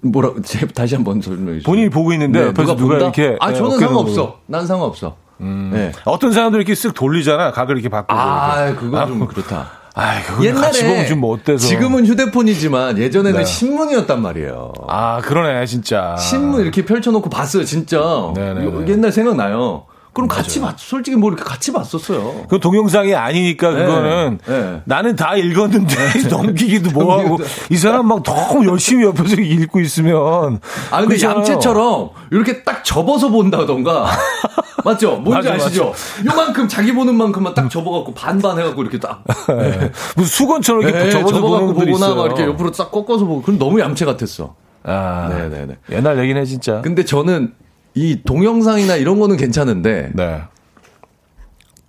뭐라 0.03 0.31
제- 0.43 0.67
다시 0.67 0.97
한번 0.97 1.21
설명해 1.21 1.61
주세요. 1.61 1.63
본인이 1.65 1.89
보고 1.89 2.13
있는데 2.13 2.41
네, 2.41 2.47
옆에서 2.49 2.75
누가, 2.75 2.99
본다? 2.99 3.05
이렇게 3.05 3.37
아 3.41 3.53
예, 3.53 3.55
저는 3.55 3.79
상관없어. 3.79 4.41
난 4.47 4.67
상관없어. 4.67 5.17
네. 5.39 5.93
어떤 6.05 6.33
사람들 6.33 6.59
이렇게 6.59 6.73
쓱 6.73 6.93
돌리잖아 6.95 7.53
각을 7.53 7.77
이렇게 7.77 7.89
바꾸고 7.89 8.21
아 8.21 8.67
이렇게. 8.67 8.81
좀 9.07 9.27
그렇다. 9.29 9.71
아 9.95 10.21
그거 10.23 10.61
같이 10.61 10.85
보면 10.85 11.07
좀뭐 11.07 11.35
어때서 11.35 11.65
지금은 11.65 12.05
휴대폰이지만 12.07 12.99
예전에는 12.99 13.39
네. 13.39 13.45
신문이었단 13.45 14.21
말이에요. 14.21 14.73
아 14.89 15.21
그러네 15.21 15.67
진짜 15.67 16.17
신문 16.17 16.63
이렇게 16.63 16.85
펼쳐놓고 16.85 17.31
봤어요, 17.31 17.65
진짜. 17.65 18.01
네네네. 18.35 18.67
이거 18.67 18.89
옛날 18.89 19.13
생각나요. 19.13 19.85
그럼 20.13 20.29
같이 20.29 20.61
봤, 20.61 20.79
솔직히 20.79 21.17
뭐 21.17 21.31
이렇게 21.31 21.43
같이 21.43 21.73
봤었어요. 21.73 22.47
그 22.49 22.61
동영상이 22.61 23.15
아니니까 23.15 23.71
그거는 23.71 24.39
네. 24.47 24.83
나는 24.85 25.17
다 25.17 25.37
읽었는데 25.37 25.95
넘기기도 26.29 26.91
뭐하고 26.91 27.39
이 27.71 27.77
사람 27.77 28.09
막 28.09 28.23
너무 28.23 28.67
열심히 28.67 29.05
옆에서 29.05 29.37
읽고 29.41 29.81
있으면 29.81 30.61
아, 30.91 31.01
근데 31.01 31.17
그렇잖아요. 31.17 31.39
얌체처럼 31.39 32.11
이렇게 32.31 32.63
딱 32.63 32.85
접어서 32.85 33.31
본다던가. 33.31 34.11
맞죠? 34.85 35.17
뭔지 35.17 35.49
맞아, 35.49 35.65
아시죠? 35.65 35.93
요만큼 36.27 36.67
자기 36.69 36.93
보는 36.93 37.15
만큼만 37.15 37.55
딱 37.55 37.71
접어갖고 37.71 38.15
반반 38.15 38.59
해갖고 38.59 38.83
이렇게 38.83 38.99
딱. 38.99 39.23
네. 39.49 39.91
무슨 40.17 40.29
수건처럼 40.29 40.83
이렇게 40.83 41.05
네, 41.05 41.11
접어서 41.11 41.41
보는 41.41 41.75
보거나. 41.75 42.15
막 42.15 42.27
이렇게 42.27 42.45
옆으로 42.45 42.71
딱 42.73 42.91
꺾어서 42.91 43.25
보고. 43.25 43.43
그럼 43.43 43.59
너무 43.59 43.81
얌체 43.81 44.05
같았어. 44.05 44.55
아, 44.85 45.29
네네네. 45.33 45.77
옛날 45.93 46.19
얘기네 46.19 46.45
진짜. 46.45 46.81
근데 46.81 47.05
저는 47.05 47.55
이 47.95 48.21
동영상이나 48.25 48.97
이런 48.97 49.19
거는 49.21 49.37
괜찮은데 49.37 50.11
네. 50.15 50.43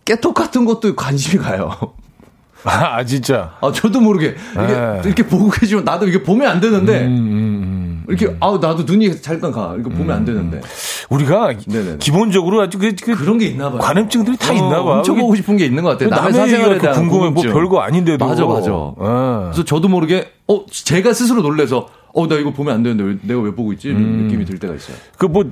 깨톡 0.06 0.34
같은 0.34 0.66
것도 0.66 0.96
관심이 0.96 1.42
가요. 1.42 1.72
아 2.66 3.04
진짜. 3.04 3.58
아, 3.62 3.72
저도 3.74 4.00
모르게 4.00 4.36
이렇게, 4.56 4.74
네. 4.74 5.02
이렇게 5.06 5.28
보고 5.28 5.50
계시면 5.50 5.84
나도 5.84 6.08
이게 6.08 6.24
보면 6.24 6.48
안 6.50 6.62
되는데 6.62 7.06
음, 7.08 8.06
이렇게 8.08 8.38
아 8.40 8.52
나도 8.62 8.84
눈이 8.84 9.22
잠깐 9.22 9.52
가 9.52 9.76
이거 9.78 9.90
보면 9.90 10.16
안 10.16 10.24
되는데 10.24 10.62
우리가 11.10 11.54
네네네. 11.68 11.98
기본적으로 11.98 12.62
아주 12.62 12.78
그, 12.80 12.94
그 12.96 13.16
그런 13.16 13.38
게 13.38 13.48
있나 13.48 13.70
봐요. 13.70 13.80
관음증들이 13.80 14.38
다 14.38 14.52
어, 14.54 14.56
있나 14.56 14.82
봐. 14.82 14.92
엄청 14.98 15.16
이게 15.16 15.22
보고 15.22 15.36
싶은 15.36 15.58
게 15.58 15.66
있는 15.66 15.84
것 15.84 15.90
같아요. 15.90 16.08
남의, 16.10 16.32
남의 16.32 16.40
사생활에 16.40 16.76
얘기가 16.76 16.92
대한 16.94 16.96
궁금해 17.10 17.20
뭐 17.32 17.34
궁금증. 17.34 17.52
별거 17.54 17.80
아닌데도. 17.82 18.26
맞아 18.26 18.46
맞아. 18.46 18.72
예. 18.72 19.44
그래서 19.52 19.64
저도 19.66 19.90
모르게 19.90 20.32
어 20.48 20.66
제가 20.70 21.12
스스로 21.14 21.42
놀래서 21.42 21.88
어 22.14 22.28
나 22.28 22.36
이거 22.36 22.52
보면 22.54 22.76
안 22.76 22.84
되는데 22.84 23.04
왜- 23.04 23.18
내가 23.24 23.42
왜 23.42 23.52
보고 23.54 23.74
있지 23.74 23.90
이런 23.90 24.02
음. 24.02 24.24
느낌이 24.28 24.46
들 24.46 24.58
때가 24.60 24.74
있어요. 24.76 24.96
그뭐 25.18 25.52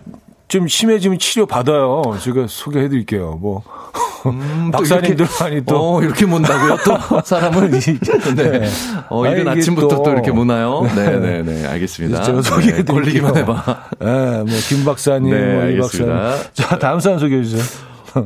좀 0.51 0.67
심해지면 0.67 1.17
치료 1.17 1.45
받아요. 1.45 2.01
제가 2.21 2.45
소개해 2.49 2.89
드릴게요. 2.89 3.37
뭐 3.39 3.63
박사님들 4.73 5.25
많이 5.39 5.63
또 5.63 5.95
어 5.95 6.03
이렇게 6.03 6.25
문다고요 6.25 6.77
또 6.83 7.21
사람을 7.23 7.71
네. 7.71 8.69
어 9.09 9.25
이른 9.27 9.47
아, 9.47 9.53
이게 9.53 9.61
아침부터 9.61 9.87
또, 9.87 10.03
또- 10.03 10.11
이렇게 10.11 10.31
무나요? 10.31 10.81
네 10.93 11.19
네 11.19 11.41
네 11.43 11.65
알겠습니다. 11.67 12.21
제가 12.23 12.41
네, 12.41 12.49
소개해드릴게요. 12.49 12.93
걸리기만 12.93 13.37
해봐. 13.37 13.83
예, 14.03 14.05
뭐김 14.43 14.83
박사님, 14.83 15.29
네, 15.33 15.53
뭐이. 15.55 15.77
박사님. 15.79 16.13
자 16.53 16.77
다음 16.77 16.99
사람 16.99 17.17
소개해 17.17 17.43
주세요. 17.45 17.63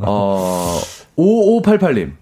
어 0.01 0.79
5588님 1.15 2.13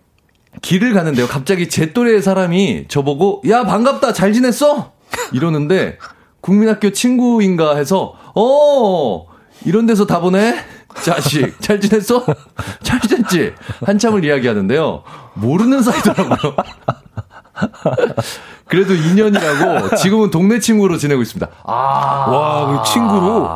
길을 0.61 0.93
가는데요. 0.93 1.27
갑자기 1.27 1.69
제 1.69 1.93
또래의 1.93 2.21
사람이 2.21 2.85
저보고 2.89 3.41
야 3.47 3.63
반갑다 3.63 4.11
잘 4.11 4.33
지냈어? 4.33 4.91
이러는데 5.31 5.97
국민학교 6.41 6.91
친구인가 6.91 7.77
해서 7.77 8.15
어 8.35 9.25
이런 9.65 9.85
데서 9.85 10.05
다 10.05 10.19
보네 10.19 10.55
자식 11.01 11.59
잘 11.61 11.79
지냈어? 11.79 12.23
잘 12.83 12.99
지냈지? 13.01 13.53
한참을 13.85 14.23
이야기하는데요. 14.25 15.03
모르는 15.35 15.81
사이더라고요. 15.81 16.55
그래도 18.67 18.93
2년이라고 18.93 19.97
지금은 19.97 20.29
동네 20.31 20.59
친구로 20.59 20.97
지내고 20.97 21.21
있습니다. 21.21 21.47
아, 21.63 21.73
와, 21.73 22.83
그 22.83 22.89
친구로. 22.91 23.49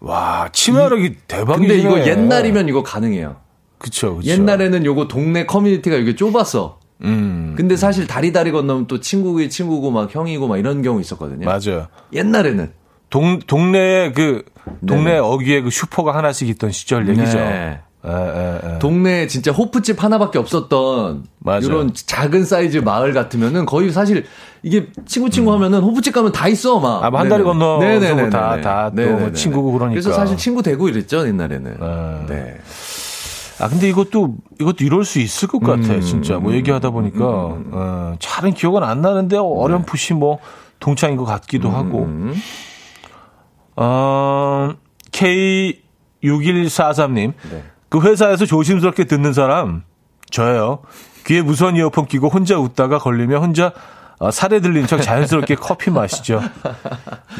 와, 0.00 0.48
치마력이 0.52 1.16
대박이네. 1.26 1.66
근데 1.68 1.78
이거 1.80 2.06
옛날이면 2.06 2.68
이거 2.68 2.82
가능해요. 2.82 3.36
그쵸, 3.78 4.16
그쵸. 4.16 4.28
옛날에는 4.28 4.84
요거 4.84 5.08
동네 5.08 5.46
커뮤니티가 5.46 5.96
이게 5.96 6.14
좁았어. 6.16 6.78
음, 7.02 7.54
근데 7.56 7.76
사실 7.76 8.08
다리 8.08 8.32
다리 8.32 8.50
건너면 8.50 8.88
또 8.88 8.98
친구의 9.00 9.50
친구고 9.50 9.92
막 9.92 10.12
형이고 10.12 10.48
막 10.48 10.58
이런 10.58 10.82
경우 10.82 11.00
있었거든요. 11.00 11.46
맞아요. 11.46 11.86
옛날에는 12.12 12.72
동, 13.10 13.38
동네에 13.38 14.12
그, 14.12 14.44
동네 14.86 15.18
어귀에 15.18 15.62
그 15.62 15.70
슈퍼가 15.70 16.14
하나씩 16.14 16.48
있던 16.50 16.72
시절 16.72 17.08
얘기죠. 17.08 17.38
네. 17.38 17.80
예, 18.06 18.10
예, 18.10 18.60
예. 18.74 18.78
동네에 18.78 19.26
진짜 19.26 19.50
호프집 19.50 20.02
하나밖에 20.02 20.38
없었던 20.38 21.24
맞아요. 21.40 21.60
이런 21.62 21.90
작은 21.92 22.44
사이즈 22.44 22.78
마을 22.78 23.12
같으면은 23.12 23.66
거의 23.66 23.90
사실 23.90 24.24
이게 24.62 24.86
친구 25.04 25.30
친구 25.30 25.52
하면은 25.54 25.80
호프집 25.80 26.14
가면 26.14 26.30
다 26.32 26.46
있어 26.48 26.78
막. 26.78 27.00
음. 27.00 27.14
아, 27.14 27.18
한 27.18 27.28
다리. 27.28 27.42
건너서 27.42 27.84
네네네네. 27.84 28.22
뭐 28.22 28.30
다-. 28.30 28.92
친구고 29.34 29.72
그러니까. 29.72 30.00
그래서 30.00 30.12
사실 30.12 30.36
친구 30.36 30.62
되고 30.62 30.88
이랬죠 30.88 31.26
옛날에는. 31.26 31.76
네. 32.28 32.34
네. 32.34 32.56
아, 33.60 33.68
근데 33.68 33.88
이것도, 33.88 34.36
이것도 34.60 34.84
이럴 34.84 35.04
수 35.04 35.18
있을 35.18 35.48
것 35.48 35.58
같아, 35.58 35.94
음, 35.94 36.00
진짜. 36.00 36.38
뭐 36.38 36.52
얘기하다 36.52 36.90
보니까, 36.90 37.24
어, 37.24 38.14
잘은 38.20 38.54
기억은 38.54 38.84
안 38.84 39.00
나는데, 39.00 39.36
어렴풋이 39.36 40.14
뭐, 40.14 40.38
동창인 40.78 41.16
것 41.16 41.24
같기도 41.24 41.68
하고. 41.68 42.08
음. 43.78 43.82
어, 43.82 44.74
K6143님. 45.12 47.32
네. 47.50 47.64
그 47.88 48.00
회사에서 48.02 48.44
조심스럽게 48.44 49.04
듣는 49.04 49.32
사람, 49.32 49.82
저예요. 50.30 50.80
귀에 51.26 51.40
무선 51.42 51.76
이어폰 51.76 52.06
끼고 52.06 52.28
혼자 52.28 52.58
웃다가 52.58 52.98
걸리면 52.98 53.42
혼자 53.42 53.72
어, 54.18 54.30
살에 54.30 54.60
들린 54.60 54.86
척 54.86 55.00
자연스럽게 55.00 55.54
커피 55.56 55.90
마시죠. 55.90 56.42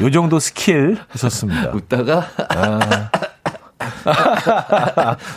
요 0.01 0.11
정도 0.11 0.39
스킬 0.39 0.97
하셨습니다. 1.09 1.71
웃다가 1.71 2.25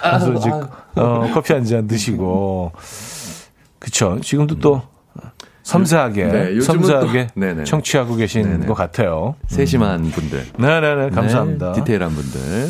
그래서 0.03 0.33
이제 0.35 0.51
어, 0.97 1.29
커피 1.35 1.53
한 1.53 1.65
잔 1.65 1.87
드시고 1.89 2.73
그쵸 3.79 4.19
지금도 4.21 4.59
또 4.61 4.83
섬세하게 5.73 6.25
네, 6.27 6.61
섬세하게 6.61 7.27
또- 7.29 7.33
네네네. 7.41 7.65
청취하고 7.65 8.17
계신 8.17 8.43
네네. 8.43 8.67
것 8.67 8.75
같아요. 8.75 9.35
세심한 9.49 10.11
분들. 10.11 10.47
네네네 10.59 11.11
감사합니다. 11.11 11.73
네, 11.73 11.81
디테일한 11.81 12.15
분들. 12.15 12.69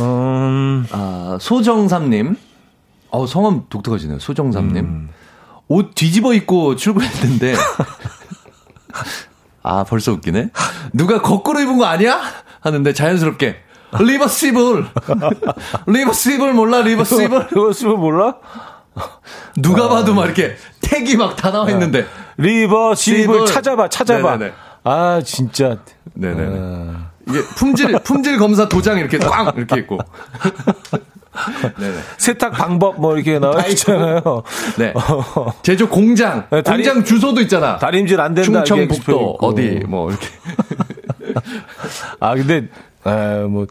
음, 0.00 0.86
아, 0.90 1.38
소정삼님. 1.40 2.36
어, 3.10 3.26
성함 3.26 3.62
독특하시네요. 3.68 4.18
소정삼님. 4.18 4.84
음. 4.84 5.08
옷 5.68 5.94
뒤집어 5.94 6.34
입고 6.34 6.76
출근했는데. 6.76 7.54
아, 9.62 9.84
벌써 9.84 10.12
웃기네. 10.12 10.50
누가 10.92 11.22
거꾸로 11.22 11.60
입은 11.60 11.78
거 11.78 11.84
아니야? 11.86 12.20
하는데 12.60 12.92
자연스럽게. 12.92 13.56
리버시블! 14.00 14.86
reversible 15.86 16.52
몰라, 16.52 16.82
reversible? 16.82 17.46
쓰면 17.72 18.00
몰라? 18.00 18.34
누가 19.56 19.88
봐도 19.88 20.14
막 20.14 20.24
이렇게 20.26 20.56
택이 20.80 21.16
막 21.16 21.36
다 21.36 21.50
나와 21.50 21.70
있는데. 21.70 22.06
reversible 22.36 23.20
sible. 23.22 23.46
찾아봐 23.46 23.88
찾아봐. 23.88 24.32
네네네. 24.36 24.52
아 24.84 25.20
진짜. 25.24 25.78
네네네. 26.14 26.56
어, 26.58 26.94
이게 27.28 27.40
품질, 27.56 27.92
품질 28.00 28.38
검사 28.38 28.68
도장 28.68 28.98
이렇게 28.98 29.18
꽝! 29.18 29.52
이렇게 29.56 29.80
있고. 29.80 29.98
네네. 31.78 31.96
세탁 32.18 32.52
방법 32.52 33.00
뭐 33.00 33.14
이렇게 33.16 33.38
나와 33.40 33.56
다 33.56 33.66
있잖아요. 33.68 34.20
네. 34.78 34.92
제조 35.62 35.88
공장. 35.88 36.46
네, 36.50 36.62
다리- 36.62 36.84
공장 36.84 37.04
주소도 37.04 37.40
있잖아. 37.42 37.78
다림질 37.78 38.20
안 38.20 38.34
된다. 38.34 38.62
충청북도. 38.64 39.38
어디 39.40 39.80
뭐 39.88 40.10
이렇게 40.10 40.26
아 42.20 42.34
근데 42.34 42.68
에, 43.06 43.42
뭐 43.48 43.66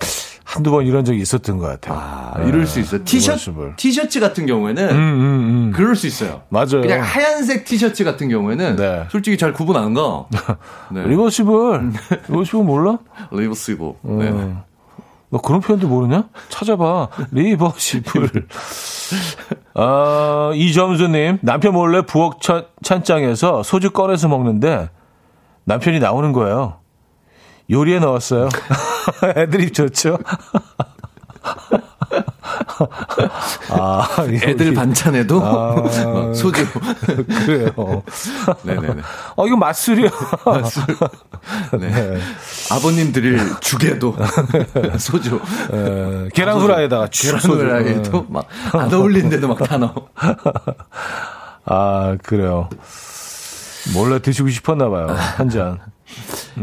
한두 0.54 0.70
번 0.70 0.86
이런 0.86 1.04
적이 1.04 1.20
있었던 1.22 1.58
것 1.58 1.66
같아요. 1.66 2.00
아, 2.00 2.44
이럴 2.46 2.68
수 2.68 2.80
있어요. 2.80 3.04
티셔츠. 3.04 3.52
티셔츠 3.76 4.20
같은 4.20 4.46
경우에는 4.46 4.90
음, 4.90 4.96
음, 4.96 5.00
음. 5.00 5.72
그럴 5.74 5.96
수 5.96 6.06
있어요. 6.06 6.44
맞아요. 6.50 6.82
그냥 6.82 7.02
하얀색 7.02 7.66
티셔츠 7.66 8.04
같은 8.04 8.30
경우에는 8.30 8.76
네. 8.76 9.08
솔직히 9.10 9.36
잘 9.36 9.52
구분 9.52 9.76
안 9.78 9.96
가. 9.96 10.26
네. 10.92 11.08
reversible. 11.08 11.94
reversible 12.30 12.64
몰라? 12.64 13.00
reversible. 13.32 13.94
네. 14.04 14.30
어. 14.30 14.66
너 15.32 15.42
그런 15.42 15.60
표현도 15.60 15.88
모르냐? 15.88 16.30
찾아봐. 16.50 17.08
reversible. 17.32 18.30
아, 19.74 20.52
이점수님, 20.54 21.40
남편 21.42 21.74
몰래 21.74 22.04
부엌 22.04 22.42
찬, 22.44 22.66
찬장에서 22.84 23.64
소주 23.64 23.90
꺼내서 23.90 24.28
먹는데 24.28 24.92
남편이 25.64 26.00
나오는 26.00 26.32
거예요. 26.32 26.76
요리에 27.72 27.98
넣었어요. 27.98 28.50
애드립 29.38 29.74
좋죠? 29.74 30.18
아, 33.70 34.08
애들 34.30 34.68
여기- 34.68 34.76
반찬에도 34.76 35.42
아. 35.44 35.76
막 36.14 36.36
소주. 36.36 36.66
그래요. 37.46 38.04
네네네. 38.64 39.02
어, 39.36 39.48
이거 39.48 39.56
맛술이야. 39.58 40.10
네. 41.80 42.20
아버님 42.72 43.12
드릴 43.12 43.40
죽에도 43.60 44.16
소주. 44.98 45.40
에, 45.72 46.30
계란 46.34 46.60
후라이에다가 46.60 47.08
쭉 47.10 47.40
소주. 47.40 47.58
계란 47.58 47.82
후라이도 47.84 48.26
막안 48.30 48.94
어울리는데도 48.94 49.48
막 49.48 49.58
다 49.64 49.78
넣어. 49.78 49.94
아, 51.66 52.18
그래요. 52.24 52.70
몰래 53.94 54.20
드시고 54.20 54.50
싶었나 54.50 54.90
봐요. 54.90 55.08
한 55.10 55.50
잔. 55.50 55.80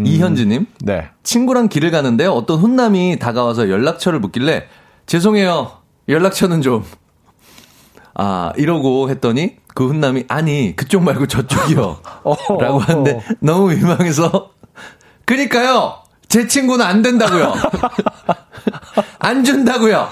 이현주님. 0.05 0.67
네. 0.83 1.09
친구랑 1.23 1.69
길을 1.69 1.91
가는데 1.91 2.27
어떤 2.27 2.59
훈남이 2.59 3.19
다가와서 3.19 3.69
연락처를 3.69 4.21
묻길래 4.21 4.67
죄송해요. 5.07 5.73
연락처는 6.09 6.63
좀. 6.63 6.85
아, 8.15 8.53
이러고 8.57 9.09
했더니 9.11 9.57
그 9.75 9.87
훈남이 9.87 10.25
아니, 10.29 10.75
그쪽 10.77 11.03
말고 11.03 11.27
저쪽이요. 11.27 12.01
어. 12.25 12.37
라고 12.61 12.79
하는데 12.79 13.23
너무 13.41 13.69
민망해서 13.69 14.51
그니까요. 15.25 16.03
제 16.29 16.47
친구는 16.47 16.85
안 16.85 17.03
된다고요. 17.03 17.55
안 19.19 19.43
준다고요. 19.45 20.09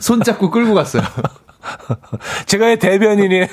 손 0.00 0.22
잡고 0.22 0.50
끌고 0.50 0.74
갔어요. 0.74 1.02
제가 2.46 2.76
대변인이에요. 2.76 3.46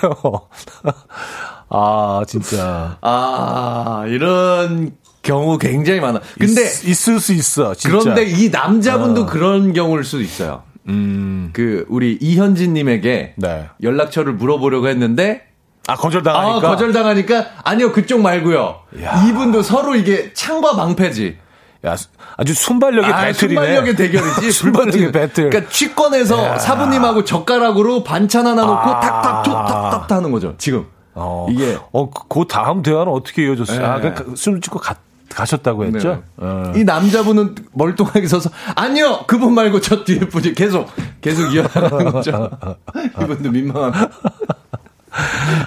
아, 1.70 2.22
진짜. 2.28 2.97
아, 3.01 4.03
이런 4.07 4.91
경우 5.22 5.57
굉장히 5.57 5.99
많아. 5.99 6.22
근데 6.39 6.61
있, 6.63 6.86
있을 6.89 7.20
수 7.20 7.34
있어, 7.34 7.74
진짜. 7.74 7.97
그런데 7.97 8.24
이 8.26 8.49
남자분도 8.49 9.22
어. 9.24 9.26
그런 9.26 9.74
경우일 9.74 10.03
수도 10.03 10.22
있어요. 10.22 10.63
음, 10.88 11.49
그 11.53 11.86
우리 11.89 12.18
이현진 12.22 12.74
님에게 12.74 13.34
네. 13.38 13.70
연락처를 13.82 14.34
물어보려고 14.34 14.88
했는데 14.88 15.41
아, 15.88 15.93
아, 15.93 15.95
거절당하니까. 15.95 16.68
거절당하니까 16.70 17.45
아니요 17.63 17.91
그쪽 17.91 18.22
말고요. 18.22 18.76
야. 19.01 19.26
이분도 19.28 19.63
서로 19.63 19.95
이게 19.95 20.32
창과 20.34 20.76
방패지. 20.76 21.38
야, 21.86 21.95
수- 21.95 22.07
아주 22.38 22.53
순발력의 22.53 23.11
아, 23.13 23.22
배틀이네. 23.26 23.61
순발력의 23.61 23.95
대결이지. 23.95 24.51
순발력의. 24.53 25.11
배틀. 25.11 25.49
그러니까 25.49 25.72
취권에서 25.72 26.59
사부님하고 26.59 27.24
젓가락으로 27.26 28.03
반찬 28.03 28.45
하나 28.45 28.61
놓고 28.63 28.74
아. 28.78 28.99
탁탁 28.99 29.43
툭탁탁 29.43 30.11
하는 30.18 30.32
거죠. 30.32 30.53
지금 30.59 30.86
어, 31.16 31.47
이게 31.49 31.78
어, 31.91 32.09
그, 32.09 32.28
그 32.28 32.45
다음 32.47 32.82
대화는 32.82 33.11
어떻게 33.11 33.45
이어졌어요? 33.45 33.86
아, 33.86 33.99
네. 33.99 34.13
그, 34.13 34.36
숨을 34.36 34.61
찍고 34.61 34.80
가, 34.80 34.95
가셨다고 35.30 35.86
했죠? 35.86 36.09
네. 36.16 36.22
어. 36.38 36.74
이 36.76 36.84
남자분은 36.84 37.55
멀뚱하게 37.74 38.28
서서 38.28 38.49
아니요 38.76 39.24
그분 39.28 39.53
말고 39.53 39.82
저 39.82 40.03
뒤에 40.03 40.20
분이 40.20 40.53
계속 40.53 40.89
계속 41.22 41.53
이어나가는 41.53 42.11
거죠. 42.11 42.51
이분도 43.22 43.51
민망한. 43.51 44.09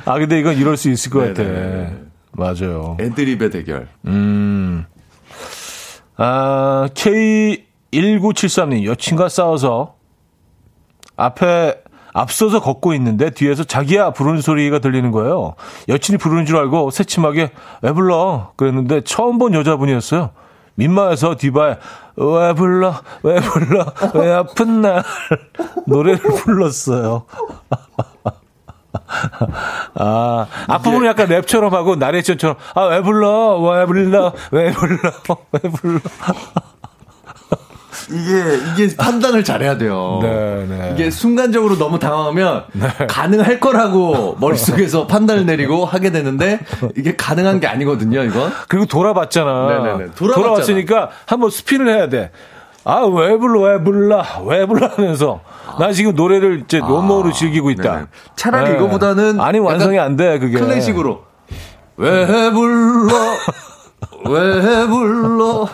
아, 0.04 0.18
근데 0.18 0.38
이건 0.38 0.56
이럴 0.56 0.76
수 0.76 0.90
있을 0.90 1.10
것 1.10 1.20
같아. 1.20 1.42
네네. 1.42 1.96
맞아요. 2.32 2.96
애드립의 3.00 3.50
대결. 3.50 3.88
음. 4.06 4.84
아, 6.16 6.88
K1973님, 6.94 8.84
여친과 8.84 9.28
싸워서 9.28 9.94
앞에 11.16 11.82
앞서서 12.18 12.60
걷고 12.60 12.94
있는데 12.94 13.30
뒤에서 13.30 13.62
자기야 13.62 14.10
부르는 14.10 14.40
소리가 14.40 14.80
들리는 14.80 15.12
거예요. 15.12 15.54
여친이 15.88 16.18
부르는 16.18 16.46
줄 16.46 16.56
알고 16.56 16.90
새침하게 16.90 17.52
왜 17.82 17.92
불러? 17.92 18.50
그랬는데 18.56 19.02
처음 19.02 19.38
본 19.38 19.54
여자분이었어요. 19.54 20.30
민망해서 20.74 21.36
디바에 21.38 21.76
왜 22.16 22.52
불러? 22.54 22.94
왜 23.22 23.38
불러? 23.40 23.86
왜 24.14 24.32
아픈 24.32 24.80
날 24.80 25.04
노래를 25.86 26.18
불렀어요. 26.18 27.22
아, 29.94 30.46
앞부분은 30.66 31.06
약간 31.06 31.28
랩처럼 31.28 31.70
하고 31.70 31.94
나레이션처럼 31.96 32.56
아, 32.74 32.84
왜 32.86 33.02
불러? 33.02 33.60
왜 33.60 33.86
불러? 33.86 34.32
왜 34.50 34.72
불러? 34.72 34.98
왜 35.52 35.60
불러? 35.70 36.00
이게 38.10 38.84
이게 38.84 38.96
판단을 38.96 39.44
잘해야 39.44 39.76
돼요. 39.78 40.20
네, 40.22 40.66
네. 40.68 40.90
이게 40.94 41.10
순간적으로 41.10 41.76
너무 41.78 41.98
당황하면 41.98 42.64
가능할 43.08 43.60
거라고 43.60 44.36
머릿속에서 44.40 45.06
판단을 45.08 45.46
내리고 45.46 45.84
하게 45.84 46.10
되는데 46.10 46.60
이게 46.96 47.16
가능한 47.16 47.60
게 47.60 47.66
아니거든요, 47.66 48.22
이건. 48.24 48.52
그리고 48.68 48.86
돌아봤잖아. 48.86 49.66
네네네. 49.68 49.88
돌아봤잖아. 50.14 50.34
돌아봤으니까 50.34 51.10
한번 51.26 51.50
스핀을 51.50 51.88
해야 51.88 52.08
돼. 52.08 52.30
아, 52.84 53.00
왜 53.02 53.36
불러, 53.36 53.60
왜 53.60 53.82
불러, 53.82 54.24
왜 54.46 54.64
불러 54.66 54.86
하면서. 54.88 55.40
나 55.78 55.92
지금 55.92 56.14
노래를 56.14 56.62
이제 56.64 56.78
원모로 56.78 57.32
즐기고 57.32 57.70
있다. 57.72 57.90
아, 57.90 57.94
네네. 57.96 58.06
차라리 58.36 58.70
네. 58.70 58.76
이거보다는 58.76 59.40
아니, 59.40 59.58
완성이 59.58 59.98
안 59.98 60.16
돼, 60.16 60.38
그게. 60.38 60.58
클래식으로 60.58 61.20
왜 61.98 62.26
불러 62.50 63.08
왜 64.30 64.86
불러 64.86 65.68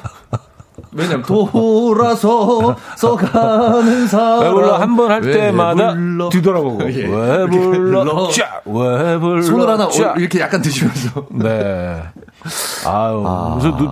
왜냐면 0.95 1.23
돌아서 1.23 2.77
서 2.97 3.17
가는 3.17 4.07
사람 4.07 4.43
왜 4.43 4.51
불러 4.51 4.77
한 4.77 4.97
번할왜 4.97 5.33
때마다? 5.33 5.95
뒤돌아보고. 6.31 6.93
예. 6.93 7.07
왜 7.07 7.47
불러? 7.47 8.29
짜! 8.31 8.61
왜 8.65 9.19
불러? 9.19 9.43
손을 9.43 9.69
하나 9.69 9.89
짜! 9.89 10.15
이렇게 10.17 10.41
약간 10.41 10.63
드시면서 10.63 11.27
네. 11.35 12.03
아유, 12.87 13.57
그래서 13.59 13.77
눈, 13.77 13.91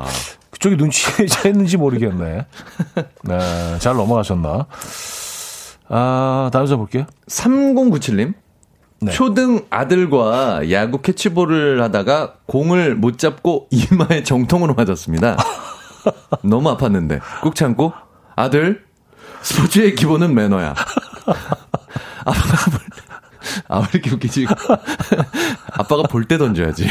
그쪽이 0.50 0.76
눈치챘는지 0.76 1.76
모르겠네. 1.76 2.46
네, 3.24 3.78
잘 3.78 3.96
넘어가셨나? 3.96 4.66
아, 5.88 6.50
다음 6.52 6.66
주 6.66 6.76
볼게요. 6.76 7.04
3097님 7.28 8.34
네. 9.00 9.10
초등 9.10 9.62
아들과 9.68 10.70
야구 10.70 10.98
캐치볼을 11.02 11.82
하다가 11.82 12.34
공을 12.46 12.94
못 12.94 13.18
잡고 13.18 13.66
이마에 13.70 14.22
정통으로 14.22 14.74
맞았습니다. 14.74 15.36
너무 16.42 16.76
아팠는데 16.76 17.20
꾹 17.42 17.54
참고 17.54 17.92
아들 18.36 18.84
스포츠의 19.42 19.94
기본은 19.94 20.34
매너야. 20.34 20.74
아빠가 22.24 22.70
볼, 22.70 22.80
아, 23.68 23.78
왜 23.80 23.86
이렇게 23.92 24.10
웃기지? 24.10 24.46
아빠가 25.72 26.02
볼 26.04 26.24
때 26.26 26.38
던져야지. 26.38 26.88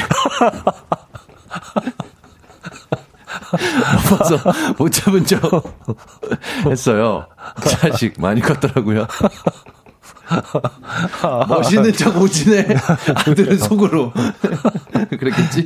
아파서 3.85 4.37
못 4.77 4.89
잡은 4.91 5.25
척 5.25 5.41
했어요. 6.65 7.27
자식 7.63 8.19
많이 8.19 8.41
컸더라고요. 8.41 9.07
멋있는 11.49 11.91
척 11.93 12.15
오지네. 12.17 12.67
아들은 13.15 13.57
속으로. 13.57 14.13
그랬겠지? 15.09 15.65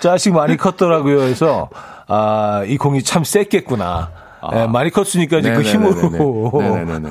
자식 0.00 0.32
많이 0.32 0.56
컸더라고요. 0.56 1.22
해서, 1.22 1.68
아, 2.14 2.64
이 2.66 2.76
공이 2.76 3.02
참 3.02 3.24
셌겠구나. 3.24 4.10
예, 4.54 4.66
많이 4.66 4.90
컸으니까 4.90 5.38
이제 5.38 5.52
그 5.54 5.62
힘으로. 5.62 6.50
아. 6.54 6.58
네네네네. 6.58 7.10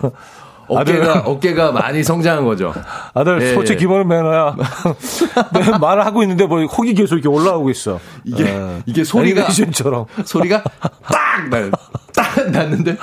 어깨가, 0.80 1.19
어깨가 1.26 1.72
많이 1.72 2.03
성장한 2.03 2.45
거죠. 2.45 2.74
아들, 3.13 3.41
예, 3.41 3.49
스포츠 3.49 3.74
예. 3.74 3.76
기본은 3.76 4.07
매너야. 4.07 4.55
네, 5.53 5.78
말을 5.80 6.05
하고 6.05 6.22
있는데 6.24 6.45
뭐 6.45 6.63
혹이 6.65 6.93
계속 6.93 7.15
이렇게 7.15 7.28
올라오고 7.30 7.69
있어. 7.72 7.99
이게, 8.24 8.45
예. 8.45 8.82
이게 8.86 9.03
소리가. 9.03 9.41
애니메이션처럼. 9.41 10.05
소리가 10.26 10.63
딱! 11.03 11.49
날, 11.49 11.72
딱! 12.15 12.49
났는데. 12.51 12.97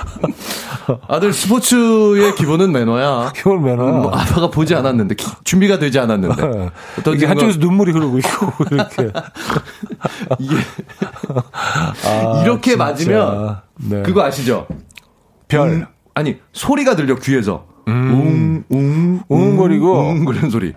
아들 1.07 1.31
스포츠의 1.33 2.33
기본은 2.35 2.71
매너야. 2.71 3.31
기본 3.35 3.63
매너야. 3.63 3.91
뭐 3.91 4.11
아빠가 4.11 4.49
보지 4.49 4.73
않았는데, 4.75 5.15
기- 5.15 5.27
준비가 5.43 5.77
되지 5.77 5.99
않았는데. 5.99 6.43
예. 6.43 6.69
어떤 6.99 7.13
이게 7.15 7.25
한쪽에서 7.27 7.59
눈물이 7.59 7.91
흐르고 7.91 8.17
있고, 8.19 8.53
이렇게. 8.71 9.11
이게 10.39 10.55
아, 12.05 12.41
이렇게 12.43 12.71
진짜. 12.71 12.83
맞으면 12.83 13.57
네. 13.77 14.01
그거 14.01 14.23
아시죠? 14.23 14.67
별. 15.47 15.69
음, 15.69 15.85
아니 16.19 16.37
소리가 16.51 16.95
들려 16.97 17.15
귀에서 17.15 17.65
웅웅 17.87 18.65
웅 18.69 19.19
웅거리고. 19.29 19.99
웅그런 20.09 20.49
소리. 20.49 20.73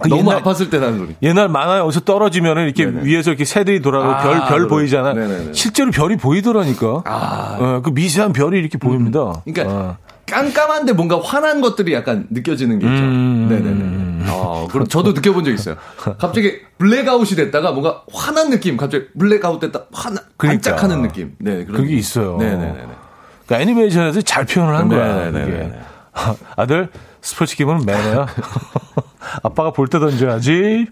그 0.00 0.08
너무 0.08 0.22
옛날- 0.30 0.42
아팠을 0.42 0.70
때 0.70 0.78
나는 0.78 0.98
소리. 0.98 1.14
옛날 1.22 1.48
만화에 1.48 1.80
어디서 1.80 2.00
떨어지면은 2.00 2.64
이렇게 2.64 2.86
네네. 2.86 3.04
위에서 3.04 3.30
이렇게 3.30 3.44
새들이 3.44 3.82
돌아가고 3.82 4.12
아, 4.14 4.22
별, 4.22 4.38
별 4.48 4.58
네네. 4.60 4.68
보이잖아. 4.68 5.12
네네네. 5.12 5.52
실제로 5.52 5.90
별이 5.90 6.16
보이더라니까. 6.16 7.02
아. 7.04 7.56
어, 7.60 7.82
그 7.84 7.90
미세한 7.90 8.32
별이 8.32 8.58
이렇게 8.58 8.78
보입니다. 8.78 9.42
그러니까 9.44 9.74
어. 9.74 9.96
깜깜한데 10.26 10.92
뭔가 10.92 11.20
환한 11.20 11.60
것들이 11.60 11.92
약간 11.94 12.26
느껴지는 12.30 12.78
게 12.78 12.86
있죠. 12.86 13.02
음. 13.02 13.48
네네네. 13.48 14.30
어, 14.30 14.68
그럼 14.70 14.86
저도 14.86 15.12
느껴본 15.12 15.42
적 15.44 15.50
있어요. 15.52 15.74
갑자기 16.18 16.60
블랙아웃이 16.78 17.34
됐다가 17.36 17.72
뭔가 17.72 18.02
환한 18.12 18.50
느낌, 18.50 18.76
갑자기 18.76 19.06
블랙아웃 19.18 19.58
됐다 19.60 19.86
환한 19.92 20.22
그러니까. 20.36 20.70
반짝하는 20.70 21.02
느낌. 21.02 21.34
네, 21.38 21.64
그런 21.64 21.82
그게 21.82 21.94
있어요. 21.96 22.36
네네네. 22.38 22.84
그러니까 23.48 23.62
애니메이션에서 23.62 24.20
잘 24.20 24.44
표현을 24.44 24.76
한 24.76 24.88
거야. 24.88 25.30
네네네네. 25.30 25.46
이게. 25.46 25.80
아들, 26.56 26.90
스포츠 27.22 27.56
기본은 27.56 27.86
매너야. 27.86 28.26
아빠가 29.42 29.70
볼 29.72 29.88
때 29.88 29.98
던져야지. 29.98 30.86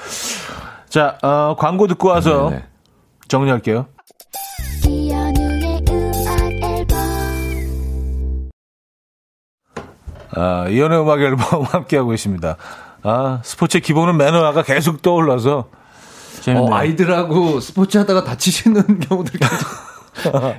자, 0.88 1.18
어, 1.22 1.54
광고 1.58 1.86
듣고 1.86 2.08
와서 2.08 2.48
네네. 2.50 2.64
정리할게요. 3.28 3.86
아, 10.34 10.66
이연의 10.68 11.00
음악 11.00 11.20
앨범 11.20 11.62
함께하고 11.62 12.10
계십니다. 12.10 12.56
아, 13.02 13.40
스포츠의 13.42 13.80
기본은 13.82 14.16
매너가 14.16 14.62
계속 14.62 15.02
떠올라서. 15.02 15.68
재밌네요. 16.42 16.70
어, 16.70 16.74
아이들하고 16.76 17.60
스포츠 17.60 17.98
하다가 17.98 18.24
다치시는 18.24 19.00
경우들 19.00 19.40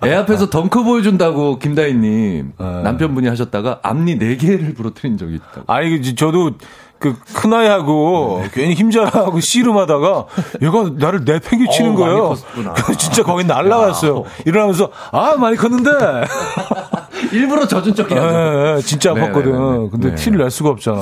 애 0.05 0.13
앞에서 0.13 0.49
덩크 0.49 0.83
보여준다고 0.83 1.59
김다희님 1.59 2.53
네. 2.57 2.81
남편분이 2.83 3.27
하셨다가 3.27 3.79
앞니 3.83 4.17
4개를 4.19 4.75
부러뜨린 4.75 5.17
적이 5.17 5.35
있다고. 5.35 5.71
아니, 5.71 5.89
그, 5.89 6.15
저도 6.15 6.51
그 6.99 7.15
큰아이하고 7.35 8.43
괜히 8.53 8.73
힘자랑하고 8.73 9.39
씨름하다가 9.39 10.25
얘가 10.63 10.89
나를 10.97 11.25
내팽개 11.25 11.69
치는 11.69 11.91
어우, 11.91 11.97
거예요. 11.97 12.35
진짜 12.97 13.23
거기 13.23 13.43
날라갔어요. 13.43 14.23
일어나면서 14.45 14.89
아 15.11 15.35
많이 15.37 15.55
컸는데 15.57 15.91
일부러 17.33 17.67
젖은 17.67 17.93
척 17.93 18.09
해야죠. 18.11 18.27
예, 18.35 18.75
예, 18.77 18.81
진짜 18.81 19.13
네, 19.13 19.21
아팠거든. 19.21 19.45
네, 19.45 19.51
네, 19.51 19.77
네. 19.83 19.89
근데 19.91 20.09
네. 20.09 20.15
티를 20.15 20.39
낼 20.39 20.49
수가 20.49 20.69
없잖아. 20.69 21.01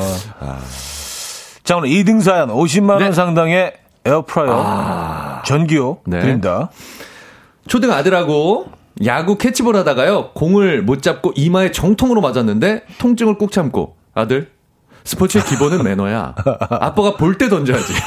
자 1.64 1.78
오늘 1.78 1.90
2등 1.90 2.22
사연 2.22 2.50
50만 2.50 2.90
원 2.90 3.00
네. 3.00 3.12
상당의 3.12 3.74
에어프라이어 4.06 5.42
전기요 5.46 5.98
네. 6.06 6.20
드립니다. 6.20 6.70
초등 7.68 7.92
아들하고 7.92 8.70
야구 9.06 9.38
캐치볼 9.38 9.76
하다가요 9.76 10.32
공을 10.34 10.82
못 10.82 11.02
잡고 11.02 11.34
이마에 11.36 11.72
정통으로 11.72 12.22
맞았는데 12.22 12.84
통증을 13.00 13.38
꾹 13.38 13.52
참고 13.52 13.96
아들 14.14 14.52
스포츠의 15.04 15.44
기본은 15.46 15.84
매너야 15.84 16.34
아빠가 16.70 17.16
볼 17.18 17.38
때 17.38 17.50
던져야지 17.50 17.94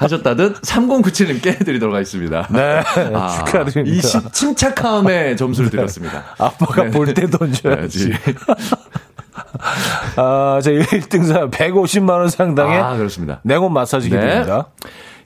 하셨다는 0.00 0.60
3097님께 0.62 1.64
드리도록 1.64 1.94
하겠습니다 1.94 2.46
네, 2.50 2.82
아, 3.14 3.44
축하드립니다. 3.46 3.96
이 3.96 4.00
시- 4.00 4.32
침착함에 4.32 5.36
점수를 5.36 5.70
드렸습니다 5.70 6.24
아빠가 6.38 6.84
네, 6.84 6.90
볼때 6.90 7.22
네. 7.26 7.30
던져야지. 7.30 8.10
네, 8.10 8.18
아, 10.16 10.60
자 10.62 10.70
1등 10.70 11.26
사연 11.26 11.50
150만 11.50 12.10
원 12.10 12.28
상당의 12.28 12.78
아 12.80 12.96
그렇습니다 12.96 13.40
냉온 13.44 13.72
마사지기 13.72 14.14
네. 14.14 14.20
드립니다. 14.20 14.66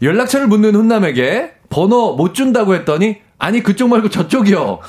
연락처를 0.03 0.47
묻는 0.47 0.75
훈남에게 0.77 1.55
번호 1.71 2.15
못 2.17 2.35
준다고 2.35 2.75
했더니 2.75 3.19
아니 3.39 3.63
그쪽 3.63 3.89
말고 3.89 4.11
저쪽이요 4.11 4.81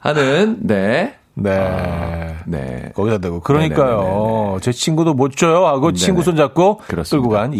하는 0.00 0.56
네 0.60 1.14
네. 1.34 2.34
네. 2.46 2.90
거기다 2.96 3.18
대고. 3.18 3.40
그러니까요. 3.40 4.00
네네네네네. 4.00 4.60
제 4.60 4.72
친구도 4.72 5.14
못 5.14 5.36
줘요 5.36 5.66
하고 5.66 5.92
친구 5.92 6.22
손 6.24 6.34
잡고 6.34 6.78
끌고 6.88 7.28
간 7.28 7.52
네, 7.52 7.58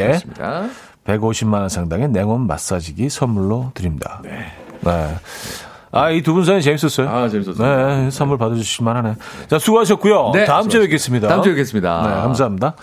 네, 0.00 0.06
그렇습니다. 0.06 0.64
150만 1.04 1.52
원 1.54 1.68
상당의 1.68 2.08
냉온 2.08 2.46
마사지기 2.46 3.10
선물로 3.10 3.72
드립니다. 3.74 4.22
네. 4.24 4.46
아, 5.94 6.10
이 6.10 6.22
두 6.22 6.32
분 6.32 6.46
사연 6.46 6.62
재밌었어요. 6.62 7.06
아, 7.10 7.28
재밌었어요. 7.28 8.04
네, 8.04 8.10
선물 8.10 8.38
받아주실 8.38 8.82
만 8.82 8.96
하네. 8.96 9.14
자, 9.48 9.58
수고하셨고요. 9.58 10.30
네, 10.32 10.46
다음 10.46 10.70
주에 10.70 10.80
수고하셨습니다. 10.80 10.86
뵙겠습니다. 10.86 11.28
다음 11.28 11.42
주에 11.42 11.52
뵙겠습니다. 11.52 12.02
네, 12.06 12.14
감사합니다. 12.22 12.74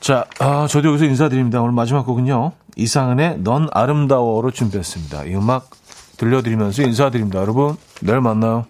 자, 0.00 0.24
아, 0.38 0.66
저도 0.68 0.88
여기서 0.88 1.04
인사드립니다. 1.06 1.60
오늘 1.60 1.72
마지막 1.72 2.06
곡은요. 2.06 2.52
이상은의 2.76 3.40
넌 3.42 3.68
아름다워로 3.72 4.50
준비했습니다. 4.52 5.24
이 5.24 5.34
음악 5.34 5.70
들려드리면서 6.16 6.82
인사드립니다. 6.82 7.40
여러분, 7.40 7.76
내일 8.00 8.20
만나요. 8.20 8.66